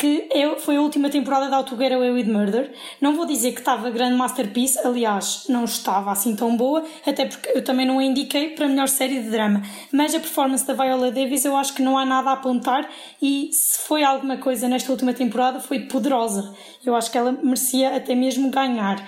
que 0.00 0.28
é, 0.30 0.56
foi 0.56 0.76
a 0.76 0.80
última 0.80 1.10
temporada 1.10 1.50
to 1.62 1.76
Get 1.76 1.92
Away 1.92 2.10
with 2.10 2.24
Murder. 2.24 2.72
Não 3.02 3.14
vou 3.14 3.26
dizer 3.26 3.52
que 3.52 3.58
estava 3.58 3.90
grande 3.90 4.16
masterpiece, 4.16 4.78
aliás, 4.82 5.44
não 5.46 5.66
estava 5.66 6.10
assim 6.10 6.34
tão 6.34 6.56
boa, 6.56 6.82
até 7.06 7.26
porque 7.26 7.50
eu 7.50 7.62
também 7.62 7.84
não 7.84 7.98
a 7.98 8.02
indiquei 8.02 8.54
para 8.54 8.64
a 8.64 8.68
melhor 8.70 8.88
série 8.88 9.20
de 9.20 9.28
drama. 9.28 9.60
Mas 9.92 10.14
a 10.14 10.18
performance 10.18 10.66
da 10.66 10.72
Viola 10.72 11.10
Davis 11.10 11.44
eu 11.44 11.54
acho 11.54 11.74
que 11.74 11.82
não 11.82 11.98
há 11.98 12.06
nada 12.06 12.30
a 12.30 12.32
apontar 12.32 12.88
e 13.20 13.50
se 13.52 13.78
foi 13.86 14.02
alguma 14.02 14.38
coisa 14.38 14.66
nesta 14.66 14.90
última 14.90 15.12
temporada 15.12 15.60
foi 15.60 15.80
poderosa. 15.80 16.50
Eu 16.82 16.96
acho 16.96 17.10
que 17.10 17.18
ela 17.18 17.32
merecia 17.32 17.94
até 17.94 18.14
mesmo 18.14 18.50
ganhar. 18.50 19.06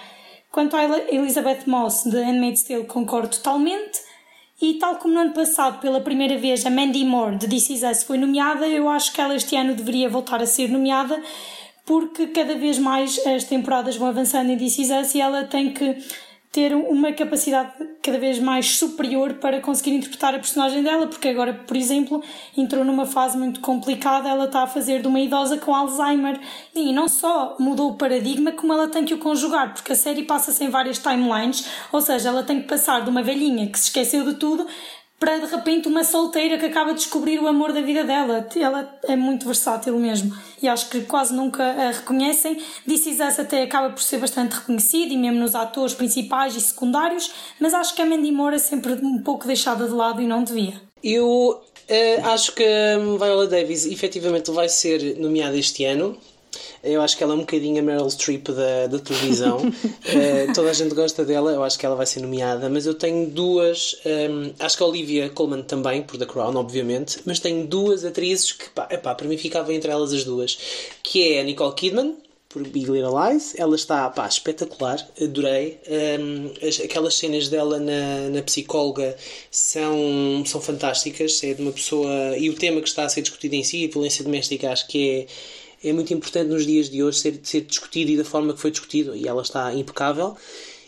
Quanto 0.50 0.76
a 0.76 0.84
Elizabeth 1.10 1.62
Moss 1.66 2.04
de 2.04 2.22
Handmaid's 2.22 2.64
Tale, 2.64 2.84
concordo 2.84 3.28
totalmente. 3.28 4.11
E 4.62 4.74
tal 4.74 4.94
como 4.94 5.14
no 5.14 5.20
ano 5.20 5.32
passado, 5.32 5.80
pela 5.80 6.00
primeira 6.00 6.38
vez, 6.38 6.64
a 6.64 6.70
Mandy 6.70 7.04
Moore 7.04 7.34
de 7.34 7.48
This 7.48 7.68
Is 7.70 7.82
Us 7.82 8.04
foi 8.04 8.16
nomeada, 8.16 8.64
eu 8.68 8.88
acho 8.88 9.12
que 9.12 9.20
ela 9.20 9.34
este 9.34 9.56
ano 9.56 9.74
deveria 9.74 10.08
voltar 10.08 10.40
a 10.40 10.46
ser 10.46 10.68
nomeada 10.68 11.20
porque 11.84 12.28
cada 12.28 12.54
vez 12.54 12.78
mais 12.78 13.18
as 13.26 13.42
temporadas 13.42 13.96
vão 13.96 14.06
avançando 14.06 14.50
em 14.50 14.56
This 14.56 14.78
Is 14.78 14.90
Us 14.90 15.16
e 15.16 15.20
ela 15.20 15.42
tem 15.42 15.72
que 15.72 15.96
ter 16.52 16.74
uma 16.74 17.10
capacidade 17.14 17.72
cada 18.02 18.18
vez 18.18 18.38
mais 18.38 18.76
superior 18.76 19.34
para 19.34 19.58
conseguir 19.62 19.92
interpretar 19.92 20.34
a 20.34 20.38
personagem 20.38 20.82
dela, 20.82 21.06
porque 21.06 21.28
agora, 21.28 21.54
por 21.54 21.74
exemplo, 21.74 22.22
entrou 22.54 22.84
numa 22.84 23.06
fase 23.06 23.38
muito 23.38 23.60
complicada, 23.60 24.28
ela 24.28 24.44
está 24.44 24.64
a 24.64 24.66
fazer 24.66 25.00
de 25.00 25.08
uma 25.08 25.18
idosa 25.18 25.56
com 25.56 25.74
Alzheimer. 25.74 26.38
E 26.74 26.92
não 26.92 27.08
só 27.08 27.56
mudou 27.58 27.92
o 27.92 27.94
paradigma, 27.94 28.52
como 28.52 28.70
ela 28.74 28.86
tem 28.86 29.02
que 29.02 29.14
o 29.14 29.18
conjugar, 29.18 29.72
porque 29.72 29.92
a 29.92 29.96
série 29.96 30.24
passa-se 30.24 30.62
em 30.62 30.68
várias 30.68 30.98
timelines, 30.98 31.66
ou 31.90 32.02
seja, 32.02 32.28
ela 32.28 32.42
tem 32.42 32.60
que 32.60 32.68
passar 32.68 33.00
de 33.00 33.08
uma 33.08 33.22
velhinha 33.22 33.66
que 33.68 33.78
se 33.78 33.86
esqueceu 33.86 34.22
de 34.22 34.34
tudo 34.34 34.66
para 35.22 35.38
de 35.38 35.46
repente 35.46 35.86
uma 35.86 36.02
solteira 36.02 36.58
que 36.58 36.66
acaba 36.66 36.90
de 36.90 36.96
descobrir 36.96 37.38
o 37.38 37.46
amor 37.46 37.72
da 37.72 37.80
vida 37.80 38.02
dela. 38.02 38.44
Ela 38.56 38.98
é 39.04 39.14
muito 39.14 39.46
versátil 39.46 39.96
mesmo 39.96 40.36
e 40.60 40.66
acho 40.66 40.90
que 40.90 41.02
quase 41.02 41.32
nunca 41.32 41.62
a 41.62 41.92
reconhecem. 41.92 42.60
This 42.84 43.06
Is 43.06 43.20
Us 43.20 43.38
até 43.38 43.62
acaba 43.62 43.90
por 43.90 44.02
ser 44.02 44.18
bastante 44.18 44.56
reconhecido 44.56 45.12
e 45.12 45.16
mesmo 45.16 45.38
nos 45.38 45.54
atores 45.54 45.94
principais 45.94 46.56
e 46.56 46.60
secundários, 46.60 47.30
mas 47.60 47.72
acho 47.72 47.94
que 47.94 48.02
a 48.02 48.04
Mandy 48.06 48.32
Moore 48.32 48.56
é 48.56 48.58
sempre 48.58 48.94
um 48.94 49.22
pouco 49.22 49.46
deixada 49.46 49.86
de 49.86 49.92
lado 49.92 50.20
e 50.20 50.26
não 50.26 50.42
devia. 50.42 50.74
Eu 51.04 51.60
uh, 51.60 52.26
acho 52.26 52.52
que 52.52 52.64
Viola 53.16 53.46
Davis 53.46 53.86
efetivamente 53.86 54.50
vai 54.50 54.68
ser 54.68 55.16
nomeada 55.20 55.56
este 55.56 55.84
ano. 55.84 56.18
Eu 56.82 57.00
acho 57.00 57.16
que 57.16 57.22
ela 57.22 57.32
é 57.32 57.36
um 57.36 57.40
bocadinho 57.40 57.78
a 57.78 57.82
Meryl 57.82 58.10
Streep 58.10 58.48
da, 58.48 58.88
da 58.88 58.98
televisão. 58.98 59.58
uh, 59.58 60.52
toda 60.54 60.70
a 60.70 60.72
gente 60.72 60.94
gosta 60.94 61.24
dela, 61.24 61.52
eu 61.52 61.62
acho 61.62 61.78
que 61.78 61.86
ela 61.86 61.94
vai 61.94 62.06
ser 62.06 62.20
nomeada. 62.20 62.68
Mas 62.68 62.86
eu 62.86 62.94
tenho 62.94 63.30
duas. 63.30 63.96
Um, 64.04 64.08
ehm, 64.10 64.54
acho 64.58 64.76
que 64.76 64.82
a 64.82 64.86
Olivia 64.86 65.30
Colman 65.30 65.62
também, 65.62 66.02
por 66.02 66.18
The 66.18 66.26
Crown, 66.26 66.56
obviamente. 66.56 67.20
Mas 67.24 67.38
tenho 67.38 67.64
duas 67.66 68.04
atrizes 68.04 68.50
que, 68.50 68.68
pá, 68.70 68.88
epá, 68.90 69.14
para 69.14 69.28
mim 69.28 69.38
ficava 69.38 69.72
entre 69.72 69.92
elas 69.92 70.12
as 70.12 70.24
duas. 70.24 70.58
Que 71.04 71.34
é 71.34 71.40
a 71.40 71.44
Nicole 71.44 71.72
Kidman, 71.74 72.16
por 72.48 72.66
Big 72.66 72.90
Little 72.90 73.14
Lies. 73.16 73.54
Ela 73.56 73.76
está 73.76 74.10
pá, 74.10 74.26
espetacular, 74.26 75.08
adorei. 75.20 75.78
Um, 75.86 75.94
ehm, 75.94 76.68
as, 76.68 76.80
aquelas 76.80 77.14
cenas 77.14 77.48
dela 77.48 77.78
na, 77.78 78.28
na 78.28 78.42
psicóloga 78.42 79.16
são, 79.52 80.42
são 80.44 80.60
fantásticas. 80.60 81.44
É 81.44 81.54
de 81.54 81.62
uma 81.62 81.70
pessoa. 81.70 82.36
E 82.36 82.50
o 82.50 82.54
tema 82.54 82.80
que 82.80 82.88
está 82.88 83.04
a 83.04 83.08
ser 83.08 83.22
discutido 83.22 83.54
em 83.54 83.62
si, 83.62 83.84
a 83.84 83.92
violência 83.92 84.24
doméstica, 84.24 84.72
acho 84.72 84.88
que 84.88 85.10
é 85.10 85.26
é 85.84 85.92
muito 85.92 86.12
importante 86.12 86.48
nos 86.48 86.64
dias 86.64 86.88
de 86.88 87.02
hoje 87.02 87.18
ser, 87.18 87.40
ser 87.42 87.62
discutido 87.62 88.10
e 88.10 88.16
da 88.16 88.24
forma 88.24 88.52
que 88.52 88.60
foi 88.60 88.70
discutido, 88.70 89.14
e 89.16 89.26
ela 89.26 89.42
está 89.42 89.74
impecável. 89.74 90.36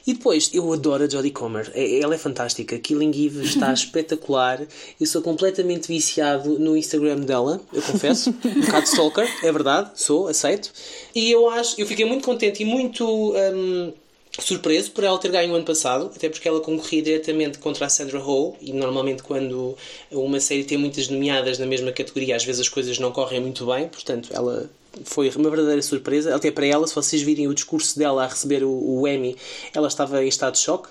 E 0.07 0.13
depois, 0.13 0.51
eu 0.53 0.71
adoro 0.71 1.05
a 1.05 1.09
Jodie 1.09 1.31
Comer. 1.31 1.73
É, 1.75 1.99
ela 2.01 2.15
é 2.15 2.19
fantástica. 2.19 2.79
Killing 2.79 3.11
Eve 3.11 3.43
está 3.43 3.73
espetacular. 3.73 4.61
Eu 5.01 5.07
sou 5.07 5.23
completamente 5.23 5.89
viciado 5.89 6.59
no 6.59 6.77
Instagram 6.77 7.21
dela, 7.21 7.61
eu 7.73 7.83
confesso. 7.83 8.35
Um 8.45 8.61
bocado 8.61 8.87
stalker, 8.87 9.29
é 9.43 9.51
verdade, 9.51 9.91
sou, 9.95 10.29
aceito. 10.29 10.71
E 11.15 11.31
eu 11.31 11.49
acho, 11.49 11.81
eu 11.81 11.87
fiquei 11.87 12.05
muito 12.05 12.25
contente 12.25 12.63
e 12.63 12.67
muito. 12.67 13.35
Um, 13.35 13.93
surpreso 14.39 14.91
por 14.91 15.05
ela 15.05 15.17
ter 15.19 15.31
ganho 15.31 15.53
o 15.53 15.55
ano 15.55 15.65
passado, 15.65 16.11
até 16.15 16.29
porque 16.29 16.49
ela 16.49 16.61
concorria 16.61 17.01
diretamente 17.03 17.59
contra 17.59 17.87
a 17.87 17.89
Sandra 17.89 18.21
Oh, 18.21 18.55
e 18.61 18.73
normalmente 18.73 19.23
quando 19.23 19.77
uma 20.11 20.41
série 20.41 20.65
tem 20.65 20.77
muitas 20.77 21.09
nomeadas 21.09 21.59
na 21.59 21.67
mesma 21.67 21.93
categoria, 21.93 22.35
às 22.35 22.45
vezes 22.45 22.63
as 22.63 22.69
coisas 22.69 22.99
não 22.99 23.13
correm 23.13 23.41
muito 23.41 23.65
bem, 23.65 23.89
portanto 23.89 24.31
ela 24.33 24.69
foi 25.05 25.29
uma 25.31 25.51
verdadeira 25.51 25.83
surpresa. 25.83 26.35
Até 26.35 26.51
para 26.51 26.67
ela, 26.67 26.87
se 26.87 26.95
vocês 26.95 27.23
virem 27.23 27.49
o 27.49 27.55
discurso 27.55 27.99
dela 27.99 28.25
a 28.25 28.29
receber 28.29 28.63
o, 28.63 28.71
o 28.71 29.09
Emmy, 29.09 29.37
ela 29.75 29.89
estava 29.89 30.23
em 30.25 30.29
estado 30.29 30.55
de 30.55 30.61
choque. 30.61 30.89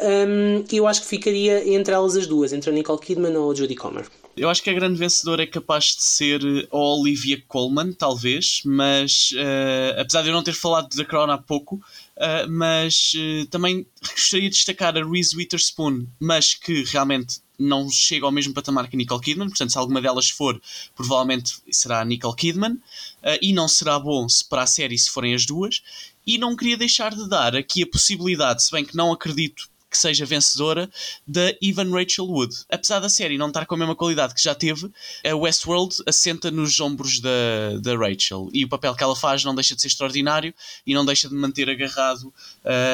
Um, 0.00 0.64
eu 0.70 0.86
acho 0.86 1.02
que 1.02 1.08
ficaria 1.08 1.68
entre 1.74 1.92
elas 1.92 2.16
as 2.16 2.26
duas, 2.26 2.52
entre 2.52 2.70
a 2.70 2.72
Nicole 2.72 3.00
Kidman 3.00 3.36
ou 3.36 3.50
a 3.50 3.54
Jodie 3.54 3.74
Comer. 3.74 4.06
Eu 4.36 4.48
acho 4.48 4.62
que 4.62 4.70
a 4.70 4.72
grande 4.72 4.96
vencedora 4.96 5.42
é 5.42 5.46
capaz 5.46 5.96
de 5.96 6.04
ser 6.04 6.40
a 6.70 6.76
Olivia 6.76 7.42
Colman, 7.48 7.92
talvez, 7.92 8.62
mas 8.64 9.30
uh, 9.32 10.00
apesar 10.00 10.22
de 10.22 10.28
eu 10.28 10.32
não 10.32 10.44
ter 10.44 10.54
falado 10.54 10.94
da 10.96 11.04
Crown 11.04 11.28
há 11.28 11.38
pouco, 11.38 11.74
uh, 11.74 12.48
mas 12.48 13.12
uh, 13.16 13.46
também 13.46 13.84
gostaria 14.00 14.48
de 14.48 14.54
destacar 14.54 14.96
a 14.96 15.04
Reese 15.04 15.36
Witherspoon, 15.36 16.06
mas 16.20 16.54
que 16.54 16.84
realmente 16.84 17.40
não 17.58 17.90
chega 17.90 18.24
ao 18.24 18.32
mesmo 18.32 18.54
patamar 18.54 18.88
que 18.88 18.96
Nicole 18.96 19.20
Kidman, 19.20 19.48
portanto, 19.48 19.72
se 19.72 19.78
alguma 19.78 20.00
delas 20.00 20.28
for, 20.30 20.60
provavelmente 20.94 21.54
será 21.70 22.00
a 22.00 22.04
Nicole 22.04 22.36
Kidman, 22.36 22.72
uh, 22.72 23.38
e 23.42 23.52
não 23.52 23.66
será 23.66 23.98
bom 23.98 24.28
se 24.28 24.44
para 24.48 24.62
a 24.62 24.66
série 24.66 24.98
se 24.98 25.10
forem 25.10 25.34
as 25.34 25.44
duas. 25.44 25.82
E 26.26 26.38
não 26.38 26.54
queria 26.54 26.76
deixar 26.76 27.14
de 27.14 27.28
dar 27.28 27.56
aqui 27.56 27.82
a 27.82 27.86
possibilidade, 27.86 28.62
se 28.62 28.70
bem 28.70 28.84
que 28.84 28.96
não 28.96 29.12
acredito 29.12 29.68
que 29.90 29.96
seja 29.96 30.26
vencedora 30.26 30.90
da 31.26 31.54
Evan 31.62 31.90
Rachel 31.90 32.26
Wood. 32.26 32.54
Apesar 32.68 33.00
da 33.00 33.08
série 33.08 33.38
não 33.38 33.48
estar 33.48 33.66
com 33.66 33.74
a 33.74 33.78
mesma 33.78 33.96
qualidade 33.96 34.34
que 34.34 34.42
já 34.42 34.54
teve, 34.54 34.90
a 35.24 35.34
Westworld 35.34 35.96
assenta 36.06 36.50
nos 36.50 36.78
ombros 36.80 37.20
da, 37.20 37.78
da 37.80 37.96
Rachel 37.96 38.50
e 38.52 38.64
o 38.64 38.68
papel 38.68 38.94
que 38.94 39.02
ela 39.02 39.16
faz 39.16 39.44
não 39.44 39.54
deixa 39.54 39.74
de 39.74 39.80
ser 39.80 39.88
extraordinário 39.88 40.54
e 40.86 40.94
não 40.94 41.04
deixa 41.04 41.28
de 41.28 41.34
manter 41.34 41.68
agarrado 41.70 42.24
uh, 42.24 42.32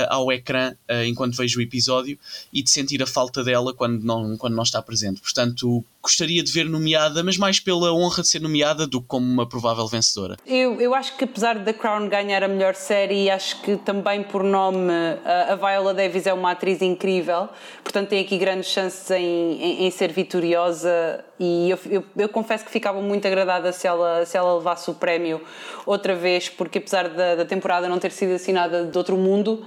ao 0.09 0.33
ecrã 0.33 0.72
uh, 0.90 1.04
enquanto 1.04 1.37
vejo 1.37 1.59
o 1.59 1.62
episódio 1.62 2.18
e 2.52 2.62
de 2.62 2.70
sentir 2.70 3.02
a 3.02 3.07
falta 3.07 3.42
dela 3.42 3.74
quando 3.74 4.02
não, 4.04 4.37
quando 4.37 4.54
não 4.54 4.62
está 4.62 4.80
presente. 4.80 5.20
Portanto, 5.20 5.85
gostaria 6.04 6.42
de 6.42 6.52
ver 6.52 6.64
nomeada, 6.66 7.24
mas 7.24 7.38
mais 7.38 7.58
pela 7.58 7.92
honra 7.92 8.22
de 8.22 8.28
ser 8.28 8.40
nomeada 8.40 8.86
do 8.86 9.00
que 9.00 9.08
como 9.08 9.26
uma 9.26 9.48
provável 9.48 9.86
vencedora. 9.88 10.36
Eu, 10.46 10.80
eu 10.80 10.94
acho 10.94 11.16
que 11.16 11.24
apesar 11.24 11.58
da 11.58 11.72
Crown 11.72 12.08
ganhar 12.08 12.44
a 12.44 12.48
melhor 12.48 12.74
série, 12.74 13.30
acho 13.30 13.62
que 13.62 13.76
também 13.78 14.22
por 14.22 14.44
nome 14.44 14.92
a 15.24 15.56
Viola 15.56 15.94
Davis 15.94 16.26
é 16.26 16.32
uma 16.34 16.50
atriz 16.50 16.82
incrível, 16.82 17.48
portanto 17.82 18.10
tem 18.10 18.20
aqui 18.20 18.36
grandes 18.36 18.68
chances 18.68 19.10
em, 19.10 19.24
em, 19.24 19.86
em 19.86 19.90
ser 19.90 20.12
vitoriosa 20.12 21.24
e 21.38 21.70
eu, 21.70 21.78
eu, 21.86 22.04
eu, 22.16 22.28
confesso 22.28 22.64
que 22.64 22.70
ficava 22.70 23.00
muito 23.00 23.26
agradada 23.26 23.72
se 23.72 23.86
ela, 23.86 24.24
se 24.24 24.36
ela 24.36 24.54
levasse 24.54 24.88
o 24.90 24.94
prémio 24.94 25.40
outra 25.84 26.14
vez, 26.14 26.48
porque 26.48 26.78
apesar 26.78 27.08
da, 27.08 27.34
da 27.34 27.44
temporada 27.44 27.88
não 27.88 27.98
ter 27.98 28.12
sido 28.12 28.34
assinada 28.34 28.84
de 28.84 28.96
outro 28.96 29.16
mundo, 29.16 29.64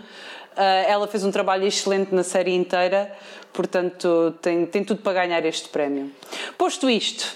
ela 0.57 1.07
fez 1.07 1.23
um 1.23 1.31
trabalho 1.31 1.65
excelente 1.65 2.13
na 2.13 2.23
série 2.23 2.53
inteira 2.53 3.15
portanto 3.57 4.35
tem, 4.39 4.67
tem 4.67 4.83
tudo 4.83 5.01
para 5.01 5.25
ganhar 5.25 5.43
este 5.43 5.69
prémio. 5.69 6.11
Posto 6.59 6.87
isto, 6.87 7.35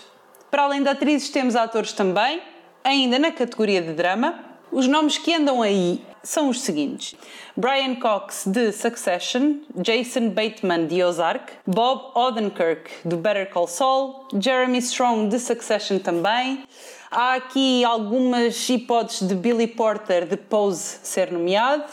para 0.52 0.64
além 0.64 0.84
de 0.84 0.90
atrizes, 0.90 1.30
temos 1.30 1.56
atores 1.56 1.94
também, 1.94 2.40
ainda 2.84 3.18
na 3.18 3.32
categoria 3.32 3.82
de 3.82 3.94
drama. 3.94 4.40
Os 4.72 4.88
nomes 4.88 5.18
que 5.18 5.34
andam 5.34 5.64
aí 5.64 6.06
são 6.22 6.48
os 6.50 6.62
seguintes: 6.62 7.16
Brian 7.58 7.96
Cox 7.96 8.44
de 8.46 8.72
Succession, 8.72 9.62
Jason 9.76 10.30
Bateman 10.30 10.86
de 10.86 11.04
Ozark, 11.04 11.54
Bob 11.66 12.12
Odenkirk 12.16 12.92
de 13.04 13.16
Better 13.16 13.50
Call 13.50 13.68
Saul, 13.68 14.28
Jeremy 14.40 14.78
Strong 14.78 15.28
de 15.30 15.40
Succession 15.40 15.98
também. 15.98 16.64
Há 17.10 17.34
aqui 17.34 17.84
algumas 17.84 18.70
hipóteses 18.70 19.28
de 19.28 19.36
Billy 19.36 19.68
Porter 19.68 20.26
de 20.28 20.38
Pose 20.38 21.00
ser 21.02 21.32
nomeado. 21.32 21.92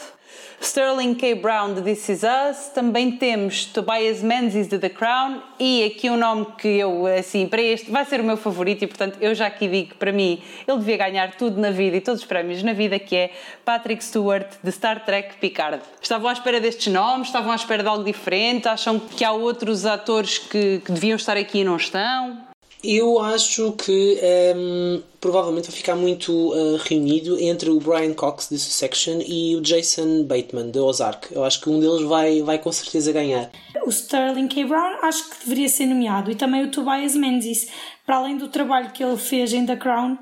Sterling 0.61 1.15
K. 1.15 1.35
Brown 1.35 1.73
de 1.73 1.81
This 1.81 2.09
Is 2.09 2.21
Us, 2.23 2.67
também 2.73 3.11
temos 3.11 3.65
Tobias 3.65 4.21
Menzies 4.21 4.67
de 4.67 4.77
The 4.77 4.89
Crown 4.89 5.41
e 5.57 5.85
aqui 5.85 6.09
um 6.09 6.17
nome 6.17 6.47
que 6.57 6.67
eu, 6.67 7.05
assim, 7.07 7.47
para 7.47 7.61
este 7.61 7.89
vai 7.89 8.03
ser 8.05 8.19
o 8.19 8.23
meu 8.23 8.35
favorito 8.35 8.83
e 8.83 8.87
portanto 8.87 9.17
eu 9.21 9.33
já 9.33 9.47
aqui 9.47 9.67
digo 9.67 9.89
que 9.89 9.95
para 9.95 10.11
mim 10.11 10.41
ele 10.67 10.77
devia 10.77 10.97
ganhar 10.97 11.35
tudo 11.35 11.59
na 11.61 11.71
vida 11.71 11.97
e 11.97 12.01
todos 12.01 12.21
os 12.21 12.27
prémios 12.27 12.61
na 12.61 12.73
vida, 12.73 12.99
que 12.99 13.15
é 13.15 13.31
Patrick 13.63 14.03
Stewart 14.03 14.47
de 14.61 14.71
Star 14.71 15.05
Trek 15.05 15.37
Picard. 15.37 15.81
Estavam 16.01 16.29
à 16.29 16.33
espera 16.33 16.59
destes 16.59 16.91
nomes, 16.91 17.27
estavam 17.27 17.51
à 17.51 17.55
espera 17.55 17.81
de 17.81 17.89
algo 17.89 18.03
diferente, 18.03 18.67
acham 18.67 18.99
que 18.99 19.23
há 19.23 19.31
outros 19.31 19.85
atores 19.85 20.37
que, 20.37 20.79
que 20.79 20.91
deviam 20.91 21.15
estar 21.15 21.37
aqui 21.37 21.59
e 21.59 21.63
não 21.63 21.77
estão? 21.77 22.48
Eu 22.81 23.19
acho 23.19 23.73
que 23.73 23.91
um, 23.91 24.95
ehm, 24.95 25.03
provavelmente 25.19 25.67
vai 25.69 25.75
ficar 25.75 25.95
muito 25.95 26.31
uh, 26.31 26.77
reunido 26.77 27.37
entre 27.37 27.69
o 27.69 27.79
Brian 27.79 28.13
Cox 28.13 28.47
de 28.49 28.57
Succession 28.57 29.19
e 29.25 29.55
o 29.57 29.61
Jason 29.61 30.23
Bateman 30.23 30.71
de 30.71 30.79
Ozark. 30.79 31.27
Eu 31.33 31.43
acho 31.43 31.59
que 31.59 31.69
um 31.69 31.79
deles 31.79 32.01
vai, 32.03 32.41
vai 32.41 32.57
com 32.57 32.71
certeza 32.71 33.11
ganhar. 33.11 33.51
O 33.85 33.89
Sterling 33.89 34.47
K. 34.47 34.63
Brown 34.63 34.99
acho 35.01 35.29
que 35.29 35.43
deveria 35.43 35.67
ser 35.67 35.87
nomeado 35.87 36.31
e 36.31 36.35
também 36.35 36.63
o 36.63 36.71
Tobias 36.71 37.15
Menzies. 37.15 37.69
Para 38.05 38.17
além 38.17 38.37
do 38.37 38.47
trabalho 38.47 38.91
que 38.91 39.03
ele 39.03 39.17
fez 39.17 39.51
em 39.51 39.65
The 39.65 39.75
Crown, 39.75 40.17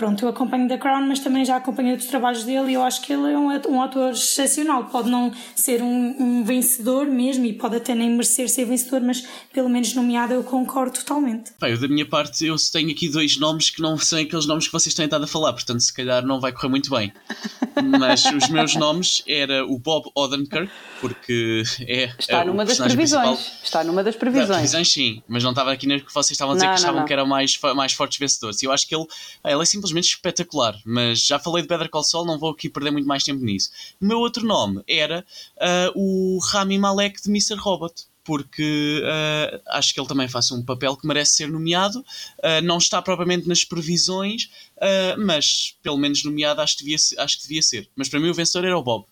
pronto, 0.00 0.24
eu 0.24 0.30
acompanho 0.30 0.66
The 0.66 0.78
Crown, 0.78 1.06
mas 1.06 1.18
também 1.18 1.44
já 1.44 1.56
acompanhei 1.56 1.92
outros 1.92 2.08
trabalhos 2.08 2.42
dele 2.44 2.70
e 2.70 2.74
eu 2.74 2.82
acho 2.82 3.02
que 3.02 3.12
ele 3.12 3.34
é 3.34 3.36
um, 3.36 3.50
um 3.68 3.82
ator 3.82 4.12
excepcional. 4.12 4.84
Pode 4.84 5.10
não 5.10 5.30
ser 5.54 5.82
um, 5.82 6.16
um, 6.18 6.42
vencedor 6.42 7.04
mesmo 7.04 7.44
e 7.44 7.52
pode 7.52 7.76
até 7.76 7.94
nem 7.94 8.08
merecer 8.08 8.48
ser 8.48 8.64
vencedor, 8.64 9.02
mas 9.02 9.28
pelo 9.52 9.68
menos 9.68 9.92
nomeado 9.92 10.32
eu 10.32 10.42
concordo 10.42 10.92
totalmente. 10.92 11.52
Pai, 11.60 11.76
da 11.76 11.86
minha 11.86 12.06
parte, 12.06 12.46
eu 12.46 12.56
tenho 12.72 12.90
aqui 12.90 13.10
dois 13.10 13.38
nomes 13.38 13.68
que 13.68 13.82
não 13.82 13.98
são 13.98 14.18
aqueles 14.18 14.46
nomes 14.46 14.66
que 14.66 14.72
vocês 14.72 14.94
têm 14.94 15.04
estado 15.04 15.24
a 15.24 15.26
falar, 15.26 15.52
portanto, 15.52 15.80
se 15.80 15.92
calhar 15.92 16.24
não 16.24 16.40
vai 16.40 16.50
correr 16.50 16.68
muito 16.68 16.88
bem. 16.88 17.12
Mas 17.98 18.24
os 18.24 18.48
meus 18.48 18.74
nomes 18.76 19.22
era 19.28 19.66
o 19.66 19.78
Bob 19.78 20.10
Odenkirk, 20.14 20.72
porque 20.98 21.62
é. 21.80 22.10
Está 22.18 22.40
é 22.40 22.44
numa 22.44 22.64
das 22.64 22.78
previsões. 22.78 23.38
Principal. 23.38 23.62
Está 23.62 23.84
numa 23.84 24.02
das 24.02 24.16
previsões. 24.16 24.48
Da, 24.48 24.54
previsões, 24.54 24.90
sim, 24.90 25.22
mas 25.28 25.44
não 25.44 25.50
estava 25.50 25.72
aqui 25.72 25.86
na 25.86 26.00
que 26.00 26.14
vocês 26.14 26.32
estavam 26.32 26.52
a 26.52 26.56
dizer 26.56 26.66
não, 26.66 26.74
que 26.74 26.80
achavam 26.80 27.04
que 27.04 27.12
eram 27.12 27.26
mais, 27.26 27.58
mais 27.74 27.92
fortes 27.92 28.18
vencedores. 28.18 28.62
E 28.62 28.64
eu 28.64 28.72
acho 28.72 28.88
que 28.88 28.94
ele, 28.94 29.04
ele 29.44 29.62
é 29.62 29.64
simplesmente 29.66 29.89
espetacular. 29.98 30.78
Mas 30.84 31.24
já 31.24 31.38
falei 31.38 31.62
de 31.62 31.68
Better 31.68 31.90
Call 31.90 32.04
Saul, 32.04 32.24
não 32.24 32.38
vou 32.38 32.50
aqui 32.50 32.68
perder 32.68 32.90
muito 32.90 33.06
mais 33.06 33.24
tempo 33.24 33.44
nisso. 33.44 33.70
O 34.00 34.06
meu 34.06 34.18
outro 34.18 34.46
nome 34.46 34.82
era 34.86 35.24
uh, 35.56 35.92
o 35.94 36.38
Rami 36.50 36.78
Malek 36.78 37.22
de 37.22 37.28
Mr. 37.28 37.56
Robot 37.56 38.08
porque 38.22 39.02
uh, 39.02 39.60
acho 39.70 39.92
que 39.92 39.98
ele 39.98 40.06
também 40.06 40.28
faz 40.28 40.52
um 40.52 40.62
papel 40.62 40.96
que 40.96 41.06
merece 41.06 41.32
ser 41.32 41.48
nomeado. 41.48 41.98
Uh, 42.38 42.62
não 42.62 42.78
está 42.78 43.02
propriamente 43.02 43.48
nas 43.48 43.64
previsões, 43.64 44.50
mas 45.18 45.76
pelo 45.82 45.96
menos 45.96 46.22
nomeado 46.22 46.60
acho 46.60 46.76
que, 46.76 46.84
devia, 46.84 46.96
acho 47.18 47.36
que 47.36 47.42
devia 47.42 47.62
ser. 47.62 47.88
Mas 47.96 48.08
para 48.08 48.20
mim 48.20 48.28
o 48.28 48.34
vencedor 48.34 48.66
era 48.66 48.78
o 48.78 48.82
Bob. 48.82 49.06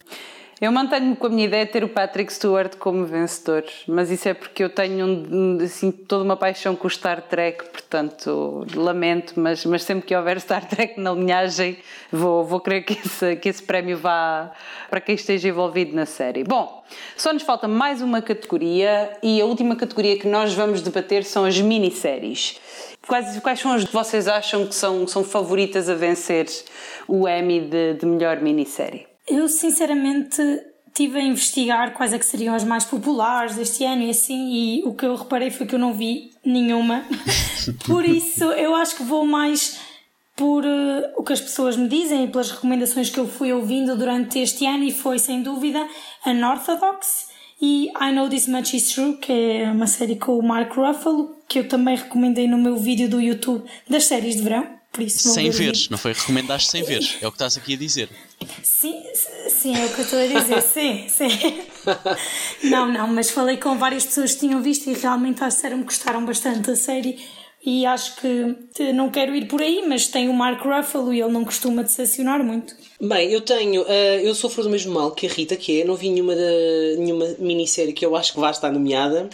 Eu 0.61 0.73
mantenho-me 0.73 1.15
com 1.15 1.29
a 1.29 1.31
minha 1.31 1.45
ideia 1.45 1.65
de 1.65 1.71
ter 1.71 1.85
o 1.85 1.89
Patrick 1.89 2.33
Stewart 2.33 2.75
como 2.79 3.07
vencedor, 3.07 3.63
mas 3.87 4.11
isso 4.11 4.29
é 4.29 4.35
porque 4.35 4.65
eu 4.65 4.69
tenho 4.69 5.07
um, 5.07 5.57
assim, 5.63 5.93
toda 5.93 6.25
uma 6.25 6.37
paixão 6.37 6.75
com 6.75 6.89
o 6.89 6.91
Star 6.91 7.23
Trek, 7.23 7.71
portanto, 7.71 8.67
lamento, 8.75 9.39
mas, 9.39 9.65
mas 9.65 9.85
sempre 9.85 10.05
que 10.05 10.17
houver 10.17 10.41
Star 10.41 10.67
Trek 10.69 10.99
na 10.99 11.13
linhagem, 11.13 11.79
vou, 12.11 12.45
vou 12.45 12.59
querer 12.59 12.83
que 12.83 12.95
esse, 12.95 13.37
que 13.37 13.49
esse 13.49 13.63
prémio 13.63 13.99
vá 13.99 14.51
para 14.91 15.01
quem 15.01 15.15
esteja 15.15 15.49
envolvido 15.49 15.95
na 15.95 16.07
série. 16.07 16.43
Bom, 16.43 16.85
só 17.17 17.33
nos 17.33 17.45
falta 17.45 17.69
mais 17.69 18.03
uma 18.03 18.21
categoria 18.21 19.17
e 19.23 19.41
a 19.41 19.45
última 19.45 19.77
categoria 19.77 20.19
que 20.19 20.27
nós 20.27 20.55
vamos 20.55 20.83
debater 20.83 21.23
são 21.23 21.45
as 21.45 21.61
minisséries. 21.61 22.59
Quais, 23.07 23.39
quais 23.39 23.61
são 23.61 23.73
as 23.75 23.85
que 23.85 23.93
vocês 23.93 24.27
acham 24.27 24.67
que 24.67 24.75
são, 24.75 25.07
são 25.07 25.23
favoritas 25.23 25.89
a 25.89 25.95
vencer 25.95 26.49
o 27.07 27.29
Emmy 27.29 27.61
de, 27.61 27.95
de 27.95 28.05
melhor 28.05 28.41
minissérie? 28.41 29.07
Eu, 29.31 29.49
sinceramente, 29.49 30.41
estive 30.87 31.19
a 31.19 31.23
investigar 31.23 31.95
quais 31.95 32.13
é 32.13 32.19
que 32.19 32.27
seriam 32.27 32.55
as 32.55 32.65
mais 32.65 32.85
populares 32.85 33.55
deste 33.55 33.85
ano 33.85 34.03
e 34.03 34.11
assim, 34.11 34.53
e 34.53 34.83
o 34.85 34.95
que 34.95 35.07
eu 35.07 35.15
reparei 35.15 35.51
foi 35.51 35.67
que 35.67 35.75
eu 35.75 35.79
não 35.79 35.95
vi 35.95 36.31
nenhuma. 36.45 37.05
por 37.87 38.05
isso, 38.05 38.45
eu 38.45 38.75
acho 38.75 38.97
que 38.97 39.03
vou 39.03 39.25
mais 39.25 39.79
por 40.35 40.65
uh, 40.65 41.13
o 41.17 41.23
que 41.25 41.33
as 41.33 41.41
pessoas 41.41 41.77
me 41.77 41.89
dizem 41.89 42.25
e 42.25 42.29
pelas 42.29 42.51
recomendações 42.51 43.11
que 43.11 43.19
eu 43.19 43.29
fui 43.29 43.53
ouvindo 43.53 43.97
durante 43.97 44.39
este 44.39 44.67
ano, 44.67 44.85
e 44.85 44.93
foi 44.93 45.19
sem 45.19 45.43
dúvida 45.43 45.87
Unorthodox 46.25 47.29
e 47.61 47.89
I 47.89 48.13
Know 48.13 48.29
This 48.29 48.47
Much 48.47 48.75
Is 48.75 48.93
True, 48.93 49.17
que 49.17 49.33
é 49.33 49.71
uma 49.71 49.89
série 49.89 50.17
com 50.17 50.39
o 50.39 50.43
Mark 50.43 50.73
Ruffalo, 50.73 51.37
que 51.49 51.59
eu 51.59 51.69
também 51.69 51.97
recomendei 51.97 52.47
no 52.47 52.57
meu 52.57 52.77
vídeo 52.77 53.09
do 53.09 53.21
YouTube 53.21 53.65
das 53.89 54.05
séries 54.05 54.37
de 54.37 54.43
verão. 54.43 54.79
Por 54.93 55.03
isso 55.03 55.29
sem 55.29 55.51
veres, 55.51 55.89
não 55.89 55.99
foi? 55.99 56.13
Recomendaste 56.13 56.71
sem 56.71 56.83
veres, 56.83 57.19
é 57.21 57.27
o 57.27 57.31
que 57.31 57.37
estás 57.37 57.57
aqui 57.57 57.75
a 57.75 57.77
dizer. 57.77 58.09
Sim, 58.63 59.03
sim, 59.49 59.77
é 59.77 59.87
o 59.87 59.89
que 59.89 60.01
eu 60.01 60.05
estou 60.05 60.19
a 60.21 60.27
dizer, 60.27 60.63
sim, 60.63 61.09
sim. 61.09 61.29
Não, 62.65 62.91
não, 62.91 63.09
mas 63.09 63.31
falei 63.31 63.57
com 63.57 63.77
várias 63.77 64.07
pessoas 64.07 64.35
que 64.35 64.41
tinham 64.41 64.63
visto 64.63 64.89
e 64.89 64.95
realmente 64.95 65.45
disseram-me 65.45 65.83
que 65.83 65.89
gostaram 65.89 66.25
bastante 66.25 66.61
da 66.61 66.77
série 66.77 67.19
e 67.65 67.85
acho 67.85 68.17
que 68.17 68.93
não 68.93 69.11
quero 69.11 69.35
ir 69.35 69.47
por 69.47 69.61
aí, 69.61 69.85
mas 69.87 70.07
tem 70.07 70.29
o 70.29 70.33
Mark 70.33 70.65
Ruffalo 70.65 71.13
e 71.13 71.21
ele 71.21 71.33
não 71.33 71.45
costuma 71.45 71.83
decepcionar 71.83 72.43
muito. 72.43 72.75
Bem, 73.01 73.31
eu 73.33 73.41
tenho, 73.41 73.83
uh, 73.83 74.21
eu 74.23 74.35
sofro 74.35 74.63
do 74.63 74.71
mesmo 74.71 74.95
mal 74.95 75.11
que 75.11 75.27
a 75.27 75.31
Rita, 75.31 75.57
que 75.57 75.81
é, 75.81 75.85
não 75.85 75.97
vi 75.97 76.11
nenhuma, 76.11 76.35
de, 76.35 76.97
nenhuma 76.99 77.27
minissérie 77.39 77.93
que 77.93 78.07
eu 78.07 78.15
acho 78.15 78.33
que 78.33 78.41
vai 78.41 78.51
estar 78.51 78.71
nomeada 78.71 79.29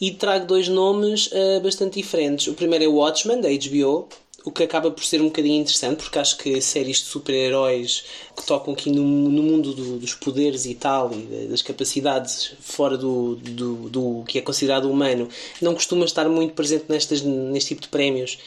e 0.00 0.10
trago 0.10 0.46
dois 0.46 0.68
nomes 0.68 1.28
uh, 1.28 1.60
bastante 1.62 1.94
diferentes. 2.00 2.46
O 2.46 2.54
primeiro 2.54 2.84
é 2.84 2.88
Watchmen, 2.88 3.40
da 3.40 3.48
HBO, 3.48 4.08
o 4.44 4.50
que 4.50 4.62
acaba 4.62 4.90
por 4.90 5.04
ser 5.04 5.20
um 5.20 5.26
bocadinho 5.26 5.60
interessante, 5.60 6.02
porque 6.02 6.18
acho 6.18 6.36
que 6.38 6.60
séries 6.60 6.98
de 6.98 7.04
super-heróis 7.04 8.04
que 8.36 8.46
tocam 8.46 8.72
aqui 8.72 8.90
no, 8.90 9.02
no 9.02 9.42
mundo 9.42 9.74
do, 9.74 9.98
dos 9.98 10.14
poderes 10.14 10.64
e 10.66 10.74
tal, 10.74 11.12
e 11.12 11.46
das 11.46 11.62
capacidades 11.62 12.54
fora 12.60 12.96
do, 12.96 13.36
do, 13.36 13.88
do, 13.88 14.24
que 14.26 14.38
é 14.38 14.42
considerado 14.42 14.90
humano, 14.90 15.28
não 15.60 15.74
costuma 15.74 16.04
estar 16.04 16.28
muito 16.28 16.54
presente 16.54 16.86
nestas, 16.88 17.22
neste 17.22 17.68
tipo 17.68 17.82
de 17.82 17.88
prémios. 17.88 18.38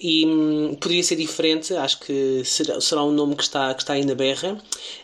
E 0.00 0.26
hum, 0.26 0.74
poderia 0.80 1.02
ser 1.02 1.16
diferente, 1.16 1.74
acho 1.74 2.00
que 2.00 2.42
será, 2.44 2.80
será 2.80 3.04
um 3.04 3.12
nome 3.12 3.36
que 3.36 3.42
está, 3.42 3.72
que 3.74 3.82
está 3.82 3.92
aí 3.92 4.04
na 4.04 4.14
berra. 4.14 4.58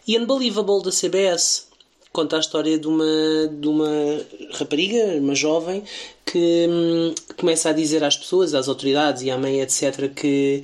E 0.06 0.18
Unbelievable 0.18 0.82
da 0.82 0.90
CBS, 0.90 1.67
conta 2.12 2.36
a 2.36 2.40
história 2.40 2.78
de 2.78 2.86
uma, 2.86 3.48
de 3.60 3.68
uma 3.68 3.90
rapariga, 4.52 5.18
uma 5.18 5.34
jovem, 5.34 5.82
que 6.24 6.66
hum, 6.68 7.14
começa 7.36 7.70
a 7.70 7.72
dizer 7.72 8.02
às 8.04 8.16
pessoas, 8.16 8.54
às 8.54 8.68
autoridades 8.68 9.22
e 9.22 9.30
à 9.30 9.38
mãe, 9.38 9.60
etc., 9.60 10.12
que, 10.14 10.62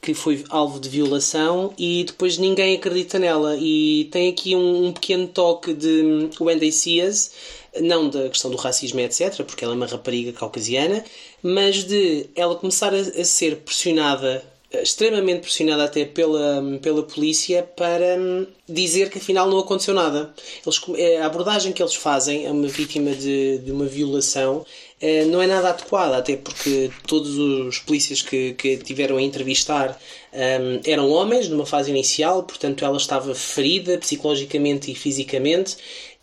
que 0.00 0.14
foi 0.14 0.44
alvo 0.48 0.80
de 0.80 0.88
violação 0.88 1.72
e 1.78 2.04
depois 2.04 2.38
ninguém 2.38 2.76
acredita 2.76 3.18
nela. 3.18 3.56
E 3.58 4.08
tem 4.12 4.30
aqui 4.30 4.54
um, 4.56 4.86
um 4.86 4.92
pequeno 4.92 5.26
toque 5.28 5.74
de 5.74 6.30
Wendy 6.40 6.72
Sears, 6.72 7.32
não 7.80 8.08
da 8.08 8.28
questão 8.28 8.50
do 8.50 8.56
racismo, 8.56 9.00
etc., 9.00 9.42
porque 9.44 9.64
ela 9.64 9.74
é 9.74 9.76
uma 9.76 9.86
rapariga 9.86 10.32
caucasiana, 10.32 11.04
mas 11.42 11.84
de 11.84 12.26
ela 12.34 12.54
começar 12.54 12.94
a, 12.94 12.98
a 12.98 13.24
ser 13.24 13.56
pressionada 13.56 14.53
extremamente 14.82 15.40
pressionada 15.40 15.84
até 15.84 16.04
pela, 16.04 16.62
pela 16.82 17.02
polícia 17.02 17.62
para 17.62 18.16
hum, 18.18 18.46
dizer 18.68 19.10
que 19.10 19.18
afinal 19.18 19.48
não 19.48 19.58
aconteceu 19.58 19.94
nada. 19.94 20.32
Eles, 20.64 20.80
é, 20.96 21.18
a 21.20 21.26
abordagem 21.26 21.72
que 21.72 21.82
eles 21.82 21.94
fazem 21.94 22.46
a 22.46 22.52
uma 22.52 22.68
vítima 22.68 23.12
de, 23.12 23.58
de 23.58 23.72
uma 23.72 23.86
violação 23.86 24.64
é, 25.00 25.24
não 25.26 25.42
é 25.42 25.46
nada 25.46 25.68
adequada, 25.68 26.16
até 26.16 26.36
porque 26.36 26.90
todos 27.06 27.36
os 27.36 27.78
polícias 27.78 28.22
que, 28.22 28.54
que 28.54 28.78
tiveram 28.78 29.18
a 29.18 29.22
entrevistar 29.22 30.00
um, 30.32 30.80
eram 30.90 31.10
homens 31.10 31.48
numa 31.48 31.66
fase 31.66 31.90
inicial, 31.90 32.42
portanto 32.42 32.84
ela 32.84 32.96
estava 32.96 33.34
ferida 33.34 33.98
psicologicamente 33.98 34.90
e 34.90 34.94
fisicamente 34.94 35.76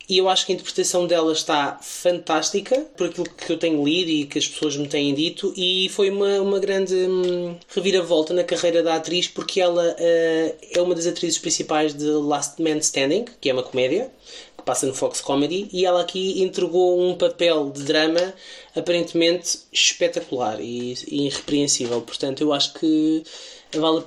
e 0.10 0.18
eu 0.18 0.28
acho 0.28 0.46
que 0.46 0.52
a 0.52 0.56
interpretação 0.56 1.08
dela 1.08 1.32
está 1.32 1.80
fantástica 1.82 2.80
por 2.98 3.08
aquilo 3.08 3.28
que 3.30 3.52
eu 3.52 3.58
tenho 3.58 3.84
lido 3.84 4.10
e 4.10 4.26
que 4.26 4.38
as 4.38 4.48
pessoas 4.48 4.76
me 4.76 4.88
têm 4.88 5.14
dito 5.14 5.54
e 5.56 5.90
foi 5.90 6.10
uma, 6.10 6.42
uma 6.42 6.60
grande 6.60 6.94
hum, 6.96 7.56
reviravolta 7.68 8.34
na 8.34 8.44
carreira 8.44 8.84
da 8.84 8.96
atriz 8.96 9.28
porque 9.28 9.62
ela 9.62 9.84
uh, 9.92 10.56
é 10.72 10.82
uma 10.82 10.96
das 10.96 11.08
atrizes 11.08 11.38
principais 11.38 11.94
de 11.94 12.06
Last 12.06 12.62
Man 12.62 12.78
Standing, 12.78 13.26
que 13.40 13.50
é 13.50 13.54
uma 13.54 13.64
comédia 13.64 14.12
que 14.58 14.64
passa 14.64 14.86
no 14.86 14.94
Fox 14.94 15.22
Comedy 15.22 15.68
e 15.72 15.86
ela 15.86 16.02
aqui 16.02 16.42
entregou 16.42 17.00
um 17.02 17.16
papel 17.16 17.70
de 17.70 17.84
drama 17.84 18.34
aparentemente 18.76 19.60
espetacular 19.72 20.60
e, 20.60 20.94
e 21.08 21.28
irrepreensível. 21.28 22.02
Portanto, 22.02 22.42
eu 22.42 22.54
acho 22.54 22.74
que 22.74 23.24
vale, 23.80 24.04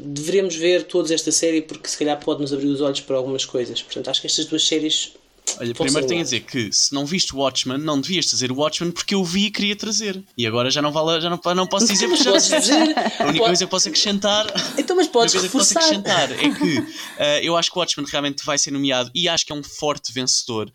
deveremos 0.00 0.54
ver 0.56 0.84
todos 0.84 1.10
esta 1.10 1.30
série 1.30 1.62
porque 1.62 1.88
se 1.88 1.96
calhar 1.96 2.18
pode-nos 2.18 2.52
abrir 2.52 2.66
os 2.66 2.80
olhos 2.80 3.00
para 3.00 3.16
algumas 3.16 3.44
coisas. 3.44 3.82
Portanto, 3.82 4.08
acho 4.08 4.20
que 4.20 4.26
estas 4.26 4.46
duas 4.46 4.66
séries. 4.66 5.12
Olha, 5.58 5.74
primeiro 5.74 6.06
tenho 6.06 6.20
a 6.20 6.24
dizer 6.24 6.40
que 6.40 6.72
se 6.72 6.94
não 6.94 7.04
viste 7.04 7.34
Watchmen, 7.34 7.78
não 7.78 8.00
devias 8.00 8.26
trazer 8.26 8.52
o 8.52 8.56
Watchmen 8.56 8.92
porque 8.92 9.14
eu 9.14 9.24
vi 9.24 9.46
e 9.46 9.50
queria 9.50 9.74
trazer. 9.74 10.22
E 10.36 10.46
agora 10.46 10.70
já 10.70 10.80
não 10.80 10.92
vale, 10.92 11.20
já 11.20 11.28
não, 11.28 11.40
não 11.54 11.66
posso 11.66 11.88
dizer 11.88 12.08
porque 12.08 12.22
já 12.22 12.36
dizer. 12.36 12.94
A 13.18 13.26
única 13.26 13.44
coisa 13.46 13.64
que 13.64 13.70
posso 13.70 13.88
acrescentar. 13.88 14.46
Então, 14.78 14.94
mas 14.94 15.08
podes 15.08 15.34
a 15.34 15.38
única 15.38 15.52
coisa 15.52 15.68
que 15.74 15.78
posso 15.78 15.78
acrescentar 15.78 16.32
é 16.32 16.54
que 16.54 16.78
uh, 16.78 16.86
eu 17.42 17.56
acho 17.56 17.70
que 17.70 17.76
o 17.76 17.80
Watchmen 17.80 18.06
realmente 18.08 18.44
vai 18.44 18.58
ser 18.58 18.70
nomeado 18.70 19.10
e 19.14 19.28
acho 19.28 19.44
que 19.44 19.52
é 19.52 19.54
um 19.54 19.62
forte 19.62 20.12
vencedor 20.12 20.70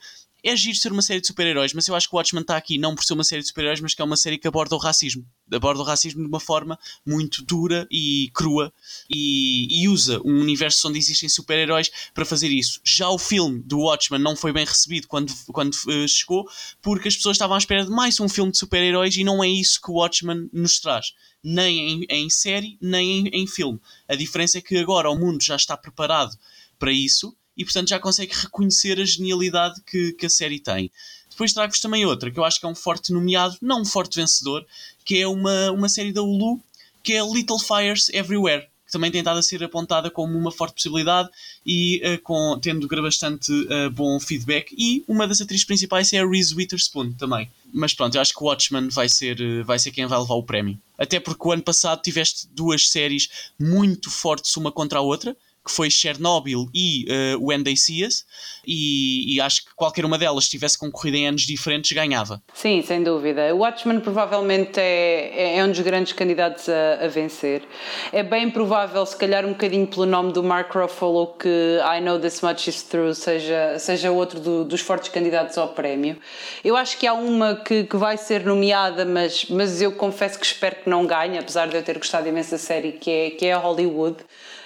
é 0.46 0.56
giro 0.56 0.78
ser 0.78 0.91
uma 0.91 1.02
série 1.02 1.20
de 1.20 1.26
super-heróis, 1.26 1.74
mas 1.74 1.88
eu 1.88 1.96
acho 1.96 2.08
que 2.08 2.16
o 2.16 2.18
Watchmen 2.18 2.43
está 2.43 2.56
aqui 2.56 2.78
não 2.78 2.93
por 2.93 3.04
ser 3.04 3.14
uma 3.14 3.24
série 3.24 3.41
de 3.41 3.48
super-heróis, 3.48 3.82
mas 3.82 3.96
que 3.96 4.02
é 4.02 4.06
uma 4.06 4.16
série 4.16 4.38
que 4.38 4.48
aborda 4.48 4.76
o 4.76 4.78
racismo. 4.78 5.26
Aborda 5.52 5.82
o 5.82 5.84
racismo 5.84 6.22
de 6.22 6.28
uma 6.28 6.39
forma 6.39 6.78
muito 7.04 7.43
dura 7.43 7.88
e 7.89 8.30
crua 8.32 8.72
e, 9.10 9.82
e 9.82 9.89
usa 9.89 10.22
um 10.24 10.39
universo 10.39 10.88
onde 10.88 11.00
existem 11.00 11.28
super-heróis 11.28 11.89
para 12.14 12.24
fazer 12.24 12.50
isso. 12.50 12.80
Já 12.84 13.10
o 13.10 13.18
filme 13.18 13.64
do 13.64 13.80
Watchmen 13.80 14.22
não 14.22 14.36
foi 14.36 14.54
bem 14.54 14.66
recebido 14.66 15.08
quando, 15.08 15.34
quando 15.52 15.74
uh, 15.74 16.08
chegou, 16.08 16.48
porque 16.80 17.08
as 17.08 17.16
pessoas 17.16 17.38
estavam 17.38 17.56
à 17.56 17.58
espera 17.58 17.84
de 17.84 17.89
mais 17.89 18.20
um 18.20 18.30
filme 18.30 18.52
de 18.52 18.60
super-heróis 18.60 19.18
e 19.18 19.24
não 19.24 19.43
é 19.43 19.50
isso 19.50 19.82
que 19.82 19.89
o 19.89 19.96
Watchmen 19.96 20.48
nos 20.54 20.80
traz. 20.80 21.16
Nem 21.43 21.80
em, 21.80 22.06
em 22.08 22.30
série, 22.30 22.78
nem 22.80 23.28
em, 23.28 23.28
em 23.30 23.48
filme. 23.48 23.80
A 24.08 24.16
diferença 24.16 24.60
é 24.60 24.62
que 24.62 24.78
agora 24.78 25.10
o 25.10 25.18
mundo 25.18 25.43
já 25.43 25.56
está 25.56 25.76
preparado 25.76 26.38
para 26.78 26.91
isso 26.91 27.36
e 27.58 27.64
portanto 27.64 27.89
já 27.89 27.99
consegue 27.99 28.34
reconhecer 28.34 28.99
a 28.99 29.06
genialidade 29.06 29.82
que, 29.86 30.14
que 30.14 30.26
a 30.26 30.30
série 30.30 30.60
tem. 30.60 30.91
Depois 31.30 31.51
trago-vos 31.51 31.82
também 31.82 32.06
outra, 32.06 32.32
que 32.32 32.39
eu 32.39 32.45
acho 32.45 32.60
que 32.60 32.66
é 32.66 32.70
um 32.70 32.76
forte 32.76 33.12
nomeado, 33.12 33.58
não 33.62 33.82
um 33.82 33.86
forte 33.86 34.16
vencedor, 34.16 34.66
que 35.03 35.20
é 35.20 35.28
uma, 35.28 35.72
uma 35.72 35.89
série 35.89 36.14
da 36.14 36.22
Hulu, 36.22 36.62
que 37.03 37.14
é 37.14 37.22
Little 37.22 37.60
Fires 37.60 38.10
Everywhere. 38.10 38.68
que 38.86 38.91
também 38.93 39.12
tem 39.12 39.20
estado 39.20 39.38
a 39.38 39.43
ser 39.43 39.62
apontada 39.62 40.10
como 40.10 40.38
uma 40.38 40.51
forte 40.51 40.76
possibilidade 40.76 41.30
e 41.66 42.01
uh, 42.06 42.22
com, 42.22 42.58
tendo 42.62 42.88
bastante 42.88 43.51
uh, 43.51 43.91
bom 43.91 44.18
feedback. 44.18 44.74
E 44.78 45.03
uma 45.08 45.28
das 45.28 45.41
atrizes 45.41 45.66
principais 45.66 46.14
é 46.14 46.20
a 46.20 46.26
Reese 46.26 46.56
Witherspoon 46.56 47.12
também. 47.14 47.51
Mas 47.74 47.93
pronto, 47.93 48.16
eu 48.16 48.22
acho 48.22 48.34
que 48.34 48.43
Watchmen 48.43 48.88
vai 48.88 49.10
ser, 49.10 49.41
uh, 49.41 49.66
vai 49.66 49.78
ser 49.78 49.91
quem 49.91 50.06
vai 50.06 50.18
levar 50.18 50.36
o 50.36 50.43
prémio. 50.43 50.80
Até 50.97 51.20
porque 51.20 51.45
o 51.45 51.51
ano 51.51 51.64
passado 51.64 52.01
tiveste 52.01 52.47
duas 52.53 52.88
séries 52.88 53.28
muito 53.60 54.10
fortes 54.10 54.56
uma 54.56 54.72
contra 54.72 54.99
a 54.99 55.01
outra 55.01 55.36
que 55.66 55.72
foi 55.72 55.89
Chernobyl 55.89 56.70
e 56.74 57.07
uh, 57.09 57.43
When 57.43 57.63
They 57.63 57.76
See 57.76 58.05
Us, 58.05 58.24
e, 58.68 59.36
e, 59.36 59.41
acho 59.41 59.66
que 59.66 59.76
qualquer 59.76 60.05
uma 60.05 60.18
delas 60.18 60.47
tivesse 60.47 60.78
concorrido 60.78 61.18
em 61.18 61.28
anos 61.28 61.41
diferentes 61.41 61.91
ganhava. 61.91 62.41
Sim, 62.53 62.82
sem 62.82 63.03
dúvida. 63.03 63.53
O 63.53 63.59
Watchmen 63.59 63.99
provavelmente 63.99 64.80
é, 64.80 65.57
é 65.57 65.63
um 65.63 65.70
dos 65.70 65.80
grandes 65.80 66.13
candidatos 66.13 66.70
a, 66.70 67.05
a, 67.05 67.07
vencer. 67.07 67.63
É 68.11 68.24
bem 68.24 68.49
provável, 68.49 69.05
se 69.05 69.16
calhar 69.16 69.45
um 69.45 69.49
bocadinho 69.49 69.88
pelo 69.88 70.05
nome 70.05 70.32
do 70.32 70.43
Mark 70.43 70.72
Ruffalo, 70.74 71.36
que 71.39 71.47
I 71.47 72.01
Know 72.01 72.20
This 72.20 72.41
Much 72.41 72.68
Is 72.68 72.84
True 72.84 73.13
seja, 73.13 73.78
seja 73.80 74.11
outro 74.11 74.39
do, 74.39 74.63
dos 74.63 74.82
fortes 74.82 75.09
candidatos 75.09 75.57
ao 75.57 75.70
prémio. 75.70 76.18
Eu 76.63 76.76
acho 76.76 76.97
que 76.97 77.07
há 77.07 77.13
uma 77.13 77.55
que, 77.55 77.84
que 77.84 77.97
vai 77.97 78.18
ser 78.18 78.45
nomeada, 78.45 79.05
mas, 79.05 79.45
mas 79.49 79.82
eu 79.82 79.91
confesso 79.91 80.39
que 80.39 80.45
espero 80.45 80.76
que 80.78 80.89
não 80.89 81.05
ganhe, 81.05 81.38
apesar 81.38 81.68
de 81.68 81.76
eu 81.76 81.84
ter 81.84 81.97
gostado 81.97 82.28
imenso 82.28 82.51
da 82.51 82.57
série, 82.57 82.93
que 82.93 83.09
é, 83.09 83.30
que 83.32 83.45
é 83.45 83.55
Hollywood 83.55 84.18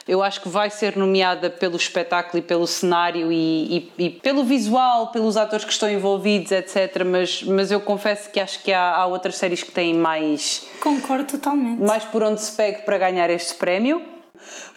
eu 0.10 0.24
acho 0.24 0.41
que 0.41 0.49
vai 0.49 0.72
ser 0.72 0.97
nomeada 0.97 1.51
pelo 1.51 1.78
espetáculo 1.78 2.39
e 2.39 2.41
pelo 2.41 2.66
cenário 2.66 3.32
e, 3.32 3.91
e, 3.97 4.05
e, 4.05 4.10
pelo 4.10 4.43
visual, 4.43 5.12
pelos 5.12 5.38
atores 5.38 5.64
que 5.64 5.72
estão 5.72 5.88
envolvidos, 5.88 6.51
etc. 6.51 7.03
Mas, 7.05 7.43
mas 7.43 7.72
eu 7.72 7.80
confesso 7.80 8.28
que 8.32 8.39
acho 8.39 8.64
que 8.64 8.74
há, 8.74 8.95
há 8.95 9.05
outras 9.05 9.36
séries 9.36 9.62
que 9.62 9.72
têm 9.72 9.93
mais. 9.93 10.66
Concordo 10.82 11.26
totalmente. 11.26 11.80
Mais 11.80 12.03
por 12.03 12.24
onde 12.24 12.41
se 12.41 12.51
pegue 12.53 12.82
para 12.82 12.97
ganhar 12.97 13.30
este 13.30 13.53
prémio. 13.53 14.01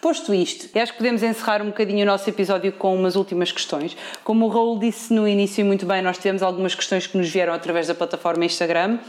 Posto 0.03 0.33
isto, 0.33 0.77
acho 0.77 0.91
que 0.91 0.97
podemos 0.97 1.23
encerrar 1.23 1.61
um 1.61 1.67
bocadinho 1.67 2.03
o 2.03 2.05
nosso 2.05 2.29
episódio 2.29 2.73
com 2.73 2.93
umas 2.93 3.15
últimas 3.15 3.53
questões. 3.53 3.95
Como 4.21 4.45
o 4.45 4.49
Raul 4.49 4.77
disse 4.77 5.13
no 5.13 5.25
início 5.25 5.65
muito 5.65 5.85
bem, 5.85 6.01
nós 6.01 6.17
tivemos 6.17 6.43
algumas 6.43 6.75
questões 6.75 7.07
que 7.07 7.17
nos 7.17 7.29
vieram 7.29 7.53
através 7.53 7.87
da 7.87 7.95
plataforma 7.95 8.43
Instagram 8.43 8.99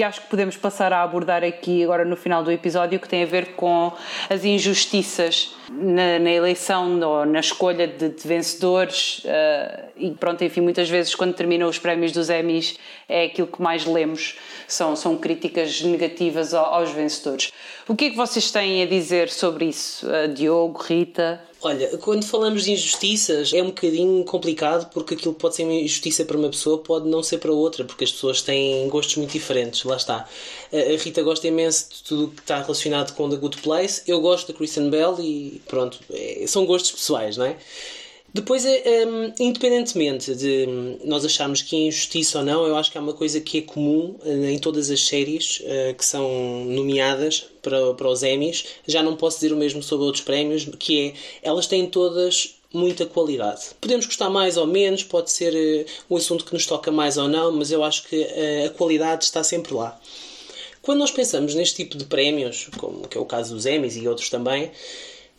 que 0.00 0.04
acho 0.04 0.22
que 0.22 0.28
podemos 0.28 0.56
passar 0.56 0.94
a 0.94 1.02
abordar 1.02 1.44
aqui 1.44 1.84
agora 1.84 2.06
no 2.06 2.16
final 2.16 2.42
do 2.42 2.50
episódio, 2.50 2.98
que 2.98 3.06
tem 3.06 3.22
a 3.22 3.26
ver 3.26 3.48
com 3.48 3.92
as 4.30 4.46
injustiças 4.46 5.54
na, 5.70 6.18
na 6.18 6.30
eleição 6.30 6.98
ou 7.00 7.26
na 7.26 7.40
escolha 7.40 7.86
de, 7.86 8.08
de 8.08 8.26
vencedores. 8.26 9.22
Uh, 9.24 9.90
e 9.98 10.10
pronto, 10.12 10.42
enfim, 10.42 10.62
muitas 10.62 10.88
vezes 10.88 11.14
quando 11.14 11.34
terminam 11.34 11.68
os 11.68 11.78
prémios 11.78 12.12
dos 12.12 12.30
Emmys 12.30 12.78
é 13.06 13.26
aquilo 13.26 13.46
que 13.46 13.60
mais 13.60 13.84
lemos, 13.84 14.38
são, 14.66 14.96
são 14.96 15.18
críticas 15.18 15.82
negativas 15.82 16.54
aos 16.54 16.90
vencedores. 16.92 17.52
O 17.86 17.94
que 17.94 18.06
é 18.06 18.10
que 18.10 18.16
vocês 18.16 18.50
têm 18.50 18.82
a 18.82 18.86
dizer 18.86 19.28
sobre 19.28 19.66
isso, 19.66 20.06
uh, 20.06 20.29
Diogo, 20.30 20.80
Rita? 20.82 21.40
Olha, 21.62 21.98
quando 21.98 22.24
falamos 22.24 22.64
de 22.64 22.72
injustiças 22.72 23.52
é 23.52 23.62
um 23.62 23.66
bocadinho 23.66 24.24
complicado 24.24 24.90
porque 24.94 25.12
aquilo 25.12 25.34
pode 25.34 25.56
ser 25.56 25.64
uma 25.64 25.74
injustiça 25.74 26.24
para 26.24 26.38
uma 26.38 26.48
pessoa 26.48 26.78
pode 26.78 27.06
não 27.06 27.22
ser 27.22 27.36
para 27.36 27.52
outra, 27.52 27.84
porque 27.84 28.04
as 28.04 28.10
pessoas 28.10 28.40
têm 28.40 28.88
gostos 28.88 29.16
muito 29.16 29.32
diferentes, 29.32 29.84
lá 29.84 29.96
está. 29.96 30.26
A 30.72 31.02
Rita 31.02 31.22
gosta 31.22 31.46
imenso 31.46 31.88
de 31.90 32.02
tudo 32.02 32.28
que 32.28 32.40
está 32.40 32.62
relacionado 32.62 33.14
com 33.14 33.28
The 33.28 33.36
Good 33.36 33.58
Place, 33.58 34.02
eu 34.06 34.22
gosto 34.22 34.50
da 34.50 34.58
Kristen 34.58 34.88
Bell 34.88 35.16
e 35.20 35.60
pronto, 35.68 35.98
é, 36.10 36.44
são 36.46 36.64
gostos 36.64 36.92
pessoais, 36.92 37.36
não 37.36 37.44
é? 37.44 37.56
Depois, 38.32 38.64
um, 38.64 39.32
independentemente 39.40 40.34
de 40.34 40.66
nós 41.04 41.24
acharmos 41.24 41.62
que 41.62 41.74
é 41.74 41.78
injustiça 41.88 42.38
ou 42.38 42.44
não, 42.44 42.64
eu 42.64 42.76
acho 42.76 42.90
que 42.90 42.96
há 42.96 43.00
uma 43.00 43.12
coisa 43.12 43.40
que 43.40 43.58
é 43.58 43.62
comum 43.62 44.14
eh, 44.24 44.52
em 44.52 44.58
todas 44.58 44.88
as 44.88 45.04
séries 45.04 45.60
uh, 45.60 45.94
que 45.94 46.04
são 46.04 46.64
nomeadas 46.64 47.46
para, 47.60 47.92
para 47.94 48.08
os 48.08 48.22
Emmys. 48.22 48.66
Já 48.86 49.02
não 49.02 49.16
posso 49.16 49.40
dizer 49.40 49.52
o 49.52 49.56
mesmo 49.56 49.82
sobre 49.82 50.06
outros 50.06 50.22
prémios, 50.22 50.64
que 50.78 51.08
é 51.42 51.48
elas 51.48 51.66
têm 51.66 51.86
todas 51.86 52.54
muita 52.72 53.04
qualidade. 53.04 53.62
Podemos 53.80 54.06
gostar 54.06 54.30
mais 54.30 54.56
ou 54.56 54.66
menos, 54.66 55.02
pode 55.02 55.30
ser 55.32 55.52
uh, 55.52 56.14
um 56.14 56.16
assunto 56.16 56.44
que 56.44 56.52
nos 56.52 56.66
toca 56.66 56.92
mais 56.92 57.16
ou 57.16 57.26
não, 57.26 57.50
mas 57.50 57.72
eu 57.72 57.82
acho 57.82 58.06
que 58.06 58.16
uh, 58.16 58.66
a 58.66 58.70
qualidade 58.70 59.24
está 59.24 59.42
sempre 59.42 59.74
lá. 59.74 60.00
Quando 60.82 61.00
nós 61.00 61.10
pensamos 61.10 61.54
neste 61.54 61.76
tipo 61.76 61.98
de 61.98 62.04
prémios, 62.04 62.68
como 62.78 63.06
que 63.06 63.18
é 63.18 63.20
o 63.20 63.26
caso 63.26 63.54
dos 63.54 63.66
Emmys 63.66 63.96
e 63.96 64.08
outros 64.08 64.30
também, 64.30 64.70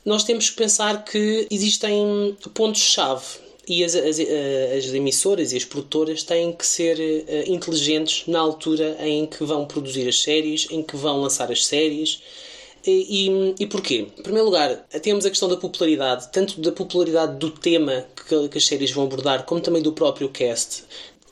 nós 0.06 0.24
temos 0.24 0.50
que 0.50 0.56
pensar 0.56 1.04
que 1.04 1.48
existem 1.52 2.36
pontos-chave 2.54 3.40
e 3.68 3.84
as, 3.84 3.96
as, 3.96 4.20
eh, 4.20 4.76
as, 4.78 4.86
emissoras 4.94 5.54
e 5.54 5.58
as 5.58 5.64
produtoras 5.64 6.24
têm 6.24 6.52
que 6.52 6.66
ser 6.66 6.98
uh, 6.98 7.52
inteligentes 7.52 8.24
na 8.28 8.40
altura 8.40 8.98
em 9.00 9.26
que 9.28 9.44
vão 9.44 9.66
produzir 9.66 10.08
as 10.10 10.22
séries, 10.22 10.68
em 10.72 10.82
que 10.82 10.96
vão 10.96 11.22
lançar 11.22 11.52
as 11.52 11.66
séries. 11.66 12.22
E, 12.86 13.28
e, 13.28 13.56
e 13.60 13.68
porquê? 13.68 14.08
Em 14.18 14.24
primeiro 14.24 14.46
lugar, 14.46 14.76
temos 15.04 15.26
a 15.26 15.30
questão 15.30 15.48
da 15.48 15.56
popularidade, 15.56 16.30
tanto 16.32 16.60
da 16.60 16.72
popularidade 16.72 17.38
do 17.38 17.52
tema 17.52 18.06
que, 18.28 18.50
que 18.50 18.58
as 18.58 18.66
séries 18.66 18.90
vão 18.92 19.04
abordar, 19.04 19.46
como 19.46 19.62
também 19.62 19.84
do 19.84 19.94
próprio 19.94 20.28
cast. 20.30 20.84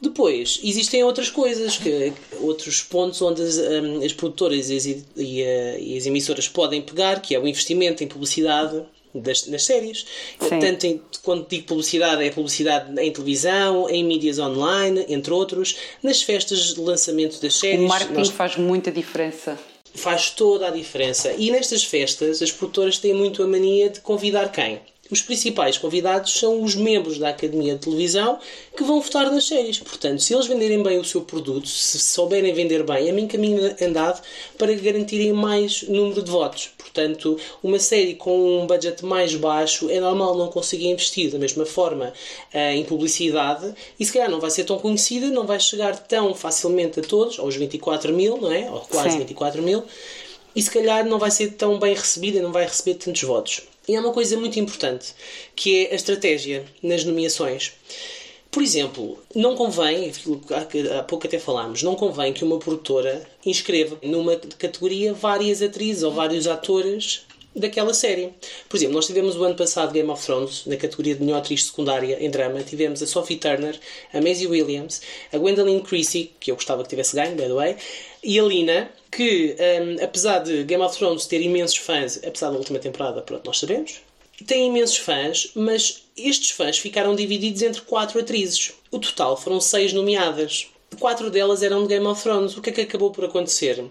Depois, 0.02 0.60
existem 0.64 1.04
outras 1.04 1.30
coisas, 1.30 1.78
que, 1.78 2.14
outros 2.40 2.82
pontos 2.82 3.22
onde 3.22 3.42
as, 3.42 3.58
um, 3.58 4.04
as 4.04 4.14
produtoras 4.14 4.70
e 4.70 4.78
as, 4.78 4.86
e, 4.86 5.06
e 5.18 5.98
as, 5.98 6.06
emissoras 6.06 6.48
podem 6.48 6.82
pegar, 6.82 7.22
que 7.22 7.36
é 7.36 7.40
o 7.40 7.46
investimento 7.46 8.02
em 8.02 8.08
publicidade 8.08 8.82
das, 9.14 9.48
nas 9.48 9.64
séries. 9.64 10.06
Sim. 10.40 10.60
Tanto 10.60 10.86
em, 10.86 11.02
quando 11.22 11.46
digo 11.50 11.66
publicidade, 11.66 12.24
é 12.24 12.30
publicidade 12.30 12.98
em 12.98 13.12
televisão, 13.12 13.90
em 13.90 14.04
mídias 14.04 14.40
online, 14.40 15.06
entre 15.10 15.34
outros, 15.34 15.76
nas 16.02 16.22
festas 16.22 16.74
de 16.74 16.80
lançamento 16.80 17.42
das 17.42 17.56
séries. 17.56 17.82
O 17.82 17.88
marketing 17.88 18.14
nós... 18.14 18.30
faz 18.30 18.56
muita 18.56 18.90
diferença. 18.92 19.60
Faz 19.94 20.30
toda 20.30 20.68
a 20.68 20.72
diferença. 20.72 21.34
E 21.38 21.52
nestas 21.52 21.84
festas, 21.84 22.42
as 22.42 22.52
produtoras 22.52 23.00
têm 23.00 23.14
muito 23.14 23.44
a 23.44 23.48
mania 23.48 23.90
de 23.90 24.00
convidar 24.00 24.50
quem? 24.50 24.80
Os 25.12 25.22
principais 25.22 25.78
convidados 25.78 26.34
são 26.34 26.62
os 26.62 26.76
membros 26.76 27.18
da 27.18 27.30
Academia 27.30 27.74
de 27.74 27.82
Televisão 27.82 28.38
que 28.78 28.84
vão 28.84 29.02
votar 29.02 29.32
nas 29.32 29.48
séries. 29.48 29.80
Portanto, 29.80 30.22
se 30.22 30.34
eles 30.34 30.46
venderem 30.46 30.84
bem 30.84 31.00
o 31.00 31.04
seu 31.04 31.22
produto, 31.22 31.68
se 31.68 31.98
souberem 31.98 32.54
vender 32.54 32.84
bem, 32.84 33.10
é 33.10 33.12
mim 33.12 33.28
caminho 33.28 33.76
andado 33.82 34.22
para 34.58 34.72
garantirem 34.74 35.34
mais 35.34 35.82
número 35.84 36.22
de 36.22 36.30
votos. 36.30 36.70
Portanto, 36.78 37.40
uma 37.64 37.80
série 37.80 38.14
com 38.14 38.62
um 38.62 38.68
budget 38.68 39.04
mais 39.04 39.34
baixo 39.36 39.90
é 39.90 40.00
normal 40.00 40.38
não 40.38 40.48
conseguir 40.48 40.88
investir 40.88 41.32
da 41.32 41.40
mesma 41.40 41.66
forma 41.66 42.14
uh, 42.54 42.58
em 42.58 42.84
publicidade 42.84 43.74
e 44.00 44.06
se 44.06 44.14
calhar 44.14 44.30
não 44.30 44.40
vai 44.40 44.52
ser 44.52 44.64
tão 44.64 44.78
conhecida, 44.78 45.28
não 45.28 45.46
vai 45.46 45.60
chegar 45.60 45.98
tão 45.98 46.36
facilmente 46.36 47.00
a 47.00 47.04
todos, 47.04 47.40
aos 47.40 47.56
24 47.56 48.14
mil, 48.14 48.38
não 48.38 48.52
é? 48.52 48.70
Ou 48.70 48.82
quase 48.82 49.12
Sim. 49.12 49.20
24 49.20 49.62
mil, 49.64 49.84
e 50.56 50.62
se 50.62 50.70
calhar 50.70 51.06
não 51.06 51.18
vai 51.18 51.32
ser 51.32 51.54
tão 51.54 51.80
bem 51.80 51.94
recebida, 51.94 52.42
não 52.42 52.52
vai 52.52 52.66
receber 52.66 52.96
tantos 52.96 53.24
votos. 53.24 53.62
E 53.90 53.96
há 53.96 54.02
uma 54.02 54.14
coisa 54.14 54.38
muito 54.38 54.60
importante, 54.60 55.16
que 55.56 55.88
é 55.88 55.92
a 55.92 55.96
estratégia 55.96 56.64
nas 56.84 57.04
nomeações. 57.04 57.74
Por 58.52 58.62
exemplo, 58.62 59.18
não 59.34 59.56
convém, 59.56 60.12
há 60.96 61.02
pouco 61.02 61.26
até 61.26 61.40
falámos, 61.40 61.82
não 61.82 61.96
convém 61.96 62.32
que 62.32 62.44
uma 62.44 62.60
produtora 62.60 63.28
inscreva 63.44 63.98
numa 64.04 64.36
categoria 64.36 65.12
várias 65.12 65.64
atrizes 65.64 66.04
ou 66.04 66.12
vários 66.12 66.46
atores 66.46 67.26
daquela 67.60 67.94
série. 67.94 68.34
Por 68.68 68.78
exemplo, 68.78 68.96
nós 68.96 69.06
tivemos 69.06 69.36
o 69.36 69.44
ano 69.44 69.56
passado 69.56 69.92
Game 69.92 70.10
of 70.10 70.26
Thrones, 70.26 70.66
na 70.66 70.78
categoria 70.78 71.16
de 71.16 71.24
melhor 71.24 71.40
atriz 71.40 71.66
secundária 71.66 72.18
em 72.24 72.30
drama, 72.30 72.62
tivemos 72.64 73.02
a 73.02 73.08
Sophie 73.08 73.38
Turner, 73.38 73.80
a 74.14 74.22
Maisie 74.22 74.48
Williams, 74.48 75.02
a 75.32 75.38
Gwendolyn 75.38 75.82
Christie, 75.82 76.32
que 76.40 76.52
eu 76.52 76.56
gostava 76.56 76.84
que 76.84 76.90
tivesse 76.90 77.16
ganho, 77.16 77.36
by 77.36 77.44
the 77.44 77.54
way, 77.54 77.78
e 78.24 78.40
a 78.40 78.44
Lina, 78.44 78.92
que 79.12 79.56
um, 79.60 80.04
apesar 80.04 80.40
de 80.40 80.64
Game 80.64 80.84
of 80.84 80.98
Thrones 80.98 81.26
ter 81.26 81.42
imensos 81.42 81.78
fãs, 81.78 82.20
apesar 82.26 82.52
da 82.52 82.58
última 82.58 82.80
temporada, 82.80 83.22
pronto, 83.22 83.46
nós 83.46 83.60
sabemos, 83.60 84.02
tem 84.46 84.68
imensos 84.68 84.98
fãs, 84.98 85.52
mas 85.56 86.04
estes 86.16 86.52
fãs 86.52 86.78
ficaram 86.78 87.16
divididos 87.16 87.62
entre 87.62 87.82
quatro 87.82 88.20
atrizes. 88.20 88.74
O 88.92 89.00
total 89.00 89.36
foram 89.36 89.60
seis 89.60 89.92
nomeadas. 89.94 90.68
Quatro 90.98 91.30
delas 91.30 91.62
eram 91.62 91.84
de 91.84 91.90
Game 91.90 92.06
of 92.08 92.22
Thrones. 92.22 92.56
O 92.58 92.62
que 92.62 92.70
é 92.70 92.74
que 92.74 92.82
acabou 92.82 93.12
por 93.12 93.26
acontecer? 93.26 93.84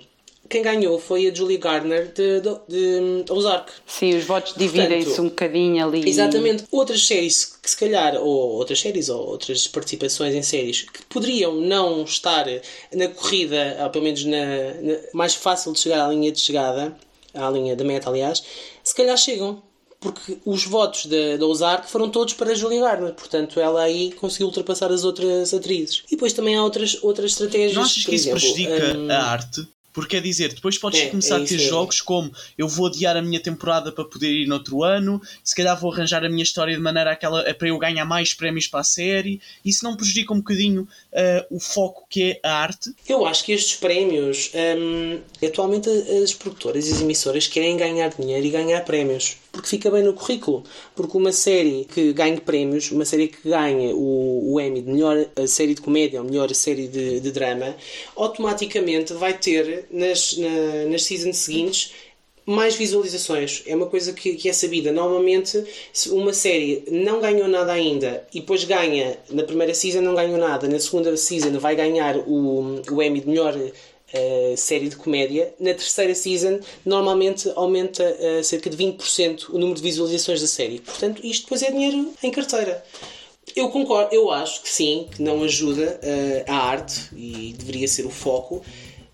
Quem 0.48 0.62
ganhou 0.62 0.98
foi 0.98 1.28
a 1.28 1.34
Julie 1.34 1.58
Gardner 1.58 2.12
de, 2.12 2.40
de, 2.40 3.24
de 3.24 3.32
Ozark. 3.32 3.70
Sim, 3.86 4.16
os 4.16 4.24
votos 4.24 4.54
dividem-se 4.56 5.20
um 5.20 5.28
bocadinho 5.28 5.86
ali. 5.86 6.08
Exatamente. 6.08 6.64
Outras 6.70 7.06
séries 7.06 7.44
que 7.44 7.70
se 7.70 7.76
calhar, 7.76 8.16
ou 8.16 8.52
outras 8.54 8.80
séries, 8.80 9.08
ou 9.08 9.26
outras 9.26 9.66
participações 9.66 10.34
em 10.34 10.42
séries 10.42 10.82
que 10.82 11.04
poderiam 11.04 11.54
não 11.54 12.02
estar 12.04 12.46
na 12.94 13.08
corrida, 13.08 13.78
ou 13.82 13.90
pelo 13.90 14.04
menos 14.04 14.24
na, 14.24 14.46
na 14.80 14.98
mais 15.12 15.34
fácil 15.34 15.72
de 15.72 15.80
chegar 15.80 16.06
à 16.06 16.08
linha 16.08 16.32
de 16.32 16.40
chegada, 16.40 16.96
à 17.34 17.50
linha 17.50 17.76
da 17.76 17.84
meta, 17.84 18.08
aliás, 18.08 18.42
se 18.82 18.94
calhar 18.94 19.16
chegam 19.16 19.62
porque 20.00 20.38
os 20.44 20.64
votos 20.64 21.06
da 21.06 21.44
Ozark 21.44 21.90
foram 21.90 22.08
todos 22.08 22.34
para 22.34 22.54
Julie 22.54 22.78
Garner, 22.80 23.12
portanto 23.14 23.58
ela 23.58 23.82
aí 23.82 24.12
conseguiu 24.12 24.46
ultrapassar 24.46 24.92
as 24.92 25.04
outras 25.04 25.52
atrizes. 25.52 26.04
E 26.06 26.10
depois 26.10 26.32
também 26.32 26.56
há 26.56 26.62
outras, 26.62 27.02
outras 27.02 27.32
estratégias. 27.32 27.74
Não 27.74 27.82
achas 27.82 28.04
que 28.04 28.14
isso 28.14 28.28
exemplo, 28.28 28.40
prejudica 28.40 28.96
um... 28.96 29.10
a 29.10 29.16
arte? 29.16 29.68
Porque 29.98 30.14
quer 30.14 30.22
dizer, 30.22 30.54
depois 30.54 30.78
podes 30.78 31.00
É, 31.00 31.06
começar 31.06 31.40
é 31.40 31.42
a 31.42 31.44
ter 31.44 31.58
jogos 31.58 32.00
como 32.00 32.30
eu 32.56 32.68
vou 32.68 32.86
adiar 32.86 33.16
a 33.16 33.22
minha 33.22 33.40
temporada 33.40 33.90
para 33.90 34.04
poder 34.04 34.30
ir 34.30 34.46
no 34.46 34.54
outro 34.54 34.84
ano, 34.84 35.20
se 35.42 35.56
calhar 35.56 35.78
vou 35.78 35.92
arranjar 35.92 36.24
a 36.24 36.28
minha 36.28 36.44
história 36.44 36.72
de 36.72 36.80
maneira 36.80 37.10
aquela, 37.10 37.42
para 37.54 37.66
eu 37.66 37.76
ganhar 37.78 38.04
mais 38.04 38.32
prémios 38.32 38.68
para 38.68 38.78
a 38.78 38.84
série. 38.84 39.40
Isso 39.64 39.82
não 39.82 39.96
prejudica 39.96 40.32
um 40.32 40.36
bocadinho 40.36 40.86
ah, 41.12 41.44
o 41.50 41.58
foco 41.58 42.06
que 42.08 42.38
é 42.44 42.48
a 42.48 42.62
arte? 42.62 42.94
Eu 43.08 43.26
acho 43.26 43.44
que 43.44 43.50
estes 43.50 43.74
prémios, 43.74 44.52
hum, 44.54 45.18
atualmente 45.44 45.90
as 45.90 46.32
produtoras 46.32 46.88
e 46.88 46.92
as 46.92 47.00
emissoras 47.00 47.48
querem 47.48 47.76
ganhar 47.76 48.08
dinheiro 48.10 48.46
e 48.46 48.50
ganhar 48.50 48.80
prémios. 48.84 49.36
Porque 49.58 49.70
fica 49.70 49.90
bem 49.90 50.04
no 50.04 50.14
currículo. 50.14 50.62
Porque 50.94 51.16
uma 51.16 51.32
série 51.32 51.84
que 51.84 52.12
ganhe 52.12 52.40
prémios, 52.40 52.92
uma 52.92 53.04
série 53.04 53.26
que 53.26 53.48
ganhe 53.48 53.92
o, 53.92 54.52
o 54.54 54.60
Emmy 54.60 54.82
de 54.82 54.88
melhor 54.92 55.16
eh, 55.34 55.46
série 55.48 55.74
de 55.74 55.80
comédia 55.80 56.20
ou 56.22 56.28
melhor 56.28 56.48
série 56.54 56.86
de, 56.86 57.18
de 57.18 57.32
drama, 57.32 57.74
automaticamente 58.14 59.12
vai 59.14 59.36
ter 59.36 59.86
nas, 59.90 60.36
na- 60.38 60.84
nas 60.88 61.02
seasons 61.02 61.38
seguintes 61.38 61.92
mais 62.46 62.76
visualizações. 62.76 63.64
É 63.66 63.74
uma 63.74 63.86
coisa 63.86 64.12
que, 64.12 64.36
que 64.36 64.48
é 64.48 64.52
sabida. 64.52 64.92
Normalmente, 64.92 65.64
se 65.92 66.08
uma 66.10 66.32
série 66.32 66.84
não 66.88 67.20
ganhou 67.20 67.48
nada 67.48 67.72
ainda 67.72 68.26
e 68.32 68.38
depois 68.40 68.62
ganha, 68.62 69.18
na 69.28 69.42
primeira 69.42 69.74
season 69.74 70.02
não 70.02 70.14
ganhou 70.14 70.38
nada, 70.38 70.68
na 70.68 70.78
segunda 70.78 71.16
season 71.16 71.58
vai 71.58 71.74
ganhar 71.74 72.16
o, 72.16 72.80
o 72.92 73.02
Emmy 73.02 73.20
de 73.22 73.28
melhor 73.28 73.54
eh, 74.12 74.54
série 74.56 74.88
de 74.88 74.96
comédia, 74.96 75.54
na 75.60 75.74
terceira 75.74 76.14
season 76.14 76.60
normalmente 76.84 77.50
aumenta 77.54 78.02
eh, 78.02 78.42
cerca 78.42 78.70
de 78.70 78.76
20% 78.76 79.50
o 79.50 79.58
número 79.58 79.74
de 79.74 79.82
visualizações 79.82 80.40
da 80.40 80.46
série. 80.46 80.80
Portanto, 80.80 81.20
isto 81.24 81.42
depois 81.42 81.62
é 81.62 81.70
dinheiro 81.70 82.12
em 82.22 82.30
carteira. 82.30 82.82
Eu 83.56 83.70
concordo, 83.70 84.14
eu 84.14 84.30
acho 84.30 84.62
que 84.62 84.68
sim, 84.68 85.08
que 85.14 85.22
não 85.22 85.42
ajuda 85.42 85.98
eh, 86.02 86.44
a 86.46 86.56
arte 86.56 87.08
e 87.14 87.54
deveria 87.58 87.88
ser 87.88 88.06
o 88.06 88.10
foco, 88.10 88.62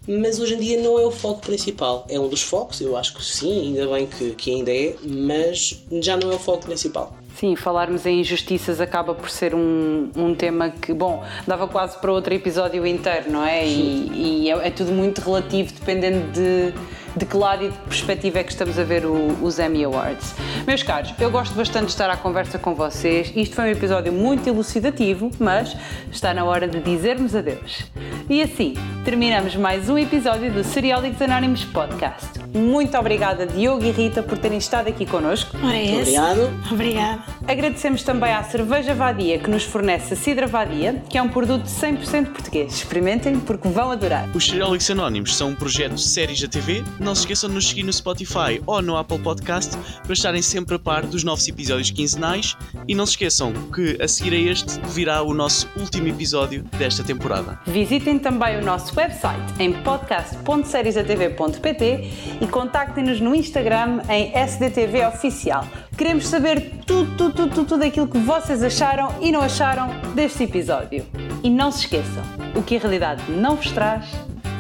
mas 0.07 0.39
hoje 0.39 0.55
em 0.55 0.59
dia 0.59 0.81
não 0.81 0.99
é 0.99 1.07
o 1.07 1.11
foco 1.11 1.41
principal. 1.41 2.07
É 2.09 2.19
um 2.21 2.29
dos 2.29 2.43
focos, 2.43 2.81
eu 2.81 2.97
acho 2.97 3.15
que 3.15 3.25
sim, 3.25 3.69
ainda 3.69 3.87
bem 3.89 4.07
que, 4.07 4.31
que 4.35 4.51
ainda 4.51 4.73
é, 4.73 4.97
mas 5.03 5.83
já 6.01 6.17
não 6.17 6.31
é 6.31 6.35
o 6.35 6.39
foco 6.39 6.67
principal. 6.67 7.17
Sim, 7.37 7.57
falarmos 7.57 8.07
em 8.07 8.21
injustiças 8.21 8.81
acaba 8.81 9.13
por 9.13 9.29
ser 9.29 9.55
um, 9.57 10.09
um 10.17 10.35
tema 10.35 10.71
que, 10.71 10.95
bom, 10.95 11.25
dava 11.47 11.67
quase 11.67 11.99
para 11.99 12.13
outro 12.13 12.33
episódio 12.33 12.87
inteiro, 12.87 13.29
não 13.31 13.45
é? 13.45 13.67
E, 13.67 14.45
e 14.45 14.51
é, 14.51 14.69
é 14.69 14.71
tudo 14.71 14.93
muito 14.93 15.21
relativo, 15.21 15.73
dependendo 15.73 16.31
de, 16.31 16.73
de 17.17 17.27
que 17.27 17.37
lado 17.37 17.65
e 17.65 17.71
de 17.71 17.79
perspectiva 17.79 18.39
é 18.39 18.45
que 18.45 18.53
estamos 18.53 18.79
a 18.79 18.85
ver 18.85 19.05
o- 19.05 19.37
os 19.43 19.59
Emmy 19.59 19.85
Awards. 19.85 20.33
Meus 20.65 20.85
caros, 20.85 21.13
eu 21.19 21.29
gosto 21.29 21.55
bastante 21.57 21.87
de 21.87 21.91
estar 21.91 22.09
à 22.09 22.17
conversa 22.17 22.57
com 22.57 22.73
vocês. 22.73 23.33
Isto 23.35 23.57
foi 23.57 23.65
um 23.65 23.73
episódio 23.73 24.13
muito 24.13 24.49
elucidativo, 24.49 25.29
mas 25.41 25.77
está 26.13 26.33
na 26.33 26.45
hora 26.45 26.69
de 26.69 26.79
dizermos 26.79 27.35
adeus. 27.35 27.83
E 28.31 28.43
assim, 28.43 28.75
terminamos 29.05 29.57
mais 29.57 29.89
um 29.91 29.99
episódio 29.99 30.53
do 30.53 30.63
Seriólicos 30.63 31.21
Anónimos 31.21 31.65
Podcast. 31.65 32.44
Muito 32.55 32.97
obrigada, 32.97 33.47
Diogo 33.47 33.85
e 33.85 33.91
Rita, 33.91 34.23
por 34.23 34.39
terem 34.39 34.59
estado 34.59 34.89
aqui 34.89 35.05
connosco. 35.05 35.57
Ora, 35.61 35.77
é 35.77 35.85
esse. 35.85 36.17
Obrigado. 36.17 36.51
Obrigada. 36.71 37.23
Agradecemos 37.49 38.03
também 38.05 38.33
à 38.33 38.43
Cerveja 38.45 38.95
Vadia 38.95 39.39
que 39.39 39.51
nos 39.51 39.65
fornece 39.65 40.15
a 40.15 40.17
Cidra 40.17 40.47
Vadia, 40.47 41.03
que 41.09 41.19
é 41.19 41.23
um 41.23 41.29
produto 41.29 41.65
100% 41.65 42.33
português. 42.33 42.75
Experimentem 42.75 43.41
porque 43.41 43.67
vão 43.69 43.91
adorar. 43.91 44.29
Os 44.35 44.47
Seriólicos 44.47 44.89
Anónimos 44.91 45.37
são 45.37 45.49
um 45.49 45.55
projeto 45.55 45.95
de 45.95 46.03
séries 46.03 46.41
da 46.41 46.49
TV. 46.49 46.85
Não 47.01 47.15
se 47.15 47.23
esqueçam 47.23 47.49
de 47.49 47.57
nos 47.57 47.69
seguir 47.69 47.83
no 47.83 47.93
Spotify 47.93 48.63
ou 48.67 48.81
no 48.81 48.97
Apple 48.97 49.19
Podcast 49.19 49.77
para 50.05 50.13
estarem 50.13 50.41
sempre 50.41 50.77
a 50.77 50.79
par 50.79 51.05
dos 51.05 51.25
novos 51.25 51.49
episódios 51.49 51.91
quinzenais. 51.91 52.57
E 52.87 52.95
não 52.95 53.05
se 53.05 53.13
esqueçam 53.13 53.53
que 53.75 53.99
a 54.01 54.07
seguir 54.07 54.33
a 54.33 54.39
este 54.53 54.79
virá 54.87 55.23
o 55.23 55.35
nosso 55.35 55.69
último 55.77 56.07
episódio 56.07 56.63
desta 56.79 57.03
temporada. 57.03 57.59
Visitem 57.67 58.17
também 58.19 58.59
o 58.59 58.65
nosso 58.65 58.97
website 58.97 59.43
em 59.59 59.73
podcast.seriesdatv.pt 59.73 62.44
e 62.45 62.47
contactem-nos 62.47 63.21
no 63.23 63.35
Instagram 63.35 64.03
em 64.07 64.31
SDTV 64.37 65.07
Oficial. 65.07 65.67
Queremos 65.97 66.27
saber 66.27 66.81
tudo, 66.87 67.17
tudo, 67.17 67.35
tudo, 67.35 67.55
tudo, 67.55 67.69
tudo 67.69 67.85
aquilo 67.85 68.07
que 68.07 68.19
vocês 68.19 68.63
acharam 68.63 69.15
e 69.23 69.33
não 69.33 69.41
acharam 69.41 69.89
deste 70.15 70.45
episódio. 70.45 71.07
E 71.43 71.49
não 71.49 71.73
se 71.73 71.81
esqueçam, 71.81 72.23
o 72.55 72.63
que 72.63 72.77
a 72.77 72.81
realidade 72.81 73.23
não 73.31 73.57
vos 73.57 73.71
traz, 73.73 74.07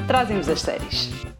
trazem-vos 0.06 0.48
as 0.48 0.62
séries. 0.62 1.33